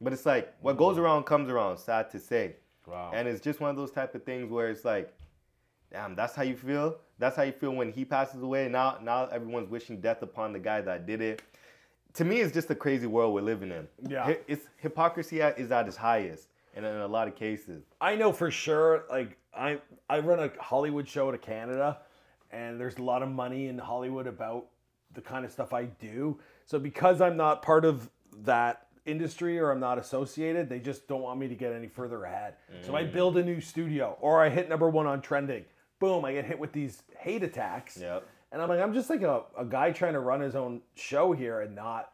But 0.03 0.13
it's 0.13 0.27
like 0.27 0.55
what 0.61 0.77
goes 0.77 0.97
mm. 0.97 1.01
around 1.01 1.25
comes 1.25 1.49
around. 1.49 1.79
Sad 1.79 2.11
to 2.11 2.19
say, 2.19 2.57
Wow. 2.87 3.13
and 3.15 3.29
it's 3.29 3.41
just 3.41 3.61
one 3.61 3.71
of 3.71 3.77
those 3.77 3.93
type 3.93 4.15
of 4.15 4.25
things 4.25 4.51
where 4.51 4.69
it's 4.69 4.85
like, 4.85 5.15
damn, 5.93 6.17
that's 6.17 6.35
how 6.35 6.43
you 6.43 6.57
feel. 6.57 6.97
That's 7.19 7.37
how 7.37 7.45
you 7.45 7.53
feel 7.53 7.73
when 7.73 7.93
he 7.93 8.05
passes 8.05 8.43
away. 8.43 8.69
Now, 8.69 8.99
now 9.01 9.27
everyone's 9.27 9.71
wishing 9.71 10.01
death 10.01 10.23
upon 10.23 10.53
the 10.53 10.59
guy 10.59 10.81
that 10.81 11.07
did 11.07 11.21
it. 11.21 11.43
To 12.15 12.25
me, 12.25 12.41
it's 12.41 12.53
just 12.53 12.69
a 12.71 12.75
crazy 12.75 13.07
world 13.07 13.33
we're 13.33 13.43
living 13.43 13.71
in. 13.71 13.87
Yeah. 14.07 14.35
It's 14.49 14.67
hypocrisy 14.79 15.41
is 15.41 15.71
at 15.71 15.87
its 15.87 15.97
highest, 15.97 16.49
and 16.75 16.85
in 16.85 16.97
a 16.97 17.07
lot 17.07 17.29
of 17.29 17.37
cases. 17.37 17.85
I 18.01 18.17
know 18.17 18.33
for 18.33 18.51
sure. 18.51 19.05
Like 19.09 19.39
I, 19.55 19.81
I 20.11 20.19
run 20.19 20.41
a 20.41 20.51
Hollywood 20.61 21.09
show 21.09 21.31
to 21.31 21.39
Canada, 21.39 21.99
and 22.51 22.79
there's 22.79 22.97
a 22.97 23.03
lot 23.03 23.23
of 23.23 23.31
money 23.31 23.69
in 23.69 23.79
Hollywood 23.79 24.27
about 24.27 24.67
the 25.15 25.23
kind 25.23 25.45
of 25.45 25.53
stuff 25.53 25.73
I 25.73 25.85
do. 25.85 26.39
So 26.67 26.79
because 26.79 27.21
I'm 27.21 27.37
not 27.37 27.63
part 27.63 27.85
of 27.85 28.11
that 28.43 28.89
industry 29.05 29.59
or 29.59 29.71
I'm 29.71 29.81
not 29.81 29.99
associated, 29.99 30.69
they 30.69 30.79
just 30.79 31.09
don't 31.09 31.23
want 31.23 31.39
me 31.41 31.49
to 31.49 31.55
get 31.55 31.73
any 31.73 31.89
further 31.89 32.25
ahead. 32.25 32.55
So 32.83 32.95
I 32.95 33.05
mm. 33.05 33.13
build 33.13 33.37
a 33.37 33.43
new 33.43 33.61
studio 33.61 34.17
or 34.21 34.43
I 34.43 34.49
hit 34.49 34.69
number 34.69 34.89
one 34.89 35.07
on 35.07 35.21
trending. 35.21 35.65
Boom, 35.99 36.25
I 36.25 36.33
get 36.33 36.45
hit 36.45 36.59
with 36.59 36.73
these 36.73 37.03
hate 37.19 37.43
attacks. 37.43 37.99
Yep. 38.01 38.27
And 38.53 38.61
I'm 38.61 38.69
like, 38.69 38.81
I'm 38.81 38.93
just 38.93 39.09
like 39.09 39.23
a, 39.23 39.43
a 39.57 39.65
guy 39.65 39.93
trying 39.93 40.13
to 40.13 40.21
run 40.21 40.41
his 40.41 40.55
own 40.55 40.83
show 40.95 41.33
here 41.33 41.63
and 41.63 41.75
not, 41.75 42.13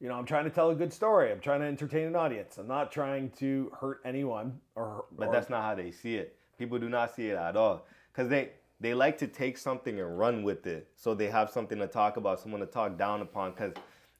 you 0.00 0.08
know, 0.08 0.14
I'm 0.14 0.26
trying 0.26 0.44
to 0.44 0.50
tell 0.50 0.70
a 0.70 0.74
good 0.74 0.92
story. 0.92 1.32
I'm 1.32 1.40
trying 1.40 1.60
to 1.60 1.66
entertain 1.66 2.06
an 2.06 2.16
audience. 2.16 2.58
I'm 2.58 2.68
not 2.68 2.92
trying 2.92 3.30
to 3.38 3.72
hurt 3.80 4.00
anyone 4.04 4.60
or 4.74 5.06
But 5.16 5.28
or- 5.28 5.32
that's 5.32 5.50
not 5.50 5.62
how 5.62 5.74
they 5.74 5.90
see 5.90 6.16
it. 6.16 6.36
People 6.58 6.78
do 6.78 6.88
not 6.88 7.14
see 7.14 7.28
it 7.28 7.36
at 7.36 7.56
all. 7.56 7.86
Because 8.12 8.28
they, 8.28 8.50
they 8.80 8.94
like 8.94 9.18
to 9.18 9.26
take 9.26 9.56
something 9.56 9.98
and 9.98 10.18
run 10.18 10.42
with 10.42 10.66
it. 10.66 10.88
So 10.94 11.14
they 11.14 11.28
have 11.28 11.50
something 11.50 11.78
to 11.78 11.86
talk 11.86 12.16
about, 12.16 12.40
someone 12.40 12.60
to 12.60 12.66
talk 12.66 12.98
down 12.98 13.22
upon. 13.22 13.52
Because, 13.52 13.72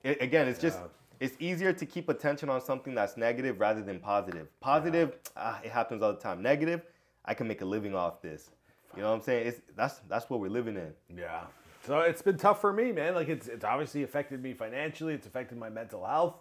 again, 0.04 0.48
it's 0.48 0.60
just, 0.60 0.78
it's 1.20 1.36
easier 1.40 1.72
to 1.72 1.86
keep 1.86 2.08
attention 2.08 2.48
on 2.48 2.60
something 2.60 2.94
that's 2.94 3.16
negative 3.16 3.60
rather 3.60 3.82
than 3.82 3.98
positive. 4.00 4.48
Positive, 4.60 5.16
ah, 5.36 5.60
it 5.64 5.70
happens 5.70 6.02
all 6.02 6.12
the 6.12 6.20
time. 6.20 6.42
Negative, 6.42 6.82
I 7.24 7.34
can 7.34 7.48
make 7.48 7.60
a 7.60 7.64
living 7.64 7.94
off 7.94 8.22
this. 8.22 8.50
You 8.96 9.02
know 9.02 9.10
what 9.10 9.16
I'm 9.16 9.22
saying? 9.22 9.48
It's, 9.48 9.60
that's, 9.76 10.00
that's 10.08 10.30
what 10.30 10.40
we're 10.40 10.48
living 10.48 10.76
in. 10.76 10.92
Yeah. 11.16 11.42
So 11.88 12.00
it's 12.00 12.22
been 12.22 12.36
tough 12.36 12.60
for 12.60 12.72
me, 12.72 12.92
man. 12.92 13.14
Like 13.14 13.28
it's 13.28 13.48
it's 13.48 13.64
obviously 13.64 14.02
affected 14.02 14.42
me 14.42 14.52
financially. 14.52 15.14
It's 15.14 15.26
affected 15.26 15.56
my 15.56 15.70
mental 15.70 16.04
health. 16.04 16.36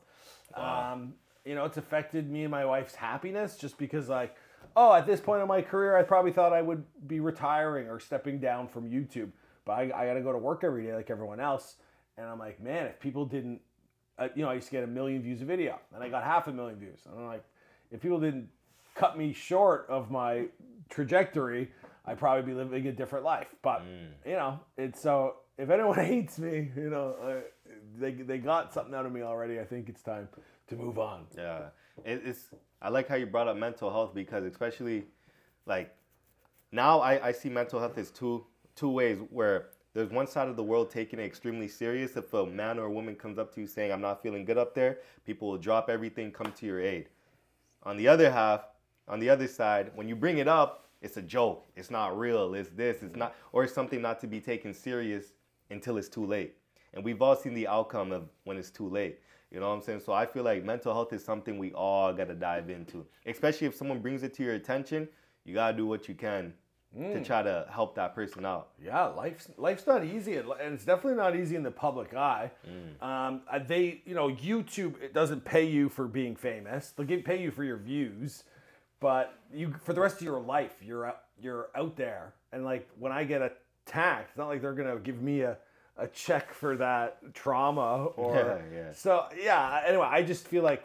Um, 0.54 1.14
you 1.46 1.56
know, 1.56 1.64
it's 1.64 1.78
affected 1.78 2.30
me 2.30 2.44
and 2.44 2.52
my 2.52 2.66
wife's 2.66 2.96
happiness 2.96 3.56
just 3.56 3.78
because 3.78 4.10
like, 4.10 4.36
oh, 4.76 4.94
at 4.94 5.06
this 5.06 5.22
point 5.22 5.42
in 5.42 5.48
my 5.48 5.62
career, 5.62 5.96
I 5.96 6.04
probably 6.04 6.32
thought 6.34 6.52
I 6.52 6.62
would 6.62 6.84
be 7.08 7.22
retiring 7.22 7.88
or 7.88 8.00
stepping 8.00 8.40
down 8.40 8.68
from 8.68 8.90
YouTube, 8.90 9.30
but 9.64 9.74
I, 9.74 9.84
I 9.84 10.06
got 10.08 10.16
to 10.16 10.22
go 10.22 10.34
to 10.34 10.38
work 10.38 10.64
every 10.66 10.84
day 10.84 10.94
like 10.94 11.10
everyone 11.10 11.40
else. 11.40 11.78
And 12.18 12.28
I'm 12.28 12.40
like, 12.40 12.62
man, 12.62 12.88
if 12.88 13.00
people 13.00 13.26
didn't, 13.26 13.62
you 14.36 14.44
know, 14.44 14.50
I 14.50 14.56
used 14.56 14.68
to 14.68 14.72
get 14.72 14.84
a 14.84 14.88
million 14.88 15.22
views 15.22 15.42
a 15.42 15.46
video, 15.46 15.80
and 15.94 16.04
I 16.04 16.10
got 16.10 16.24
half 16.24 16.48
a 16.48 16.54
million 16.54 16.80
views. 16.80 17.00
And 17.06 17.20
I'm 17.20 17.28
like, 17.28 17.44
if 17.92 18.02
people 18.02 18.20
didn't 18.20 18.50
cut 18.96 19.18
me 19.18 19.34
short 19.34 19.86
of 19.90 20.10
my 20.10 20.46
trajectory, 20.90 21.70
I'd 22.06 22.18
probably 22.18 22.44
be 22.52 22.58
living 22.58 22.88
a 22.88 22.92
different 22.92 23.26
life. 23.26 23.54
But 23.62 23.84
you 24.26 24.34
know, 24.34 24.60
it's 24.78 25.02
so 25.02 25.36
if 25.58 25.70
anyone 25.70 25.98
hates 26.06 26.40
me, 26.40 26.72
you 26.76 26.90
know, 26.90 27.16
uh, 27.22 27.72
they 28.00 28.12
they 28.12 28.38
got 28.38 28.74
something 28.74 28.94
out 28.94 29.06
of 29.06 29.12
me 29.12 29.22
already. 29.22 29.60
I 29.60 29.66
think 29.66 29.90
it's 29.90 30.02
time 30.02 30.28
to 30.68 30.76
move 30.76 31.00
on. 31.00 31.26
Yeah, 31.36 31.70
it, 32.06 32.22
it's. 32.26 32.50
I 32.82 32.90
like 32.90 33.08
how 33.08 33.16
you 33.16 33.26
brought 33.26 33.48
up 33.48 33.58
mental 33.58 33.90
health 33.90 34.14
because 34.14 34.46
especially, 34.46 35.06
like, 35.66 35.96
now 36.72 37.00
I, 37.00 37.30
I 37.30 37.32
see 37.32 37.50
mental 37.50 37.80
health 37.80 37.98
as 37.98 38.12
two 38.12 38.46
two 38.76 38.90
ways 38.90 39.20
where 39.32 39.70
there's 39.98 40.12
one 40.12 40.28
side 40.28 40.48
of 40.48 40.56
the 40.56 40.62
world 40.62 40.92
taking 40.92 41.18
it 41.18 41.24
extremely 41.24 41.68
serious. 41.68 42.16
If 42.16 42.32
a 42.36 42.46
man 42.46 42.78
or 42.78 42.86
a 42.86 42.92
woman 42.92 43.16
comes 43.16 43.40
up 43.40 43.52
to 43.56 43.62
you 43.62 43.66
saying 43.66 43.92
I'm 43.92 44.00
not 44.00 44.22
feeling 44.22 44.46
good 44.46 44.60
up 44.60 44.76
there, 44.76 45.00
people 45.26 45.48
will 45.48 45.58
drop 45.58 45.90
everything, 45.90 46.32
come 46.32 46.52
to 46.52 46.68
your 46.68 46.80
aid. 46.80 47.10
On 47.82 47.98
the 47.98 48.08
other 48.08 48.32
half, 48.32 48.68
on 49.08 49.20
the 49.20 49.28
other 49.28 49.48
side, 49.48 49.90
when 49.96 50.08
you 50.08 50.16
bring 50.16 50.38
it 50.38 50.48
up, 50.48 50.88
it's 51.02 51.18
a 51.18 51.22
joke. 51.24 51.66
It's 51.76 51.90
not 51.90 52.16
real. 52.16 52.54
It's 52.54 52.70
this. 52.70 53.02
It's 53.02 53.16
not, 53.16 53.34
or 53.54 53.64
it's 53.64 53.74
something 53.74 54.00
not 54.00 54.20
to 54.20 54.28
be 54.28 54.40
taken 54.40 54.72
serious 54.72 55.34
until 55.72 55.98
it's 55.98 56.10
too 56.10 56.28
late. 56.28 56.58
And 56.94 57.04
we've 57.04 57.24
all 57.24 57.36
seen 57.36 57.56
the 57.56 57.68
outcome 57.68 58.12
of 58.12 58.30
when 58.44 58.58
it's 58.58 58.70
too 58.70 58.88
late. 58.88 59.18
You 59.50 59.60
know 59.62 59.70
what 59.70 59.78
I'm 59.78 59.82
saying? 59.82 60.02
So 60.06 60.14
I 60.14 60.28
feel 60.28 60.44
like 60.44 60.64
mental 60.64 60.94
health 60.94 61.12
is 61.12 61.26
something 61.26 61.58
we 61.58 61.74
all 61.74 62.14
gotta 62.14 62.36
dive 62.36 62.70
into. 62.70 63.04
Especially 63.26 63.66
if 63.66 63.74
someone 63.74 64.02
brings 64.02 64.22
it 64.22 64.36
to 64.36 64.44
your 64.44 64.54
attention, 64.54 65.10
you 65.44 65.56
gotta 65.56 65.76
do 65.76 65.88
what 65.88 66.08
you 66.08 66.14
can 66.14 66.54
to 66.96 67.24
try 67.24 67.44
to 67.44 67.68
help 67.70 67.96
that 67.96 68.16
person 68.16 68.46
out. 68.46 68.70
Yeah, 68.84 69.06
life's 69.06 69.50
life's 69.58 69.86
not 69.86 70.04
easy, 70.04 70.38
and 70.38 70.74
it's 70.74 70.86
definitely 70.86 71.18
not 71.18 71.36
easy 71.36 71.56
in 71.56 71.64
the 71.64 71.72
public 71.72 72.14
eye. 72.16 72.52
Um, 73.02 73.42
uh, 73.52 73.60
they, 73.60 74.02
you 74.06 74.16
know, 74.16 74.30
YouTube 74.30 75.02
it 75.02 75.14
doesn't 75.14 75.46
pay 75.46 75.66
you 75.66 75.90
for 75.90 76.08
being 76.08 76.36
famous. 76.36 76.92
They'll 76.92 77.06
get, 77.06 77.24
pay 77.26 77.42
you 77.42 77.52
for 77.52 77.64
your 77.64 77.78
views, 77.78 78.44
but 79.00 79.38
you 79.54 79.76
for 79.84 79.94
the 79.94 80.02
rest 80.02 80.18
of 80.18 80.22
your 80.24 80.40
life, 80.40 80.76
you're 80.82 81.06
out, 81.06 81.22
you're 81.40 81.70
out 81.76 81.96
there. 81.98 82.34
And 82.52 82.64
like 82.66 82.88
when 82.98 83.12
I 83.12 83.24
get 83.26 83.42
attacked, 83.86 84.30
it's 84.30 84.38
not 84.38 84.48
like 84.48 84.62
they're 84.62 84.74
gonna 84.74 84.98
give 84.98 85.22
me 85.22 85.42
a 85.42 85.58
a 85.98 86.08
check 86.08 86.54
for 86.54 86.78
that 86.78 87.34
trauma 87.34 88.06
or 88.16 88.36
Yeah, 88.72 88.78
yeah. 88.78 88.94
so 88.94 89.26
yeah. 89.40 89.82
Anyway, 89.86 90.08
I 90.10 90.24
just 90.24 90.48
feel 90.48 90.64
like 90.64 90.84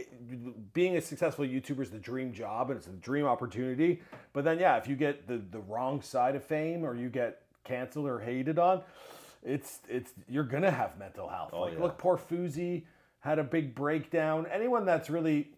it, 0.00 0.72
being 0.72 0.96
a 0.96 1.00
successful 1.00 1.44
YouTuber 1.44 1.80
is 1.80 1.90
the 1.90 1.98
dream 1.98 2.32
job 2.32 2.70
and 2.70 2.78
it's 2.78 2.86
a 2.86 2.90
dream 2.90 3.26
opportunity. 3.26 4.02
But 4.32 4.44
then, 4.44 4.58
yeah, 4.58 4.76
if 4.76 4.88
you 4.88 4.96
get 4.96 5.26
the, 5.26 5.38
the 5.38 5.60
wrong 5.60 6.02
side 6.02 6.36
of 6.36 6.44
fame 6.44 6.84
or 6.84 6.94
you 6.94 7.08
get 7.08 7.42
canceled 7.64 8.06
or 8.06 8.18
hated 8.18 8.58
on, 8.58 8.82
it's 9.42 9.80
it's 9.88 10.12
you're 10.28 10.44
gonna 10.44 10.70
have 10.70 10.98
mental 10.98 11.28
health. 11.28 11.52
like, 11.52 11.74
yeah. 11.74 11.80
look, 11.80 11.98
poor 11.98 12.18
Fousey 12.18 12.84
had 13.20 13.38
a 13.38 13.44
big 13.44 13.74
breakdown. 13.74 14.46
Anyone 14.52 14.84
that's 14.84 15.08
really 15.08 15.48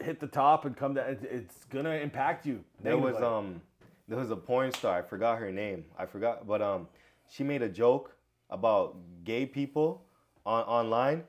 hit 0.00 0.20
the 0.20 0.26
top 0.26 0.64
and 0.64 0.76
come 0.76 0.94
down, 0.94 1.10
it, 1.10 1.20
it's 1.22 1.64
gonna 1.64 1.94
impact 1.94 2.46
you. 2.46 2.64
There 2.82 2.98
was 2.98 3.16
um 3.16 3.60
there 4.08 4.18
was 4.18 4.30
a 4.30 4.36
porn 4.36 4.72
star, 4.72 4.98
I 4.98 5.02
forgot 5.02 5.38
her 5.38 5.52
name. 5.52 5.84
I 5.96 6.06
forgot 6.06 6.46
but 6.46 6.62
um 6.62 6.88
she 7.30 7.44
made 7.44 7.62
a 7.62 7.68
joke 7.68 8.16
about 8.50 8.96
gay 9.24 9.46
people 9.46 10.04
on 10.44 10.64
online. 10.64 11.24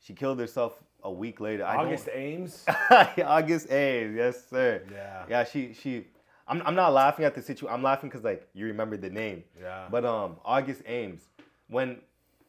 She 0.00 0.12
killed 0.12 0.38
herself 0.38 0.83
a 1.04 1.10
week 1.12 1.38
later. 1.40 1.64
I 1.64 1.76
August 1.76 2.08
Ames. 2.12 2.64
August 3.24 3.70
Ames, 3.70 4.16
yes 4.16 4.48
sir. 4.48 4.82
Yeah. 4.92 5.24
Yeah, 5.28 5.44
she 5.44 5.72
she. 5.74 6.06
I'm, 6.46 6.62
I'm 6.66 6.74
not 6.74 6.92
laughing 6.92 7.24
at 7.24 7.34
the 7.34 7.40
situation. 7.42 7.74
I'm 7.74 7.82
laughing 7.82 8.10
because 8.10 8.24
like 8.24 8.48
you 8.54 8.66
remember 8.66 8.96
the 8.96 9.10
name. 9.10 9.44
Yeah. 9.60 9.86
But 9.90 10.04
um, 10.04 10.36
August 10.44 10.82
Ames, 10.86 11.22
when 11.68 11.98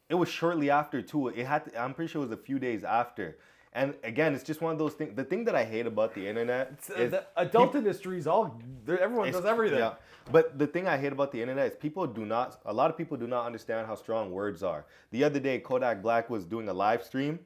it 0.08 0.14
was 0.14 0.28
shortly 0.28 0.70
after 0.70 1.02
too. 1.02 1.28
It 1.28 1.46
had. 1.46 1.64
To, 1.66 1.80
I'm 1.80 1.94
pretty 1.94 2.10
sure 2.10 2.22
it 2.22 2.28
was 2.28 2.32
a 2.32 2.42
few 2.42 2.58
days 2.58 2.84
after. 2.84 3.38
And 3.72 3.94
again, 4.04 4.34
it's 4.34 4.42
just 4.42 4.62
one 4.62 4.72
of 4.72 4.78
those 4.78 4.94
things. 4.94 5.14
The 5.14 5.24
thing 5.24 5.44
that 5.44 5.54
I 5.54 5.62
hate 5.64 5.86
about 5.86 6.14
the 6.14 6.26
internet 6.26 6.78
Uh, 6.90 6.94
is 7.02 7.10
the 7.10 7.26
adult 7.36 7.74
industry's 7.74 8.26
all 8.26 8.58
they're- 8.86 8.96
everyone 8.96 9.28
it's- 9.28 9.42
does 9.42 9.50
everything. 9.50 9.80
Yeah. 9.80 9.94
But 10.32 10.58
the 10.58 10.66
thing 10.66 10.88
I 10.88 10.96
hate 10.96 11.12
about 11.12 11.30
the 11.30 11.40
internet 11.42 11.66
is 11.70 11.76
people 11.76 12.04
do 12.06 12.24
not, 12.24 12.58
a 12.64 12.72
lot 12.72 12.90
of 12.90 12.96
people 12.96 13.16
do 13.18 13.26
not 13.28 13.44
understand 13.46 13.86
how 13.86 13.94
strong 13.94 14.32
words 14.32 14.62
are. 14.64 14.84
The 15.12 15.22
other 15.22 15.38
day, 15.38 15.60
Kodak 15.60 16.00
Black 16.02 16.28
was 16.30 16.44
doing 16.44 16.68
a 16.68 16.72
live 16.72 17.04
stream. 17.04 17.38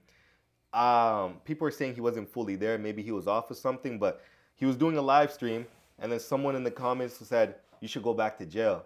Um, 0.73 1.41
people 1.45 1.64
were 1.64 1.71
saying 1.71 1.95
he 1.95 2.01
wasn't 2.01 2.29
fully 2.29 2.57
there. 2.57 2.79
Maybe 2.79 3.03
he 3.03 3.12
was 3.12 3.27
off 3.27 3.51
of 3.51 3.57
something, 3.57 3.99
but 3.99 4.23
he 4.55 4.66
was 4.66 4.77
doing 4.77 4.97
a 4.97 5.03
live 5.03 5.33
stream, 5.33 5.66
and 5.99 6.12
then 6.12 6.21
someone 6.21 6.55
in 6.55 6.62
the 6.62 6.71
comments 6.71 7.16
said, 7.27 7.57
You 7.81 7.89
should 7.89 8.03
go 8.03 8.14
back 8.14 8.39
to 8.39 8.47
jail. 8.47 8.85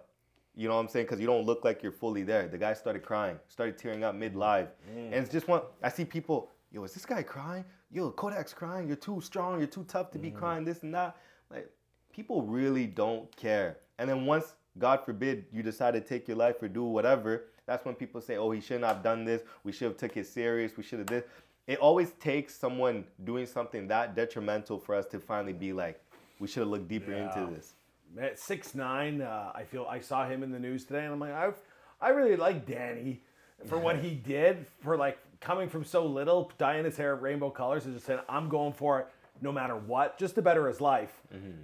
You 0.55 0.69
know 0.69 0.75
what 0.75 0.81
I'm 0.81 0.87
saying? 0.87 1.05
Because 1.05 1.19
you 1.19 1.27
don't 1.27 1.45
look 1.45 1.65
like 1.65 1.83
you're 1.83 1.91
fully 1.91 2.23
there. 2.23 2.47
The 2.47 2.57
guy 2.57 2.73
started 2.73 3.03
crying, 3.03 3.37
started 3.49 3.77
tearing 3.77 4.03
up 4.03 4.15
mid 4.15 4.35
live. 4.35 4.69
And 4.95 5.13
it's 5.15 5.31
just 5.31 5.47
one, 5.47 5.61
I 5.83 5.89
see 5.89 6.05
people, 6.05 6.49
yo, 6.71 6.83
is 6.85 6.93
this 6.93 7.05
guy 7.05 7.23
crying? 7.23 7.65
Yo, 7.91 8.09
Kodak's 8.11 8.53
crying. 8.53 8.87
You're 8.87 8.95
too 8.95 9.19
strong. 9.21 9.59
You're 9.59 9.67
too 9.67 9.83
tough 9.87 10.11
to 10.11 10.17
be 10.17 10.31
crying, 10.31 10.63
this 10.63 10.83
and 10.83 10.93
that. 10.93 11.17
Like, 11.51 11.69
people 12.11 12.41
really 12.43 12.87
don't 12.87 13.33
care. 13.35 13.77
And 13.99 14.09
then 14.09 14.25
once, 14.25 14.55
God 14.77 15.05
forbid, 15.05 15.45
you 15.51 15.61
decide 15.61 15.93
to 15.93 16.01
take 16.01 16.27
your 16.27 16.37
life 16.37 16.61
or 16.61 16.69
do 16.69 16.83
whatever, 16.85 17.45
that's 17.65 17.85
when 17.85 17.95
people 17.95 18.21
say, 18.21 18.37
oh, 18.37 18.51
he 18.51 18.61
shouldn't 18.61 18.85
have 18.85 19.03
done 19.03 19.25
this. 19.25 19.41
We 19.63 19.71
should 19.71 19.85
have 19.89 19.97
took 19.97 20.15
it 20.17 20.27
serious. 20.27 20.77
We 20.77 20.83
should 20.83 20.99
have 20.99 21.07
this. 21.07 21.23
It 21.67 21.79
always 21.79 22.11
takes 22.13 22.55
someone 22.55 23.05
doing 23.23 23.45
something 23.47 23.87
that 23.87 24.15
detrimental 24.15 24.77
for 24.77 24.93
us 24.95 25.05
to 25.07 25.19
finally 25.19 25.53
be 25.53 25.73
like, 25.73 25.99
we 26.39 26.47
should 26.47 26.61
have 26.61 26.69
looked 26.69 26.87
deeper 26.87 27.11
Yeah. 27.11 27.39
into 27.39 27.53
this. 27.53 27.73
At 28.19 28.39
six 28.39 28.75
nine, 28.75 29.21
uh, 29.21 29.51
I 29.53 29.63
feel 29.63 29.85
I 29.89 29.99
saw 29.99 30.25
him 30.27 30.43
in 30.43 30.51
the 30.51 30.59
news 30.59 30.85
today, 30.85 31.03
and 31.03 31.11
I'm 31.13 31.19
like, 31.19 31.33
I, 31.33 31.51
I 31.99 32.09
really 32.09 32.35
like 32.37 32.65
Danny 32.65 33.21
for 33.65 33.77
what 33.77 33.97
he 33.99 34.11
did 34.11 34.65
for 34.83 34.95
like 34.95 35.17
coming 35.41 35.67
from 35.67 35.83
so 35.83 36.05
little, 36.05 36.51
dyeing 36.57 36.85
his 36.85 36.95
hair 36.97 37.15
rainbow 37.15 37.49
colors, 37.49 37.85
and 37.85 37.93
just 37.93 38.05
saying, 38.05 38.19
I'm 38.29 38.47
going 38.47 38.73
for 38.73 38.99
it 39.01 39.07
no 39.41 39.51
matter 39.51 39.75
what, 39.75 40.17
just 40.17 40.35
to 40.35 40.41
better 40.41 40.65
his 40.67 40.79
life. 40.79 41.21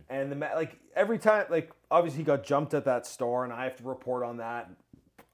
And 0.10 0.32
the 0.32 0.36
like 0.36 0.78
every 0.96 1.20
time, 1.20 1.46
like 1.50 1.72
obviously 1.90 2.18
he 2.18 2.24
got 2.26 2.44
jumped 2.44 2.74
at 2.74 2.84
that 2.86 3.06
store, 3.06 3.44
and 3.46 3.54
I 3.54 3.64
have 3.64 3.78
to 3.78 3.84
report 3.84 4.24
on 4.24 4.38
that. 4.38 4.70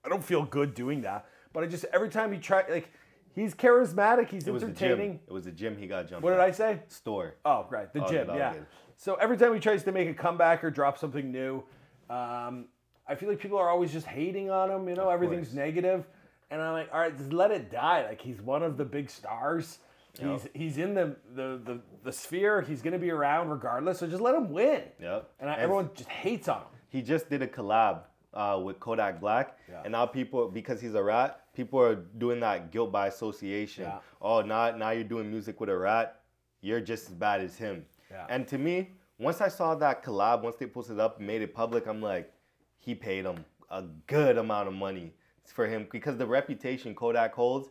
I 0.06 0.10
don't 0.10 0.24
feel 0.24 0.44
good 0.44 0.76
doing 0.76 1.02
that, 1.02 1.26
but 1.52 1.64
I 1.64 1.68
just 1.68 1.86
every 1.94 2.10
time 2.10 2.32
he 2.32 2.38
tried, 2.38 2.70
like 2.70 2.92
he's 3.38 3.54
charismatic, 3.56 4.30
he's 4.30 4.48
It 4.48 4.52
was 4.52 4.64
the 4.64 4.70
entertaining. 4.70 5.20
It 5.28 5.32
was 5.32 5.46
the 5.46 5.52
gym 5.52 5.78
he 5.78 5.88
got 5.88 6.10
jumped. 6.10 6.24
What 6.24 6.32
did 6.32 6.40
at. 6.40 6.46
I 6.48 6.52
say? 6.52 6.80
Store. 6.90 7.36
Oh, 7.46 7.66
right, 7.70 7.92
the 7.94 8.04
Oh, 8.04 8.10
gym, 8.10 8.28
yeah. 8.36 8.54
good. 8.54 8.66
So 8.98 9.16
every 9.16 9.38
time 9.38 9.54
he 9.54 9.60
tries 9.60 9.84
to 9.84 9.92
make 9.92 10.10
a 10.10 10.14
comeback 10.14 10.64
or 10.64 10.72
drop 10.72 10.98
something 10.98 11.32
new, 11.32 11.64
um, 12.10 12.66
I 13.08 13.16
feel 13.16 13.30
like 13.30 13.40
people 13.40 13.58
are 13.58 13.70
always 13.70 13.94
just 13.94 14.08
hating 14.08 14.50
on 14.50 14.70
him. 14.72 14.90
You 14.90 14.96
know, 14.96 15.10
everything's 15.10 15.48
course. 15.50 15.56
negative, 15.56 16.06
and 16.50 16.62
I'm 16.62 16.74
like, 16.74 16.90
all 16.94 17.00
right, 17.00 17.16
just 17.18 17.32
let 17.32 17.52
it 17.52 17.72
die. 17.72 18.06
Like 18.08 18.22
he's 18.22 18.42
one 18.42 18.64
of 18.64 18.76
the 18.78 18.86
big 18.86 19.10
stars. 19.10 19.80
He's 20.20 20.48
he's 20.56 20.78
in 20.80 20.96
the 20.96 21.16
the 21.36 21.62
the, 21.64 21.80
the 22.04 22.12
sphere. 22.12 22.62
He's 22.62 22.82
gonna 22.82 22.98
be 22.98 23.12
around 23.12 23.50
regardless. 23.50 24.00
So 24.00 24.08
just 24.08 24.22
let 24.22 24.34
him 24.34 24.50
win. 24.52 24.82
Yep. 25.00 25.30
And 25.40 25.48
I, 25.50 25.54
And- 25.54 25.62
everyone 25.62 25.90
just 25.94 26.10
hates 26.10 26.48
on 26.50 26.62
him. 26.62 26.68
he 26.90 27.04
just 27.04 27.30
did 27.30 27.44
a 27.44 27.48
collab 27.48 28.00
uh, 28.34 28.60
with 28.64 28.80
Kodak 28.80 29.20
Black, 29.22 29.58
Yeah. 29.70 29.82
and 29.84 29.92
now 29.92 30.06
people 30.08 30.50
because 30.50 30.82
he's 30.82 30.96
a 30.96 31.04
rat, 31.04 31.42
people 31.58 31.82
are 31.82 31.96
doing 31.96 32.40
that 32.40 32.72
guilt 32.72 32.92
by 32.92 33.08
association. 33.08 33.86
Yeah. 33.86 34.00
Oh, 34.22 34.42
now 34.42 34.70
now 34.78 34.92
you're 34.92 35.12
doing 35.16 35.30
music 35.30 35.60
with 35.60 35.70
a 35.70 35.76
rat, 35.76 36.22
you're 36.62 36.80
just 36.80 37.10
as 37.10 37.16
bad 37.16 37.42
as 37.42 37.58
him. 37.58 37.84
Yeah. 38.12 38.28
And 38.30 38.48
to 38.50 38.60
me, 38.60 38.92
once 39.18 39.42
I 39.42 39.48
saw 39.48 39.74
that 39.76 40.06
collab, 40.06 40.44
once 40.44 40.58
they 40.58 40.68
posted 40.68 40.98
it 40.98 41.02
up, 41.02 41.18
and 41.18 41.26
made 41.26 41.42
it 41.42 41.56
public, 41.56 41.88
I'm 41.88 42.02
like, 42.02 42.32
he 42.78 42.94
paid 42.94 43.26
him 43.26 43.44
a 43.72 43.82
good 44.06 44.38
amount 44.38 44.68
of 44.68 44.76
money 44.76 45.16
for 45.46 45.66
him 45.66 45.88
because 45.92 46.16
the 46.18 46.28
reputation 46.28 46.94
Kodak 46.94 47.34
holds. 47.34 47.70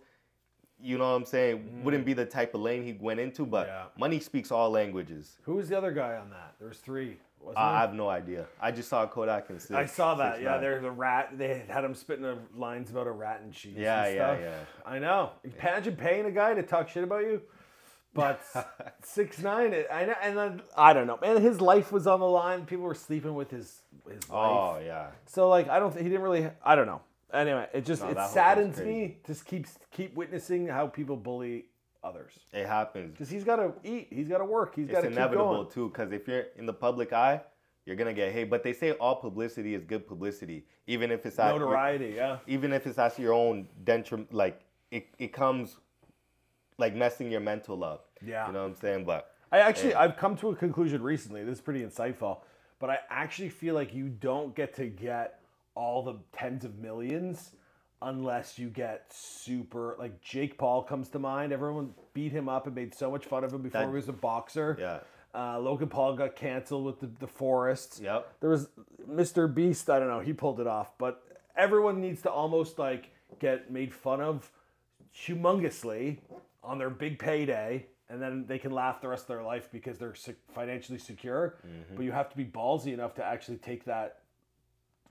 You 0.81 0.99
know 0.99 1.05
what 1.11 1.17
I'm 1.17 1.25
saying? 1.25 1.83
Wouldn't 1.85 2.05
be 2.05 2.13
the 2.13 2.27
type 2.27 2.55
of 2.55 2.61
lane 2.61 2.85
he 2.85 2.93
went 3.01 3.19
into, 3.21 3.47
but 3.47 3.67
Mm. 3.67 3.71
Yeah. 3.71 3.85
money 3.99 4.21
speaks 4.21 4.51
all 4.53 4.71
languages. 4.71 5.39
Who 5.45 5.55
was 5.57 5.69
the 5.69 5.77
other 5.79 5.91
guy 5.93 6.17
on 6.17 6.31
that? 6.31 6.55
There 6.59 6.69
was 6.69 6.79
three. 6.79 7.19
Wasn't 7.41 7.59
I 7.59 7.77
I 7.77 7.81
have 7.81 7.95
no 7.95 8.09
idea. 8.09 8.47
I 8.61 8.73
just 8.73 8.89
saw 8.89 9.07
Kodak 9.07 9.51
and 9.51 9.61
six. 9.61 9.71
I 9.73 9.87
saw 9.87 10.15
that. 10.17 10.35
six 10.37 10.45
Yeah, 10.45 10.59
there's 10.59 10.85
a 10.85 10.91
rat. 10.91 11.39
They 11.39 11.63
had 11.69 11.85
him 11.85 11.95
spitting 11.95 12.25
the 12.25 12.39
lines 12.57 12.91
about 12.91 13.07
a 13.07 13.11
rat 13.13 13.41
and 13.43 13.53
cheese. 13.53 13.77
Yeah, 13.79 14.05
and 14.05 14.17
yeah, 14.17 14.35
stuff. 14.37 14.41
yeah. 14.43 14.91
I 14.93 14.99
know. 14.99 15.31
Imagine 15.45 15.97
paying 15.97 16.27
a 16.27 16.31
guy 16.31 16.55
to 16.55 16.63
talk 16.63 16.89
shit 16.89 17.05
about 17.05 17.23
you. 17.23 17.41
But 18.15 18.41
six 19.03 19.41
nine, 19.43 19.73
it- 19.75 19.87
I 19.93 20.07
know, 20.07 20.15
and 20.23 20.37
then 20.37 20.63
I 20.77 20.93
don't 20.93 21.07
know, 21.07 21.19
man. 21.21 21.41
His 21.41 21.61
life 21.61 21.93
was 21.93 22.07
on 22.07 22.21
the 22.21 22.27
line. 22.27 22.65
People 22.67 22.85
were 22.85 22.95
sleeping 22.95 23.35
with 23.35 23.51
his 23.51 23.83
his 24.11 24.29
wife. 24.29 24.31
Oh 24.31 24.79
yeah. 24.85 25.09
So 25.27 25.49
like, 25.49 25.69
I 25.69 25.79
don't. 25.79 25.91
think 25.93 26.03
he 26.05 26.09
didn't 26.11 26.23
really. 26.25 26.51
I 26.65 26.75
don't 26.75 26.87
know. 26.87 27.03
Anyway, 27.33 27.67
it 27.73 27.85
just 27.85 28.03
No, 28.03 28.11
it 28.11 28.15
that 28.15 28.21
whole 28.23 28.31
saddens 28.35 28.79
me. 28.81 29.19
Just 29.27 29.45
keeps 29.47 29.79
keep 29.91 30.15
witnessing 30.15 30.67
how 30.69 30.87
people 30.87 31.17
bully 31.17 31.67
others. 32.05 32.33
It 32.53 32.67
happens. 32.67 33.13
Because 33.13 33.29
he's 33.29 33.43
got 33.45 33.57
to 33.57 33.73
eat. 33.83 34.09
He's 34.11 34.29
got 34.29 34.39
to 34.39 34.45
work. 34.45 34.75
He's 34.77 34.87
got 34.87 34.99
It's 34.99 35.03
to 35.05 35.09
keep 35.09 35.17
inevitable 35.19 35.55
going. 35.65 35.71
too, 35.71 35.89
because 35.89 36.13
if 36.13 36.29
you're 36.29 36.45
in 36.57 36.67
the 36.67 36.73
public 36.73 37.13
eye, 37.13 37.41
you're 37.85 37.97
gonna 37.97 38.13
get 38.15 38.33
hate. 38.33 38.51
But 38.51 38.63
they 38.63 38.73
say 38.73 38.93
all 38.93 39.17
publicity 39.17 39.75
is 39.75 39.85
good 39.85 40.07
publicity, 40.07 40.67
even 40.87 41.11
if 41.11 41.25
it's 41.27 41.39
at 41.39 41.51
your- 41.55 41.61
Notoriety. 41.67 42.15
Yeah. 42.17 42.39
even 42.47 42.73
if 42.73 42.87
it's 42.87 42.99
at 42.99 43.19
your 43.19 43.33
own 43.33 43.69
detriment. 43.85 44.33
Like 44.33 44.61
it, 44.91 45.07
it 45.19 45.33
comes 45.33 45.77
like 46.79 46.95
messing 46.95 47.31
your 47.31 47.41
mental 47.41 47.83
up. 47.85 48.09
Yeah. 48.25 48.47
You 48.47 48.53
know 48.53 48.61
what 48.63 48.69
I'm 48.69 48.75
saying? 48.77 49.05
But 49.05 49.33
I 49.53 49.59
actually 49.61 49.95
I've 49.95 50.17
come 50.17 50.37
to 50.39 50.51
a 50.51 50.57
conclusion 50.57 51.03
recently. 51.03 51.43
This 51.45 51.57
is 51.59 51.61
pretty 51.61 51.85
insightful, 51.85 52.39
but 52.79 52.91
I 52.91 52.99
actually 53.09 53.49
feel 53.51 53.75
like 53.75 53.95
you 53.95 54.09
don't 54.09 54.55
get 54.55 54.75
to 54.77 54.87
get 54.87 55.41
all 55.77 56.03
the 56.03 56.17
tens 56.33 56.65
of 56.65 56.79
millions 56.79 57.53
unless 58.03 58.59
you 58.59 58.69
get 58.69 59.05
super 59.13 59.95
like 59.99 60.21
Jake 60.21 60.59
Paul 60.59 60.83
comes 60.83 61.09
to 61.11 61.19
mind. 61.21 61.53
Everyone 61.53 61.95
beat 62.15 62.33
him 62.33 62.49
up 62.49 62.67
and 62.67 62.75
made 62.75 62.95
so 62.95 63.11
much 63.11 63.25
fun 63.27 63.45
of 63.45 63.53
him 63.53 63.63
before 63.63 63.83
That- 63.83 63.89
he 63.89 63.95
was 63.95 64.09
a 64.09 64.13
boxer. 64.13 64.77
yeah. 64.81 64.99
Uh, 65.35 65.59
Logan 65.59 65.89
Paul 65.91 66.17
got 66.17 66.35
canceled 66.35 66.87
with 66.87 66.99
the, 67.01 67.09
the 67.21 67.27
Forest. 67.27 68.01
Yep. 68.03 68.41
There 68.41 68.49
was 68.49 68.69
Mr. 69.07 69.53
Beast. 69.55 69.91
I 69.91 69.99
don't 69.99 70.09
know. 70.09 70.21
He 70.21 70.33
pulled 70.33 70.61
it 70.61 70.67
off, 70.67 70.97
but 70.97 71.23
everyone 71.55 72.01
needs 72.01 72.23
to 72.23 72.31
almost 72.31 72.79
like 72.79 73.11
get 73.39 73.71
made 73.71 73.93
fun 73.93 74.23
of 74.23 74.51
humongously 75.15 76.19
on 76.63 76.79
their 76.79 76.89
big 76.91 77.19
payday, 77.19 77.87
and 78.09 78.21
then 78.21 78.45
they 78.47 78.59
can 78.59 78.71
laugh 78.73 79.01
the 79.01 79.09
rest 79.09 79.25
of 79.25 79.29
their 79.29 79.43
life 79.43 79.69
because 79.71 79.99
they're 79.99 80.15
financially 80.55 80.99
secure. 80.99 81.57
But 81.95 82.05
you 82.05 82.13
have 82.13 82.31
to 82.31 82.37
be 82.37 82.45
ballsy 82.45 82.93
enough 82.95 83.15
to 83.17 83.25
actually 83.25 83.59
take 83.59 83.85
that 83.85 84.21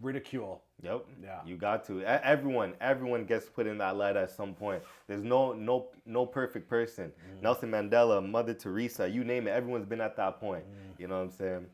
ridicule. 0.02 0.62
Yep. 0.82 1.06
Yeah. 1.24 1.40
You 1.46 1.56
got 1.58 1.86
to. 1.88 2.04
Everyone, 2.04 2.74
everyone 2.82 3.26
gets 3.26 3.48
put 3.48 3.66
in 3.68 3.78
that 3.80 3.96
light 3.96 4.16
at 4.16 4.30
some 4.32 4.54
point. 4.54 4.84
There's 5.08 5.24
no, 5.24 5.54
no, 5.54 5.88
no 6.06 6.26
perfect 6.26 6.70
person. 6.70 7.12
Mm. 7.38 7.42
Nelson 7.42 7.72
Mandela, 7.72 8.28
Mother 8.28 8.54
Teresa, 8.54 9.08
you 9.08 9.24
name 9.24 9.48
it. 9.48 9.52
Everyone's 9.52 9.86
been 9.86 10.02
at 10.02 10.16
that 10.18 10.40
point. 10.40 10.64
Mm. 10.66 11.00
You 11.00 11.08
know 11.08 11.16
what 11.18 11.24
I'm 11.24 11.32
saying? 11.32 11.66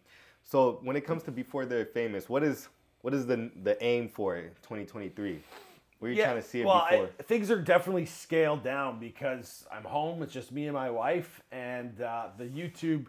So 0.43 0.79
when 0.83 0.95
it 0.95 1.01
comes 1.05 1.23
to 1.23 1.31
before 1.31 1.65
they're 1.65 1.85
famous, 1.85 2.29
what 2.29 2.43
is, 2.43 2.67
what 3.01 3.13
is 3.13 3.25
the 3.25 3.51
the 3.63 3.81
aim 3.83 4.09
for 4.09 4.35
it, 4.35 4.55
2023? 4.63 5.41
Where 5.99 6.09
are 6.09 6.13
you 6.15 6.23
trying 6.23 6.35
to 6.37 6.41
see 6.41 6.61
it 6.61 6.65
well, 6.65 6.77
I- 6.77 6.89
before? 6.89 7.09
things 7.25 7.51
are 7.51 7.61
definitely 7.61 8.07
scaled 8.07 8.63
down 8.63 8.99
because 8.99 9.67
I'm 9.71 9.83
home. 9.83 10.23
It's 10.23 10.33
just 10.33 10.51
me 10.51 10.65
and 10.65 10.73
my 10.73 10.89
wife, 10.89 11.41
and 11.51 12.01
uh, 12.01 12.29
the 12.39 12.45
YouTube, 12.45 13.05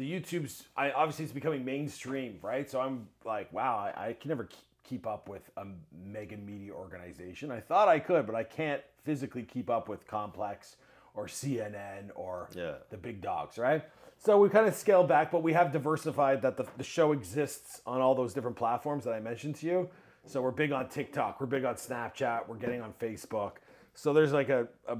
the 0.00 0.10
YouTube's. 0.10 0.64
I 0.76 0.92
obviously 0.92 1.26
it's 1.26 1.34
becoming 1.34 1.62
mainstream, 1.64 2.38
right? 2.42 2.68
So 2.68 2.80
I'm 2.80 3.06
like, 3.24 3.52
wow, 3.52 3.92
I, 3.94 4.08
I 4.08 4.12
can 4.14 4.30
never 4.30 4.44
keep, 4.44 5.06
up 5.06 5.28
with 5.28 5.48
a 5.56 5.64
mega 6.04 6.36
media 6.36 6.72
organization. 6.72 7.52
I 7.52 7.60
thought 7.60 7.86
I 7.86 8.00
could, 8.00 8.26
but 8.26 8.34
I 8.34 8.42
can't 8.42 8.82
physically 9.04 9.44
keep 9.44 9.70
up 9.70 9.88
with 9.88 10.04
Complex 10.08 10.74
or 11.14 11.26
CNN 11.26 12.10
or 12.16 12.48
Yeah. 12.56 12.74
the 12.88 12.96
big 12.96 13.20
dogs, 13.20 13.56
right? 13.56 13.84
So 14.18 14.40
we 14.40 14.48
kind 14.48 14.66
of 14.66 14.74
scaled 14.74 15.06
back, 15.06 15.30
but 15.30 15.44
we 15.44 15.52
have 15.52 15.70
diversified 15.70 16.42
that 16.42 16.56
the, 16.56 16.66
the 16.76 16.82
show 16.82 17.12
exists 17.12 17.80
on 17.86 18.00
all 18.00 18.16
those 18.16 18.34
different 18.34 18.56
platforms 18.56 19.04
that 19.04 19.14
I 19.14 19.20
mentioned 19.20 19.54
to 19.56 19.66
you. 19.66 19.88
So 20.26 20.42
we're 20.42 20.50
big 20.50 20.72
on 20.72 20.88
TikTok, 20.88 21.40
we're 21.40 21.46
big 21.46 21.64
on 21.64 21.76
Snapchat, 21.76 22.48
we're 22.48 22.56
getting 22.56 22.82
on 22.82 22.92
Facebook. 23.00 23.58
So 23.94 24.12
there's 24.12 24.32
like 24.32 24.48
a, 24.48 24.66
a 24.88 24.98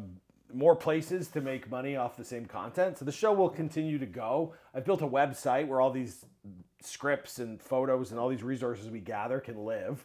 more 0.55 0.77
places 0.77 1.29
to 1.29 1.41
make 1.41 1.71
money 1.71 1.97
off 1.97 2.17
the 2.17 2.25
same 2.25 2.47
content. 2.47 2.99
So 2.99 3.05
the 3.05 3.13
show 3.13 3.33
will 3.33 3.49
continue 3.51 3.99
to 3.99 4.07
go. 4.07 4.55
I've 4.75 4.85
built 4.85 5.03
a 5.03 5.07
website 5.07 5.67
where 5.69 5.81
all 5.81 5.91
these 5.91 6.25
scripts 6.83 7.39
and 7.39 7.61
photos 7.61 8.11
and 8.11 8.19
all 8.21 8.29
these 8.29 8.43
resources 8.43 8.89
we 8.89 9.01
gather 9.01 9.41
can 9.41 9.65
live. 9.65 10.05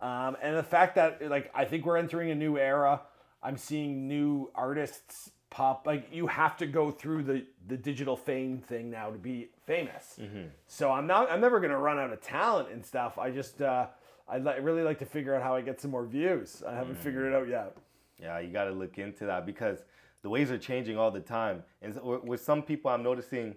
Um, 0.00 0.36
and 0.42 0.56
the 0.56 0.62
fact 0.62 0.96
that 0.96 1.22
like 1.30 1.50
I 1.54 1.64
think 1.64 1.86
we're 1.86 1.96
entering 1.96 2.30
a 2.30 2.34
new 2.34 2.58
era. 2.58 3.00
I'm 3.42 3.56
seeing 3.56 4.06
new 4.06 4.50
artists 4.54 5.30
pop. 5.50 5.86
Like 5.86 6.08
you 6.12 6.26
have 6.28 6.56
to 6.58 6.66
go 6.66 6.90
through 6.90 7.24
the 7.24 7.44
the 7.66 7.76
digital 7.76 8.16
fame 8.16 8.58
thing 8.58 8.90
now 8.90 9.10
to 9.10 9.18
be 9.18 9.48
famous. 9.66 10.18
So 10.66 10.90
I'm 10.90 11.06
not. 11.06 11.30
I'm 11.30 11.40
never 11.40 11.60
gonna 11.60 11.78
run 11.78 11.98
out 11.98 12.12
of 12.12 12.20
talent 12.20 12.70
and 12.70 12.84
stuff. 12.84 13.18
I 13.18 13.30
just 13.30 13.60
uh, 13.62 13.86
I'd 14.28 14.44
li- 14.44 14.60
really 14.60 14.82
like 14.82 14.98
to 15.00 15.06
figure 15.06 15.34
out 15.34 15.42
how 15.42 15.54
I 15.54 15.60
get 15.60 15.80
some 15.80 15.90
more 15.90 16.04
views. 16.04 16.62
I 16.66 16.74
haven't 16.74 16.98
figured 16.98 17.32
it 17.32 17.34
out 17.34 17.48
yet. 17.48 17.76
Yeah, 18.22 18.38
you 18.38 18.52
got 18.52 18.64
to 18.64 18.70
look 18.70 18.98
into 18.98 19.26
that 19.26 19.44
because 19.44 19.80
the 20.22 20.28
ways 20.28 20.50
are 20.50 20.58
changing 20.58 20.96
all 20.96 21.10
the 21.10 21.20
time. 21.20 21.64
And 21.82 21.98
with 22.24 22.40
some 22.40 22.62
people, 22.62 22.90
I'm 22.90 23.02
noticing 23.02 23.56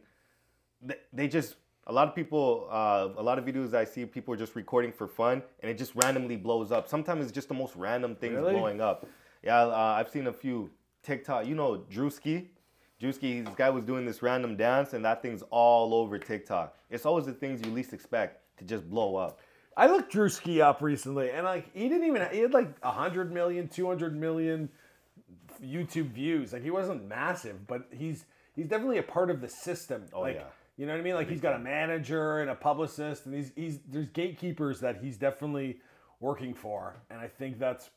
they, 1.13 1.27
just 1.27 1.55
a 1.87 1.93
lot 1.93 2.07
of 2.07 2.15
people, 2.15 2.67
uh, 2.71 3.09
a 3.15 3.21
lot 3.21 3.37
of 3.37 3.45
videos 3.45 3.73
I 3.75 3.83
see, 3.85 4.05
people 4.05 4.33
are 4.33 4.37
just 4.37 4.55
recording 4.55 4.91
for 4.91 5.07
fun, 5.07 5.43
and 5.61 5.69
it 5.69 5.77
just 5.77 5.93
randomly 5.95 6.35
blows 6.35 6.71
up. 6.71 6.87
Sometimes 6.87 7.23
it's 7.23 7.31
just 7.31 7.47
the 7.47 7.53
most 7.53 7.75
random 7.75 8.15
things 8.15 8.35
Really? 8.35 8.53
blowing 8.53 8.81
up. 8.81 9.05
Yeah, 9.43 9.61
uh, 9.61 9.95
I've 9.97 10.09
seen 10.09 10.27
a 10.27 10.33
few 10.33 10.71
TikTok. 11.03 11.45
You 11.45 11.55
know, 11.55 11.83
Drewski. 11.91 12.47
Drewski, 12.99 13.45
this 13.45 13.55
guy 13.55 13.69
was 13.69 13.83
doing 13.83 14.05
this 14.05 14.23
random 14.23 14.55
dance, 14.55 14.93
and 14.93 15.05
that 15.05 15.21
thing's 15.21 15.43
all 15.51 15.93
over 15.93 16.17
TikTok. 16.17 16.75
It's 16.89 17.05
always 17.05 17.25
the 17.25 17.33
things 17.33 17.61
you 17.63 17.71
least 17.71 17.93
expect 17.93 18.57
to 18.57 18.63
just 18.63 18.89
blow 18.89 19.15
up. 19.17 19.39
I 19.77 19.87
looked 19.87 20.13
Drewski 20.13 20.61
up 20.61 20.81
recently, 20.81 21.31
and 21.31 21.45
like 21.45 21.73
he 21.73 21.89
didn't 21.89 22.07
even 22.07 22.27
he 22.31 22.39
had 22.39 22.53
like 22.53 22.83
100 22.83 23.31
million, 23.33 23.67
200 23.67 24.15
million 24.15 24.69
YouTube 25.63 26.11
views. 26.11 26.53
Like 26.53 26.63
he 26.63 26.71
wasn't 26.71 27.07
massive, 27.07 27.67
but 27.67 27.87
he's 27.91 28.25
he's 28.55 28.67
definitely 28.67 28.99
a 28.99 29.03
part 29.03 29.29
of 29.29 29.41
the 29.41 29.49
system. 29.49 30.05
Oh, 30.13 30.21
like 30.21 30.35
yeah. 30.35 30.43
you 30.77 30.85
know 30.85 30.93
what 30.93 30.99
I 30.99 31.03
mean? 31.03 31.15
Like 31.15 31.29
he's 31.29 31.41
got 31.41 31.55
a 31.55 31.59
manager 31.59 32.39
and 32.39 32.49
a 32.49 32.55
publicist, 32.55 33.25
and 33.25 33.35
he's 33.35 33.51
he's 33.55 33.79
there's 33.89 34.07
gatekeepers 34.09 34.79
that 34.79 35.01
he's 35.01 35.17
definitely 35.17 35.79
working 36.19 36.53
for, 36.53 36.95
and 37.09 37.19
I 37.19 37.27
think 37.27 37.59
that's 37.59 37.89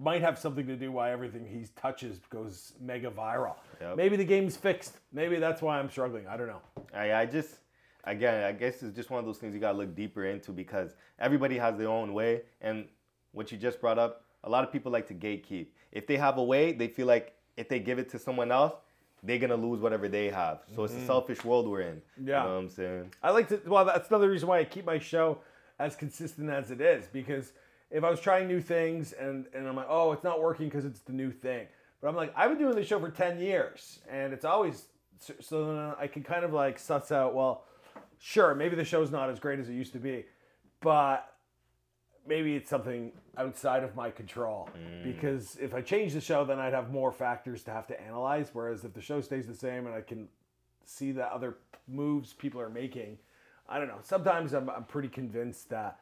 might 0.00 0.22
have 0.22 0.38
something 0.38 0.66
to 0.66 0.76
do 0.76 0.92
why 0.92 1.12
everything 1.12 1.46
he 1.46 1.66
touches 1.80 2.18
goes 2.30 2.72
mega 2.80 3.10
viral. 3.10 3.56
Yep. 3.80 3.96
Maybe 3.96 4.16
the 4.16 4.24
game's 4.24 4.56
fixed. 4.56 4.98
Maybe 5.12 5.36
that's 5.38 5.60
why 5.60 5.78
I'm 5.78 5.90
struggling. 5.90 6.26
I 6.26 6.36
don't 6.36 6.46
know. 6.46 6.62
I, 6.94 7.12
I 7.12 7.26
just, 7.26 7.58
again, 8.04 8.44
I 8.44 8.52
guess 8.52 8.82
it's 8.82 8.96
just 8.96 9.10
one 9.10 9.20
of 9.20 9.26
those 9.26 9.38
things 9.38 9.54
you 9.54 9.60
gotta 9.60 9.78
look 9.78 9.94
deeper 9.94 10.24
into 10.24 10.52
because 10.52 10.94
everybody 11.18 11.58
has 11.58 11.76
their 11.76 11.88
own 11.88 12.12
way. 12.12 12.42
And 12.60 12.86
what 13.32 13.52
you 13.52 13.58
just 13.58 13.80
brought 13.80 13.98
up, 13.98 14.24
a 14.44 14.50
lot 14.50 14.64
of 14.64 14.72
people 14.72 14.90
like 14.90 15.06
to 15.08 15.14
gatekeep. 15.14 15.68
If 15.92 16.06
they 16.06 16.16
have 16.16 16.38
a 16.38 16.42
way, 16.42 16.72
they 16.72 16.88
feel 16.88 17.06
like 17.06 17.34
if 17.56 17.68
they 17.68 17.78
give 17.78 17.98
it 17.98 18.08
to 18.10 18.18
someone 18.18 18.50
else, 18.50 18.74
they're 19.22 19.38
gonna 19.38 19.56
lose 19.56 19.80
whatever 19.80 20.08
they 20.08 20.30
have. 20.30 20.62
So 20.74 20.84
it's 20.84 20.94
a 20.94 20.96
mm-hmm. 20.96 21.06
selfish 21.06 21.44
world 21.44 21.68
we're 21.68 21.82
in. 21.82 22.02
Yeah. 22.22 22.42
You 22.42 22.48
know 22.48 22.54
what 22.54 22.60
I'm 22.62 22.68
saying? 22.70 23.12
I 23.22 23.30
like 23.30 23.48
to. 23.48 23.60
Well, 23.66 23.84
that's 23.84 24.08
another 24.08 24.28
reason 24.28 24.48
why 24.48 24.58
I 24.58 24.64
keep 24.64 24.84
my 24.84 24.98
show 24.98 25.38
as 25.78 25.96
consistent 25.96 26.50
as 26.50 26.70
it 26.70 26.80
is 26.80 27.06
because 27.06 27.52
if 27.90 28.04
I 28.04 28.10
was 28.10 28.20
trying 28.20 28.48
new 28.48 28.60
things 28.60 29.12
and 29.12 29.46
and 29.54 29.68
I'm 29.68 29.76
like, 29.76 29.86
oh, 29.88 30.12
it's 30.12 30.24
not 30.24 30.40
working 30.40 30.66
because 30.66 30.84
it's 30.84 31.00
the 31.00 31.12
new 31.12 31.30
thing, 31.30 31.66
but 32.00 32.08
I'm 32.08 32.16
like, 32.16 32.32
I've 32.36 32.50
been 32.50 32.58
doing 32.58 32.74
this 32.74 32.88
show 32.88 32.98
for 32.98 33.10
ten 33.10 33.38
years 33.38 34.00
and 34.10 34.32
it's 34.32 34.44
always 34.44 34.86
so- 35.20 35.34
so 35.40 35.66
then 35.66 35.94
I 35.98 36.08
can 36.08 36.24
kind 36.24 36.44
of 36.44 36.52
like 36.52 36.80
suss 36.80 37.12
out. 37.12 37.32
Well, 37.34 37.64
sure, 38.22 38.54
maybe 38.54 38.76
the 38.76 38.84
show's 38.84 39.10
not 39.10 39.28
as 39.28 39.40
great 39.40 39.58
as 39.58 39.68
it 39.68 39.72
used 39.72 39.92
to 39.92 39.98
be, 39.98 40.24
but 40.80 41.34
maybe 42.24 42.54
it's 42.54 42.70
something 42.70 43.10
outside 43.36 43.82
of 43.82 43.96
my 43.96 44.08
control 44.10 44.68
because 45.02 45.56
if 45.60 45.74
I 45.74 45.80
change 45.80 46.12
the 46.12 46.20
show, 46.20 46.44
then 46.44 46.60
I'd 46.60 46.72
have 46.72 46.92
more 46.92 47.10
factors 47.10 47.64
to 47.64 47.72
have 47.72 47.88
to 47.88 48.00
analyze. 48.00 48.50
Whereas 48.52 48.84
if 48.84 48.94
the 48.94 49.00
show 49.00 49.20
stays 49.20 49.48
the 49.48 49.54
same 49.54 49.86
and 49.86 49.94
I 49.94 50.02
can 50.02 50.28
see 50.84 51.10
the 51.10 51.26
other 51.26 51.56
moves 51.88 52.32
people 52.32 52.60
are 52.60 52.70
making, 52.70 53.18
I 53.68 53.78
don't 53.78 53.88
know. 53.88 53.98
Sometimes 54.02 54.52
I'm, 54.52 54.70
I'm 54.70 54.84
pretty 54.84 55.08
convinced 55.08 55.70
that 55.70 55.98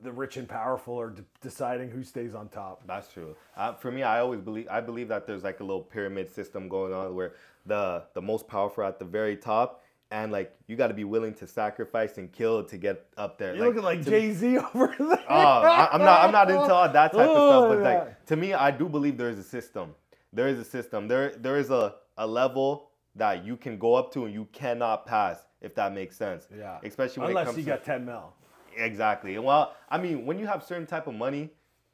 the 0.00 0.12
rich 0.12 0.38
and 0.38 0.48
powerful 0.48 0.98
are 0.98 1.10
de- 1.10 1.24
deciding 1.42 1.90
who 1.90 2.02
stays 2.02 2.34
on 2.34 2.48
top. 2.48 2.82
That's 2.86 3.12
true. 3.12 3.36
Uh, 3.54 3.74
for 3.74 3.90
me, 3.92 4.02
I 4.02 4.20
always 4.20 4.40
believe 4.40 4.66
I 4.70 4.80
believe 4.80 5.08
that 5.08 5.26
there's 5.26 5.44
like 5.44 5.60
a 5.60 5.64
little 5.64 5.82
pyramid 5.82 6.32
system 6.32 6.68
going 6.70 6.94
on 6.94 7.14
where 7.14 7.34
the 7.66 8.04
the 8.14 8.22
most 8.22 8.48
powerful 8.48 8.84
at 8.84 8.98
the 8.98 9.04
very 9.04 9.36
top, 9.36 9.81
and 10.12 10.30
like 10.30 10.54
you 10.68 10.76
got 10.76 10.88
to 10.88 10.94
be 10.94 11.04
willing 11.04 11.34
to 11.34 11.46
sacrifice 11.46 12.18
and 12.18 12.30
kill 12.30 12.62
to 12.64 12.76
get 12.76 13.06
up 13.16 13.38
there. 13.38 13.56
You're 13.56 13.66
looking 13.66 13.82
like 13.82 14.04
Jay 14.04 14.32
Z 14.32 14.58
over 14.74 14.94
there. 14.98 15.24
Oh, 15.28 15.34
I, 15.34 15.88
I'm 15.92 16.00
not. 16.00 16.24
I'm 16.24 16.32
not 16.32 16.50
into 16.50 16.72
all 16.72 16.88
that 16.88 17.12
type 17.12 17.14
of 17.14 17.20
oh 17.30 17.48
stuff. 17.50 17.68
But 17.70 17.78
Oh, 17.78 17.82
yeah. 17.90 17.98
like 18.04 18.26
to 18.26 18.36
me, 18.36 18.52
I 18.52 18.70
do 18.70 18.88
believe 18.88 19.16
there 19.16 19.30
is 19.30 19.38
a 19.38 19.42
system. 19.42 19.94
There 20.32 20.48
is 20.48 20.58
a 20.58 20.64
system. 20.64 21.08
There 21.08 21.30
there 21.30 21.56
is 21.58 21.70
a 21.70 21.94
a 22.18 22.26
level 22.26 22.90
that 23.16 23.44
you 23.44 23.56
can 23.56 23.78
go 23.78 23.94
up 23.94 24.12
to 24.12 24.24
and 24.26 24.32
you 24.34 24.46
cannot 24.52 25.06
pass. 25.06 25.38
If 25.60 25.74
that 25.76 25.94
makes 25.94 26.16
sense. 26.16 26.48
Yeah. 26.56 26.78
Especially 26.82 27.20
when 27.20 27.28
it 27.28 27.32
Unless 27.32 27.46
comes 27.46 27.58
you 27.58 27.64
to 27.64 27.70
got 27.70 27.84
10 27.84 28.04
mil. 28.04 28.32
exactly. 28.76 29.36
And 29.36 29.44
well, 29.44 29.74
I 29.88 29.96
mean, 29.98 30.26
when 30.26 30.38
you 30.38 30.46
have 30.46 30.62
certain 30.64 30.86
type 30.86 31.06
of 31.06 31.14
money, 31.14 31.50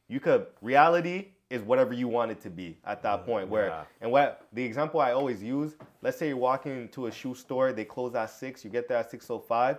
you 0.09 0.21
could 0.21 0.47
reality 0.63 1.29
is 1.51 1.63
whatever 1.63 1.95
you 1.95 2.09
want 2.09 2.31
it 2.31 2.41
to 2.43 2.51
be 2.51 2.77
at 2.85 3.03
that 3.03 3.25
point. 3.25 3.49
Where 3.49 3.69
Yeah. 3.69 3.85
and 4.01 4.11
what 4.13 4.47
the 4.53 4.63
example 4.65 5.01
I 5.01 5.13
always 5.13 5.43
use. 5.43 5.77
Let's 6.03 6.19
say 6.19 6.29
you're 6.29 6.37
walking 6.37 6.73
into 6.73 7.07
a 7.07 7.13
shoe 7.13 7.35
store. 7.35 7.73
They 7.73 7.85
close 7.85 8.15
at 8.15 8.31
six. 8.31 8.65
You 8.65 8.71
get 8.71 8.87
there 8.89 8.99
at 8.99 9.11
six 9.11 9.31
o 9.31 9.39
five. 9.39 9.79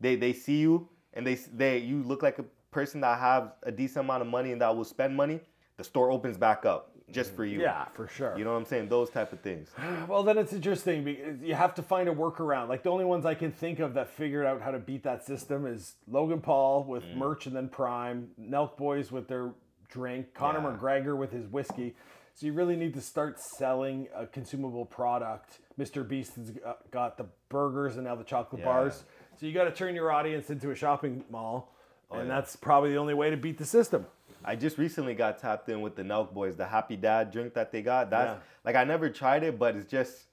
They 0.00 0.16
they 0.16 0.32
see 0.32 0.60
you 0.60 0.88
and 1.12 1.26
they 1.26 1.34
they 1.34 1.78
you 1.78 2.02
look 2.02 2.22
like 2.22 2.38
a 2.38 2.44
person 2.70 3.00
that 3.02 3.18
have 3.18 3.52
a 3.62 3.70
decent 3.72 4.04
amount 4.06 4.22
of 4.22 4.28
money 4.28 4.52
and 4.52 4.60
that 4.60 4.74
will 4.74 4.84
spend 4.84 5.14
money. 5.16 5.40
The 5.76 5.84
store 5.84 6.10
opens 6.10 6.36
back 6.38 6.64
up 6.64 6.90
just 7.10 7.32
for 7.34 7.44
you. 7.44 7.60
Yeah, 7.60 7.84
for 7.92 8.08
sure. 8.08 8.36
You 8.38 8.44
know 8.44 8.52
what 8.52 8.58
I'm 8.58 8.64
saying? 8.64 8.88
Those 8.88 9.10
type 9.10 9.32
of 9.32 9.40
things. 9.40 9.70
Well, 10.08 10.22
then 10.22 10.38
it's 10.38 10.52
interesting 10.52 11.04
because 11.04 11.40
you 11.42 11.54
have 11.54 11.74
to 11.74 11.82
find 11.82 12.08
a 12.08 12.14
workaround. 12.14 12.68
Like 12.68 12.82
the 12.82 12.90
only 12.90 13.04
ones 13.04 13.26
I 13.26 13.34
can 13.34 13.52
think 13.52 13.78
of 13.78 13.92
that 13.94 14.08
figured 14.08 14.46
out 14.46 14.60
how 14.62 14.70
to 14.70 14.78
beat 14.78 15.02
that 15.02 15.24
system 15.24 15.66
is 15.66 15.96
Logan 16.08 16.40
Paul 16.40 16.84
with 16.84 17.04
Mm. 17.04 17.16
merch 17.16 17.46
and 17.46 17.54
then 17.54 17.68
Prime, 17.68 18.30
Nelk 18.40 18.76
Boys 18.76 19.12
with 19.12 19.28
their 19.28 19.52
drink, 19.98 20.34
Conor 20.34 20.58
Yeah. 20.60 20.76
McGregor 20.76 21.16
with 21.16 21.30
his 21.30 21.46
whiskey. 21.46 21.94
So 22.34 22.46
you 22.46 22.52
really 22.52 22.74
need 22.74 22.94
to 22.94 23.00
start 23.00 23.38
selling 23.38 24.08
a 24.14 24.26
consumable 24.26 24.84
product. 24.84 25.60
Mr. 25.78 26.06
Beast 26.06 26.34
has 26.34 26.50
got- 26.50 26.90
got 26.90 27.16
the 27.16 27.26
burgers 27.48 27.94
and 27.96 28.04
now 28.04 28.16
the 28.16 28.24
chocolate 28.24 28.58
Yeah. 28.60 28.66
bars. 28.66 29.04
So 29.36 29.46
you 29.46 29.52
got 29.52 29.64
to 29.64 29.70
turn 29.70 29.94
your 29.94 30.10
audience 30.10 30.50
into 30.50 30.70
a 30.72 30.74
shopping 30.74 31.24
mall, 31.30 31.72
and 32.10 32.20
Oh, 32.20 32.22
yeah. 32.24 32.28
that's 32.28 32.56
probably 32.56 32.90
the 32.90 32.96
only 32.98 33.14
way 33.14 33.30
to 33.30 33.36
beat 33.36 33.56
the 33.58 33.64
system. 33.64 34.06
I 34.44 34.56
just 34.56 34.78
recently 34.78 35.14
got 35.14 35.38
tapped 35.38 35.68
in 35.68 35.80
with 35.80 35.94
the 35.94 36.02
Nelk 36.02 36.32
Boys, 36.34 36.56
the 36.56 36.66
Happy 36.66 36.96
Dad 36.96 37.30
drink 37.30 37.54
that 37.54 37.70
they 37.70 37.80
got. 37.82 38.10
That's 38.10 38.32
Yeah. 38.34 38.40
like 38.64 38.74
I 38.76 38.82
never 38.84 39.08
tried 39.08 39.44
it, 39.44 39.58
but 39.58 39.76
it's 39.76 39.88
just 39.90 40.26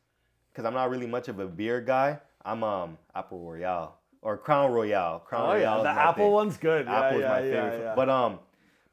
because 0.51 0.65
I'm 0.65 0.73
not 0.73 0.89
really 0.89 1.07
much 1.07 1.27
of 1.27 1.39
a 1.39 1.45
beer 1.47 1.81
guy. 1.81 2.19
I'm 2.43 2.63
um 2.63 2.97
Apple 3.13 3.39
Royale 3.39 3.95
or 4.23 4.37
Crown 4.37 4.71
Royal. 4.71 5.19
Crown 5.19 5.49
Oh 5.49 5.53
yeah, 5.53 5.59
Royale. 5.75 5.77
is 5.77 5.83
the 5.83 5.89
Apple 6.01 6.25
thing. 6.25 6.31
one's 6.33 6.57
good. 6.57 6.85
Yeah, 6.87 6.99
Apple's 6.99 7.21
yeah, 7.21 7.29
my 7.29 7.39
yeah, 7.39 7.51
favorite. 7.69 7.79
yeah. 7.83 7.95
But 7.95 8.09
um, 8.09 8.39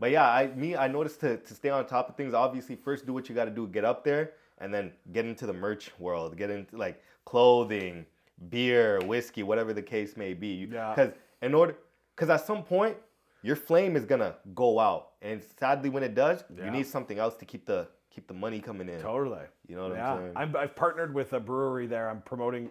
but 0.00 0.10
yeah, 0.10 0.28
I 0.30 0.48
me 0.48 0.76
I 0.76 0.88
noticed 0.88 1.20
to 1.20 1.38
to 1.38 1.54
stay 1.54 1.70
on 1.70 1.86
top 1.86 2.08
of 2.08 2.16
things. 2.16 2.34
Obviously, 2.34 2.76
first 2.76 3.06
do 3.06 3.12
what 3.12 3.28
you 3.28 3.34
got 3.34 3.46
to 3.46 3.50
do, 3.50 3.66
get 3.66 3.84
up 3.84 4.04
there, 4.04 4.32
and 4.58 4.72
then 4.72 4.92
get 5.12 5.24
into 5.26 5.46
the 5.46 5.52
merch 5.52 5.90
world. 5.98 6.36
Get 6.36 6.50
into 6.50 6.76
like 6.76 7.02
clothing, 7.24 8.06
beer, 8.50 9.00
whiskey, 9.04 9.42
whatever 9.42 9.72
the 9.72 9.82
case 9.82 10.16
may 10.16 10.34
be. 10.34 10.68
Yeah. 10.70 10.94
Because 10.94 11.12
in 11.42 11.54
order, 11.54 11.76
because 12.14 12.30
at 12.30 12.46
some 12.46 12.62
point 12.62 12.96
your 13.42 13.56
flame 13.56 13.96
is 13.96 14.04
gonna 14.04 14.36
go 14.54 14.78
out, 14.78 15.10
and 15.22 15.42
sadly 15.58 15.90
when 15.90 16.02
it 16.02 16.14
does, 16.14 16.44
Yeah. 16.56 16.66
you 16.66 16.70
need 16.70 16.86
something 16.86 17.18
else 17.18 17.34
to 17.36 17.44
keep 17.44 17.66
the 17.66 17.88
keep 18.10 18.26
the 18.26 18.34
money 18.34 18.60
coming 18.60 18.88
in. 18.88 19.00
Totally. 19.00 19.46
You 19.68 19.76
know 19.76 19.88
what 19.88 19.96
yeah. 19.96 20.12
I'm 20.12 20.18
saying? 20.18 20.32
I'm, 20.36 20.56
I've 20.56 20.74
partnered 20.74 21.14
with 21.14 21.32
a 21.34 21.40
brewery 21.40 21.86
there. 21.86 22.10
I'm 22.10 22.20
promoting 22.22 22.70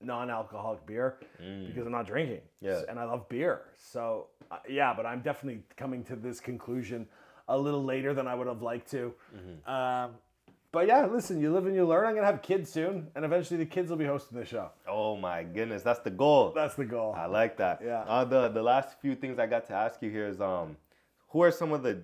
non-alcoholic 0.00 0.84
beer 0.86 1.18
because 1.38 1.86
I'm 1.86 1.92
not 1.92 2.06
drinking. 2.06 2.36
Mm. 2.36 2.40
Yeah. 2.60 2.82
And 2.88 2.98
I 2.98 3.04
love 3.04 3.28
beer. 3.28 3.62
So 3.76 4.28
uh, 4.50 4.58
yeah, 4.68 4.92
but 4.94 5.06
I'm 5.06 5.20
definitely 5.20 5.62
coming 5.76 6.04
to 6.04 6.16
this 6.16 6.40
conclusion 6.40 7.06
a 7.48 7.58
little 7.58 7.84
later 7.84 8.14
than 8.14 8.26
I 8.26 8.34
would 8.34 8.46
have 8.46 8.62
liked 8.62 8.90
to. 8.90 9.14
Mm-hmm. 9.34 9.70
Um, 9.70 10.12
but 10.72 10.86
yeah, 10.86 11.04
listen, 11.04 11.38
you 11.40 11.52
live 11.52 11.66
and 11.66 11.74
you 11.74 11.86
learn. 11.86 12.06
I'm 12.06 12.14
gonna 12.14 12.26
have 12.26 12.40
kids 12.40 12.72
soon, 12.72 13.08
and 13.14 13.26
eventually 13.26 13.58
the 13.58 13.66
kids 13.66 13.90
will 13.90 13.98
be 13.98 14.06
hosting 14.06 14.38
the 14.38 14.44
show. 14.44 14.70
Oh 14.88 15.16
my 15.16 15.42
goodness, 15.42 15.82
that's 15.82 16.00
the 16.00 16.10
goal. 16.10 16.52
That's 16.54 16.74
the 16.74 16.86
goal. 16.86 17.14
I 17.14 17.26
like 17.26 17.58
that. 17.58 17.80
Yeah. 17.84 18.04
Uh, 18.06 18.24
the 18.24 18.48
the 18.48 18.62
last 18.62 18.98
few 19.00 19.14
things 19.14 19.38
I 19.38 19.46
got 19.46 19.66
to 19.66 19.74
ask 19.74 20.00
you 20.00 20.10
here 20.10 20.26
is 20.26 20.40
um, 20.40 20.78
who 21.28 21.42
are 21.42 21.50
some 21.50 21.72
of 21.72 21.82
the 21.82 22.00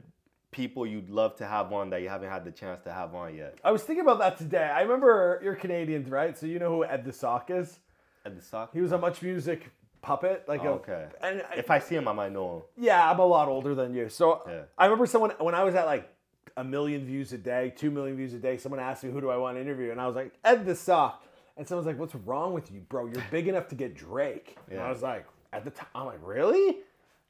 people 0.59 0.85
you'd 0.85 1.09
love 1.09 1.37
to 1.37 1.47
have 1.47 1.73
on 1.73 1.89
that 1.91 2.03
you 2.03 2.09
haven't 2.09 2.29
had 2.29 2.45
the 2.45 2.51
chance 2.51 2.83
to 2.83 2.93
have 2.93 3.15
on 3.15 3.35
yet? 3.35 3.57
I 3.63 3.71
was 3.71 3.83
thinking 3.85 4.03
about 4.03 4.19
that 4.19 4.37
today. 4.37 4.65
I 4.75 4.83
remember 4.83 5.41
you're 5.43 5.55
Canadians, 5.55 6.11
right? 6.11 6.37
So 6.37 6.47
you 6.47 6.59
know 6.59 6.69
who 6.75 6.85
Ed 6.85 7.05
the 7.05 7.13
Sock 7.13 7.51
is? 7.51 7.79
Ed 8.27 8.37
the 8.37 8.43
sock. 8.43 8.73
He 8.73 8.81
was 8.81 8.91
a 8.93 8.99
Much 8.99 9.23
Music 9.23 9.71
puppet, 10.03 10.45
like 10.49 10.63
a, 10.65 10.69
Oh, 10.71 10.73
okay. 10.75 11.07
And 11.23 11.43
I- 11.51 11.55
If 11.55 11.71
I 11.71 11.79
see 11.79 11.95
him, 11.95 12.09
I 12.09 12.13
might 12.13 12.33
know 12.33 12.57
him. 12.57 12.63
Yeah, 12.77 13.09
I'm 13.09 13.21
a 13.21 13.25
lot 13.25 13.47
older 13.49 13.75
than 13.77 13.95
you. 13.95 14.09
So 14.09 14.43
Yeah. 14.49 14.63
I 14.77 14.87
remember 14.87 15.07
someone 15.07 15.31
when 15.39 15.55
I 15.55 15.63
was 15.63 15.75
at 15.77 15.87
like 15.87 16.09
a 16.57 16.65
million 16.65 17.07
views 17.07 17.33
a 17.33 17.39
day, 17.39 17.73
two 17.77 17.91
million 17.93 18.17
views 18.17 18.35
a 18.35 18.39
day. 18.39 18.57
Someone 18.57 18.81
asked 18.81 19.05
me 19.05 19.11
who 19.13 19.21
do 19.21 19.31
I 19.31 19.37
want 19.37 19.57
to 19.57 19.61
interview, 19.61 19.93
and 19.93 20.01
I 20.01 20.07
was 20.09 20.17
like 20.17 20.33
Ed 20.45 20.67
the 20.67 20.75
Sock. 20.75 21.25
And 21.57 21.67
someone's 21.67 21.87
like, 21.87 21.99
"What's 21.99 22.15
wrong 22.15 22.53
with 22.53 22.71
you, 22.73 22.81
bro? 22.81 23.07
You're 23.07 23.25
big 23.33 23.47
enough 23.49 23.67
to 23.69 23.75
get 23.77 23.95
Drake." 23.95 24.57
Yeah. 24.69 24.75
And 24.79 24.83
I 24.85 24.91
was 24.91 25.03
like, 25.03 25.25
at 25.53 25.65
the 25.65 25.71
time, 25.71 25.89
I'm 25.95 26.07
like, 26.07 26.21
really? 26.23 26.79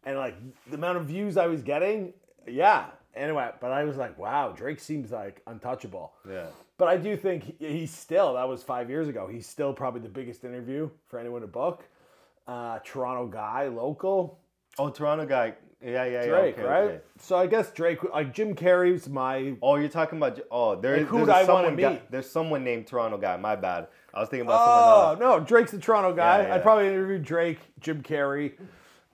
And 0.04 0.16
like 0.18 0.34
the 0.70 0.76
amount 0.76 0.98
of 0.98 1.04
views 1.06 1.36
I 1.36 1.46
was 1.46 1.62
getting, 1.62 2.12
yeah. 2.46 2.86
Anyway, 3.14 3.50
but 3.60 3.72
I 3.72 3.84
was 3.84 3.96
like, 3.96 4.16
wow, 4.18 4.52
Drake 4.52 4.78
seems 4.80 5.10
like 5.10 5.42
untouchable. 5.46 6.12
Yeah. 6.28 6.46
But 6.76 6.88
I 6.88 6.96
do 6.96 7.16
think 7.16 7.42
he- 7.58 7.78
he's 7.80 7.90
still, 7.90 8.34
that 8.34 8.48
was 8.48 8.62
five 8.62 8.88
years 8.88 9.08
ago, 9.08 9.26
he's 9.26 9.46
still 9.46 9.72
probably 9.72 10.00
the 10.00 10.08
biggest 10.08 10.44
interview 10.44 10.88
for 11.08 11.18
anyone 11.18 11.40
to 11.40 11.46
book. 11.48 11.84
Uh, 12.46 12.78
Toronto 12.84 13.26
guy, 13.26 13.66
local. 13.68 14.38
Oh, 14.78 14.88
Toronto 14.90 15.26
guy. 15.26 15.54
Yeah, 15.82 16.04
yeah, 16.04 16.22
yeah. 16.22 16.26
Drake, 16.26 16.58
okay, 16.58 16.66
right? 16.66 16.84
okay. 16.84 17.00
So 17.18 17.36
I 17.36 17.46
guess 17.46 17.70
Drake, 17.72 18.02
like 18.12 18.32
Jim 18.34 18.54
Carrey's 18.54 19.08
my. 19.08 19.54
Oh, 19.62 19.76
you're 19.76 19.88
talking 19.88 20.18
about. 20.18 20.40
Oh, 20.50 20.74
there 20.74 20.96
Like, 20.98 21.06
who 21.06 21.18
there's 21.18 21.28
I 21.28 21.44
someone 21.44 21.76
guy- 21.76 22.02
There's 22.10 22.28
someone 22.28 22.64
named 22.64 22.86
Toronto 22.88 23.16
guy. 23.16 23.36
My 23.36 23.54
bad. 23.54 23.86
I 24.12 24.20
was 24.20 24.28
thinking 24.28 24.46
about 24.48 24.60
Oh 24.60 24.64
someone 25.12 25.22
else. 25.34 25.40
no, 25.40 25.46
Drake's 25.46 25.70
the 25.70 25.78
Toronto 25.78 26.12
guy. 26.14 26.42
Yeah, 26.42 26.48
yeah. 26.48 26.54
I'd 26.56 26.62
probably 26.62 26.88
interview 26.88 27.18
Drake, 27.20 27.60
Jim 27.80 28.02
Carrey, 28.02 28.54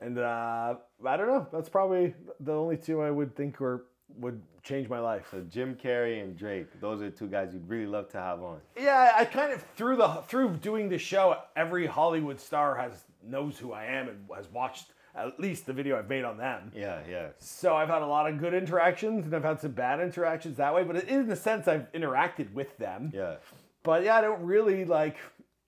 and 0.01 0.18
uh, 0.18 0.76
I 1.07 1.16
don't 1.16 1.28
know. 1.28 1.46
That's 1.52 1.68
probably 1.68 2.14
the 2.40 2.52
only 2.52 2.76
two 2.76 3.00
I 3.00 3.11
would 3.11 3.34
think 3.36 3.61
were 3.61 3.84
would 4.18 4.40
change 4.62 4.88
my 4.88 5.00
life. 5.00 5.26
So 5.30 5.40
Jim 5.50 5.74
Carrey 5.74 6.22
and 6.22 6.36
Drake. 6.36 6.80
Those 6.80 7.02
are 7.02 7.11
two 7.11 7.26
guys 7.26 7.50
you'd 7.52 7.68
really 7.68 7.86
love 7.86 8.09
to 8.11 8.18
have 8.18 8.42
on. 8.42 8.59
Yeah, 8.76 9.12
I 9.16 9.24
kind 9.24 9.52
of 9.52 9.62
through 9.76 9.96
the 9.96 10.09
through 10.26 10.57
doing 10.57 10.88
the 10.88 10.98
show, 10.98 11.36
every 11.57 11.86
Hollywood 11.86 12.40
star 12.40 12.76
has 12.76 13.05
knows 13.22 13.59
who 13.59 13.72
I 13.72 13.84
am 13.86 14.09
and 14.09 14.18
has 14.34 14.48
watched 14.50 14.90
at 15.16 15.38
least 15.38 15.66
the 15.66 15.72
video 15.72 15.96
I've 15.98 16.09
made 16.09 16.24
on 16.24 16.36
them. 16.38 16.72
Yeah, 16.74 17.00
yeah. 17.09 17.28
So 17.38 17.74
I've 17.76 17.88
had 17.88 18.02
a 18.02 18.07
lot 18.07 18.28
of 18.28 18.38
good 18.38 18.52
interactions 18.52 19.26
and 19.26 19.34
I've 19.34 19.44
had 19.44 19.61
some 19.61 19.72
bad 19.72 20.00
interactions 20.00 20.57
that 20.57 20.74
way, 20.74 20.82
but 20.82 21.05
in 21.05 21.30
a 21.30 21.36
sense 21.36 21.68
I've 21.68 21.90
interacted 21.92 22.52
with 22.52 22.76
them. 22.78 23.12
Yeah. 23.14 23.36
But 23.84 24.02
yeah, 24.02 24.16
I 24.16 24.20
don't 24.20 24.42
really 24.42 24.84
like, 24.84 25.16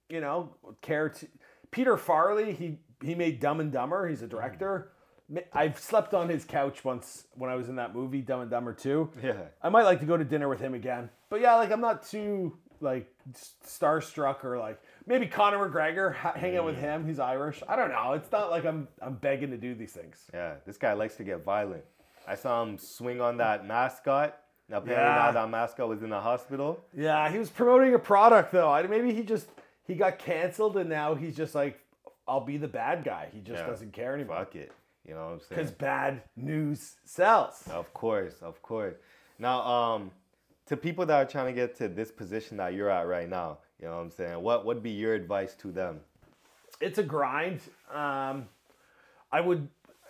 you 0.08 0.20
know, 0.20 0.54
care 0.80 1.10
to. 1.10 1.28
Peter 1.70 1.96
Farrelly, 1.96 2.56
he 2.56 2.78
he 3.02 3.14
made 3.14 3.40
Dumb 3.40 3.60
and 3.60 3.70
Dumber. 3.70 4.08
He's 4.08 4.22
a 4.22 4.26
director. 4.26 4.70
Ma- 4.78 4.95
I've 5.52 5.78
slept 5.78 6.14
on 6.14 6.28
his 6.28 6.44
couch 6.44 6.84
once 6.84 7.26
when 7.34 7.50
I 7.50 7.56
was 7.56 7.68
in 7.68 7.76
that 7.76 7.94
movie 7.94 8.20
Dumb 8.20 8.40
and 8.42 8.50
Dumber 8.50 8.72
2. 8.72 9.10
Yeah. 9.22 9.32
I 9.62 9.68
might 9.68 9.82
like 9.84 10.00
to 10.00 10.06
go 10.06 10.16
to 10.16 10.24
dinner 10.24 10.48
with 10.48 10.60
him 10.60 10.74
again. 10.74 11.10
But 11.30 11.40
yeah, 11.40 11.54
like 11.56 11.70
I'm 11.72 11.80
not 11.80 12.06
too 12.06 12.56
like 12.80 13.12
starstruck 13.64 14.44
or 14.44 14.58
like 14.58 14.80
maybe 15.06 15.26
Conor 15.26 15.68
McGregor 15.68 16.14
ha- 16.14 16.34
hang 16.34 16.56
out 16.56 16.64
with 16.64 16.76
him. 16.78 17.06
He's 17.06 17.18
Irish. 17.18 17.62
I 17.68 17.74
don't 17.76 17.90
know. 17.90 18.12
It's 18.12 18.30
not 18.30 18.50
like 18.50 18.64
I'm 18.64 18.88
I'm 19.00 19.14
begging 19.14 19.50
to 19.50 19.56
do 19.56 19.74
these 19.74 19.92
things. 19.92 20.18
Yeah, 20.32 20.54
this 20.64 20.76
guy 20.76 20.92
likes 20.92 21.16
to 21.16 21.24
get 21.24 21.44
violent. 21.44 21.84
I 22.28 22.34
saw 22.34 22.62
him 22.62 22.78
swing 22.78 23.20
on 23.20 23.36
that 23.38 23.66
mascot. 23.66 24.38
Now, 24.68 24.78
apparently 24.78 25.04
Yeah. 25.06 25.14
now 25.26 25.32
that 25.32 25.50
mascot 25.50 25.88
was 25.88 26.02
in 26.02 26.10
the 26.10 26.20
hospital. 26.20 26.84
Yeah, 26.96 27.28
he 27.30 27.38
was 27.38 27.50
promoting 27.50 27.94
a 27.94 27.98
product 27.98 28.52
though. 28.52 28.70
I, 28.70 28.82
maybe 28.86 29.12
he 29.14 29.22
just 29.22 29.48
he 29.86 29.94
got 29.94 30.18
canceled 30.18 30.76
and 30.76 30.88
now 30.90 31.14
he's 31.14 31.36
just 31.36 31.54
like 31.54 31.80
I'll 32.28 32.40
be 32.44 32.56
the 32.56 32.68
bad 32.68 33.04
guy. 33.04 33.28
He 33.32 33.40
just 33.40 33.60
Yeah. 33.62 33.66
doesn't 33.68 33.92
care 33.92 34.14
anymore. 34.14 34.36
Fuck 34.38 34.56
it. 34.56 34.72
You 35.06 35.14
know 35.14 35.24
what 35.26 35.32
I'm 35.32 35.40
saying? 35.40 35.48
Because 35.50 35.70
bad 35.70 36.22
news 36.36 36.96
sells. 37.04 37.62
Of 37.70 37.92
course, 37.94 38.34
of 38.42 38.60
course. 38.62 38.96
Now, 39.38 39.60
um, 39.60 40.10
to 40.66 40.76
people 40.76 41.06
that 41.06 41.14
are 41.14 41.30
trying 41.30 41.46
to 41.46 41.52
get 41.52 41.76
to 41.76 41.88
this 41.88 42.10
position 42.10 42.56
that 42.56 42.74
you're 42.74 42.90
at 42.90 43.06
right 43.06 43.28
now, 43.28 43.58
you 43.80 43.86
know 43.86 43.96
what 43.96 44.02
I'm 44.02 44.10
saying? 44.10 44.42
What 44.42 44.66
would 44.66 44.82
be 44.82 44.90
your 44.90 45.14
advice 45.14 45.54
to 45.56 45.70
them? 45.70 46.00
It's 46.80 46.98
a 46.98 47.02
grind. 47.02 47.60
Um, 47.92 48.48
I 49.30 49.40
would, 49.40 49.68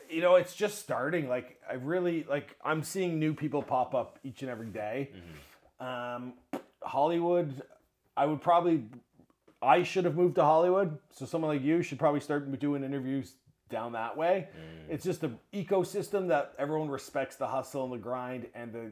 you 0.09 0.23
know, 0.23 0.37
it's 0.37 0.55
just 0.55 0.79
starting. 0.79 1.29
Like 1.29 1.61
I 1.69 1.75
really 1.75 2.25
like. 2.29 2.57
I'm 2.65 2.83
seeing 2.83 3.19
new 3.19 3.35
people 3.35 3.63
pop 3.63 3.95
up 3.95 4.19
each 4.25 4.43
and 4.43 4.51
every 4.51 4.69
day. 4.69 5.11
Um, 5.79 6.35
Hollywood, 6.83 7.63
I 8.17 8.27
would 8.27 8.41
probably. 8.41 8.85
I 9.61 9.83
should 9.83 10.05
have 10.05 10.17
moved 10.17 10.37
to 10.37 10.45
Hollywood. 10.45 10.99
So 11.11 11.27
someone 11.27 11.51
like 11.55 11.63
you 11.63 11.83
should 11.83 11.99
probably 11.99 12.21
start 12.21 12.59
doing 12.59 12.85
interviews 12.85 13.35
down 13.69 13.93
that 13.93 14.17
way. 14.17 14.49
It's 14.89 15.05
just 15.05 15.23
an 15.25 15.39
ecosystem 15.53 16.29
that 16.29 16.55
everyone 16.59 16.89
respects 16.89 17.37
the 17.37 17.47
hustle 17.47 17.85
and 17.85 17.93
the 17.93 17.99
grind 17.99 18.47
and 18.55 18.73
the, 18.73 18.91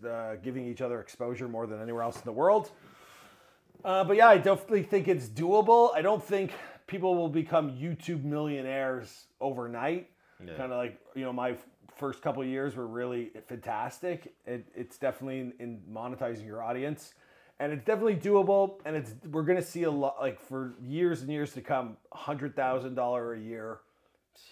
the 0.00 0.38
giving 0.42 0.66
each 0.66 0.80
other 0.80 1.00
exposure 1.00 1.48
more 1.48 1.66
than 1.66 1.80
anywhere 1.80 2.02
else 2.02 2.16
in 2.16 2.24
the 2.24 2.32
world. 2.32 2.70
Uh, 3.84 4.04
but 4.04 4.16
yeah, 4.16 4.28
I 4.28 4.38
definitely 4.38 4.82
think 4.82 5.08
it's 5.08 5.26
doable. 5.26 5.94
I 5.94 6.02
don't 6.02 6.22
think 6.22 6.52
people 6.86 7.14
will 7.14 7.28
become 7.28 7.70
YouTube 7.70 8.24
millionaires 8.24 9.26
overnight. 9.40 10.10
Yeah. 10.44 10.54
Kind 10.54 10.72
of 10.72 10.78
like 10.78 10.98
you 11.14 11.24
know 11.24 11.32
my 11.32 11.56
first 11.96 12.22
couple 12.22 12.42
of 12.42 12.48
years 12.48 12.76
were 12.76 12.86
really 12.86 13.30
fantastic. 13.46 14.34
It, 14.46 14.66
it's 14.74 14.98
definitely 14.98 15.40
in, 15.40 15.52
in 15.58 15.80
monetizing 15.90 16.46
your 16.46 16.62
audience 16.62 17.14
and 17.60 17.72
it's 17.72 17.84
definitely 17.84 18.16
doable. 18.16 18.80
And 18.84 18.96
it's 18.96 19.14
we're 19.30 19.42
gonna 19.42 19.62
see 19.62 19.84
a 19.84 19.90
lot 19.90 20.16
like 20.20 20.40
for 20.40 20.74
years 20.82 21.20
and 21.20 21.30
years 21.30 21.52
to 21.52 21.60
come, 21.60 21.96
hundred 22.12 22.56
thousand 22.56 22.94
dollar 22.94 23.34
a 23.34 23.38
year, 23.38 23.80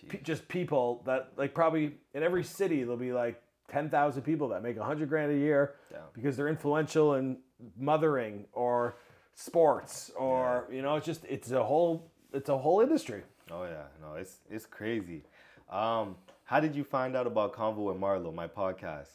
pe- 0.09 0.21
just 0.23 0.49
people 0.49 1.03
that 1.07 1.31
like 1.37 1.55
probably 1.55 1.95
in 2.15 2.23
every 2.23 2.45
city 2.45 2.81
there'll 2.83 2.97
be 2.97 3.13
like 3.13 3.41
ten 3.71 3.89
thousand 3.91 4.23
people 4.23 4.49
that 4.49 4.63
make 4.63 4.77
a 4.77 4.85
hundred 4.85 5.09
grand 5.09 5.31
a 5.33 5.37
year 5.37 5.75
Yeah. 5.91 5.99
because 6.15 6.37
they're 6.37 6.49
influential 6.49 7.15
in 7.15 7.39
mothering 7.77 8.47
or 8.53 8.97
sports 9.35 10.11
or 10.17 10.67
you 10.71 10.83
know 10.83 10.97
it's 10.97 11.07
just 11.07 11.25
it's 11.29 11.51
a 11.53 11.63
whole 11.63 12.11
it's 12.33 12.49
a 12.49 12.59
whole 12.59 12.81
industry. 12.81 13.23
Oh 13.51 13.65
yeah, 13.65 13.85
no, 14.03 14.15
it's 14.17 14.39
it's 14.51 14.67
crazy. 14.67 15.25
Um, 15.71 16.17
how 16.45 16.61
did 16.61 16.75
you 16.75 16.85
find 16.85 17.17
out 17.17 17.27
about 17.27 17.53
Convo 17.55 17.85
with 17.93 17.97
Marlo, 17.97 18.35
my 18.35 18.47
podcast? 18.49 19.09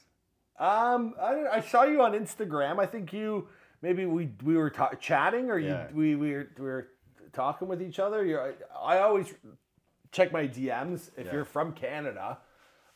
Um, 0.60 1.16
I, 1.22 1.46
I 1.58 1.60
saw 1.62 1.84
you 1.84 2.02
on 2.02 2.14
Instagram. 2.14 2.80
I 2.80 2.86
think 2.86 3.12
you 3.14 3.48
maybe 3.82 4.06
we 4.06 4.30
we 4.44 4.56
were 4.56 4.70
ta- 4.70 4.94
chatting 5.00 5.50
or 5.50 5.58
you 5.60 5.78
we, 5.94 6.16
we 6.16 6.32
were 6.34 6.48
we 6.58 6.66
were 6.66 6.88
talking 7.34 7.68
with 7.68 7.82
each 7.82 8.00
other. 8.00 8.24
You're, 8.26 8.54
I, 8.76 8.96
I 8.98 9.02
always 9.02 9.34
check 10.14 10.32
my 10.32 10.48
DMs. 10.48 11.10
If 11.18 11.26
Yeah. 11.26 11.34
you're 11.34 11.46
from 11.46 11.74
Canada, 11.74 12.38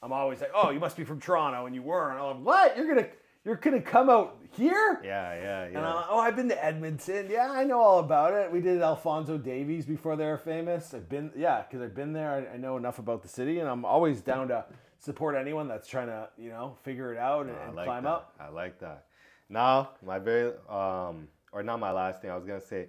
I'm 0.02 0.14
always 0.14 0.40
like, 0.40 0.52
oh, 0.56 0.70
you 0.70 0.80
must 0.80 0.96
be 0.96 1.04
from 1.04 1.20
Toronto, 1.20 1.66
and 1.66 1.76
you 1.76 1.82
were. 1.82 2.12
And 2.12 2.20
I'm 2.20 2.46
like, 2.46 2.46
what? 2.46 2.78
You're 2.78 2.88
gonna 2.88 3.08
you're 3.44 3.56
gonna 3.56 3.82
come 3.82 4.10
out 4.10 4.38
here? 4.52 5.00
Yeah, 5.04 5.34
yeah, 5.34 5.42
yeah. 5.42 5.66
And. 5.68 5.78
I'm 5.78 5.96
like, 5.96 6.06
oh, 6.10 6.20
I've 6.20 6.36
been 6.36 6.50
to 6.50 6.64
Edmonton. 6.66 7.30
Yeah, 7.30 7.50
I 7.50 7.64
know 7.64 7.80
all 7.80 8.00
about 8.00 8.34
it. 8.34 8.52
We 8.52 8.60
did 8.62 8.82
Alfonso 8.82 9.38
Davies 9.38 9.86
before 9.86 10.16
they 10.18 10.26
were 10.26 10.38
famous. 10.38 10.94
I've 10.94 11.08
been, 11.08 11.32
yeah, 11.36 11.62
because 11.64 11.82
I've 11.82 11.96
been 11.96 12.12
there. 12.14 12.50
I, 12.52 12.56
I 12.56 12.58
know 12.58 12.76
enough 12.78 13.00
about 13.00 13.22
the 13.22 13.30
city, 13.30 13.60
and 13.60 13.70
I'm 13.70 13.86
always 13.86 14.22
down 14.22 14.50
to 14.50 14.66
support 15.00 15.36
anyone 15.36 15.68
that's 15.70 15.88
trying 15.88 16.08
to, 16.08 16.28
you 16.38 16.50
know, 16.50 16.76
figure 16.84 17.14
it 17.14 17.18
out 17.20 17.46
and, 17.46 17.56
I 17.56 17.64
and 17.68 17.76
like 17.76 17.86
climb 17.86 18.04
that. 18.04 18.10
up. 18.10 18.34
I 18.40 18.50
like 18.50 18.80
that. 18.80 19.06
Now, 19.50 19.92
my 20.06 20.20
very 20.20 20.52
um, 20.70 21.30
or 21.54 21.64
not 21.64 21.80
my 21.80 21.92
last 21.92 22.22
thing. 22.22 22.30
I 22.32 22.36
was 22.36 22.44
gonna 22.46 22.60
say, 22.60 22.88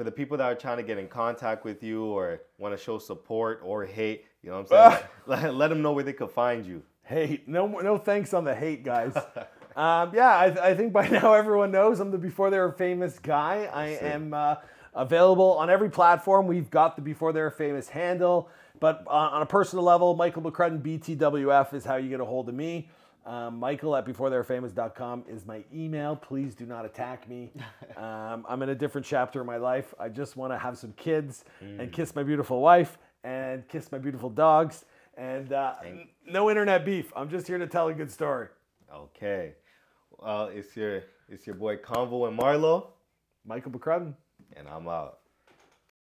for 0.00 0.04
the 0.04 0.10
people 0.10 0.38
that 0.38 0.44
are 0.44 0.54
trying 0.54 0.78
to 0.78 0.82
get 0.82 0.96
in 0.96 1.06
contact 1.06 1.62
with 1.62 1.82
you 1.82 2.06
or 2.06 2.40
want 2.56 2.74
to 2.74 2.82
show 2.82 2.98
support 2.98 3.60
or 3.62 3.84
hate, 3.84 4.24
you 4.42 4.48
know 4.48 4.62
what 4.62 4.72
I'm 4.72 4.92
saying? 4.96 5.04
let, 5.26 5.54
let 5.54 5.68
them 5.68 5.82
know 5.82 5.92
where 5.92 6.02
they 6.02 6.14
could 6.14 6.30
find 6.30 6.64
you. 6.64 6.82
Hate, 7.02 7.46
no, 7.46 7.66
no 7.66 7.98
thanks 7.98 8.32
on 8.32 8.44
the 8.44 8.54
hate, 8.54 8.82
guys. 8.82 9.14
um, 9.76 10.10
yeah, 10.14 10.30
I, 10.30 10.70
I 10.70 10.74
think 10.74 10.94
by 10.94 11.06
now 11.10 11.34
everyone 11.34 11.70
knows 11.70 12.00
I'm 12.00 12.10
the 12.10 12.16
Before 12.16 12.48
They 12.48 12.56
Were 12.56 12.72
Famous 12.72 13.18
guy. 13.18 13.68
I 13.70 13.88
it. 13.88 14.02
am 14.04 14.32
uh, 14.32 14.54
available 14.94 15.58
on 15.58 15.68
every 15.68 15.90
platform. 15.90 16.46
We've 16.46 16.70
got 16.70 16.96
the 16.96 17.02
Before 17.02 17.34
They 17.34 17.42
Were 17.42 17.50
Famous 17.50 17.90
handle, 17.90 18.48
but 18.78 19.04
on, 19.06 19.34
on 19.34 19.42
a 19.42 19.46
personal 19.46 19.84
level, 19.84 20.16
Michael 20.16 20.40
McCrudden, 20.40 20.80
BTWF 20.80 21.74
is 21.74 21.84
how 21.84 21.96
you 21.96 22.08
get 22.08 22.20
a 22.20 22.24
hold 22.24 22.48
of 22.48 22.54
me. 22.54 22.88
Um, 23.30 23.60
Michael 23.60 23.94
at 23.94 24.04
beforetheywerefamous.com 24.06 25.24
is 25.28 25.46
my 25.46 25.62
email. 25.72 26.16
Please 26.16 26.56
do 26.56 26.66
not 26.66 26.84
attack 26.84 27.28
me. 27.28 27.52
Um, 27.96 28.46
I'm 28.48 28.62
in 28.62 28.70
a 28.70 28.74
different 28.74 29.06
chapter 29.06 29.40
of 29.42 29.46
my 29.46 29.58
life. 29.58 29.92
I 30.00 30.08
just 30.08 30.34
want 30.34 30.54
to 30.54 30.58
have 30.58 30.78
some 30.78 30.92
kids 30.94 31.44
and 31.60 31.92
kiss 31.92 32.14
my 32.14 32.22
beautiful 32.22 32.60
wife 32.62 32.96
and 33.24 33.68
kiss 33.68 33.92
my 33.92 33.98
beautiful 33.98 34.30
dogs. 34.30 34.86
And 35.18 35.52
uh, 35.52 35.74
n- 35.84 36.08
no 36.26 36.48
internet 36.48 36.84
beef. 36.86 37.12
I'm 37.14 37.28
just 37.28 37.46
here 37.46 37.58
to 37.58 37.66
tell 37.66 37.88
a 37.88 37.92
good 37.94 38.10
story. 38.10 38.48
Okay. 38.94 39.52
Well, 40.18 40.46
it's 40.46 40.74
your 40.76 41.02
it's 41.28 41.46
your 41.46 41.56
boy 41.56 41.76
Convo 41.76 42.26
and 42.28 42.38
Marlo, 42.38 42.86
Michael 43.44 43.72
McCrudden. 43.72 44.14
and 44.56 44.66
I'm 44.66 44.88
out. 44.88 45.19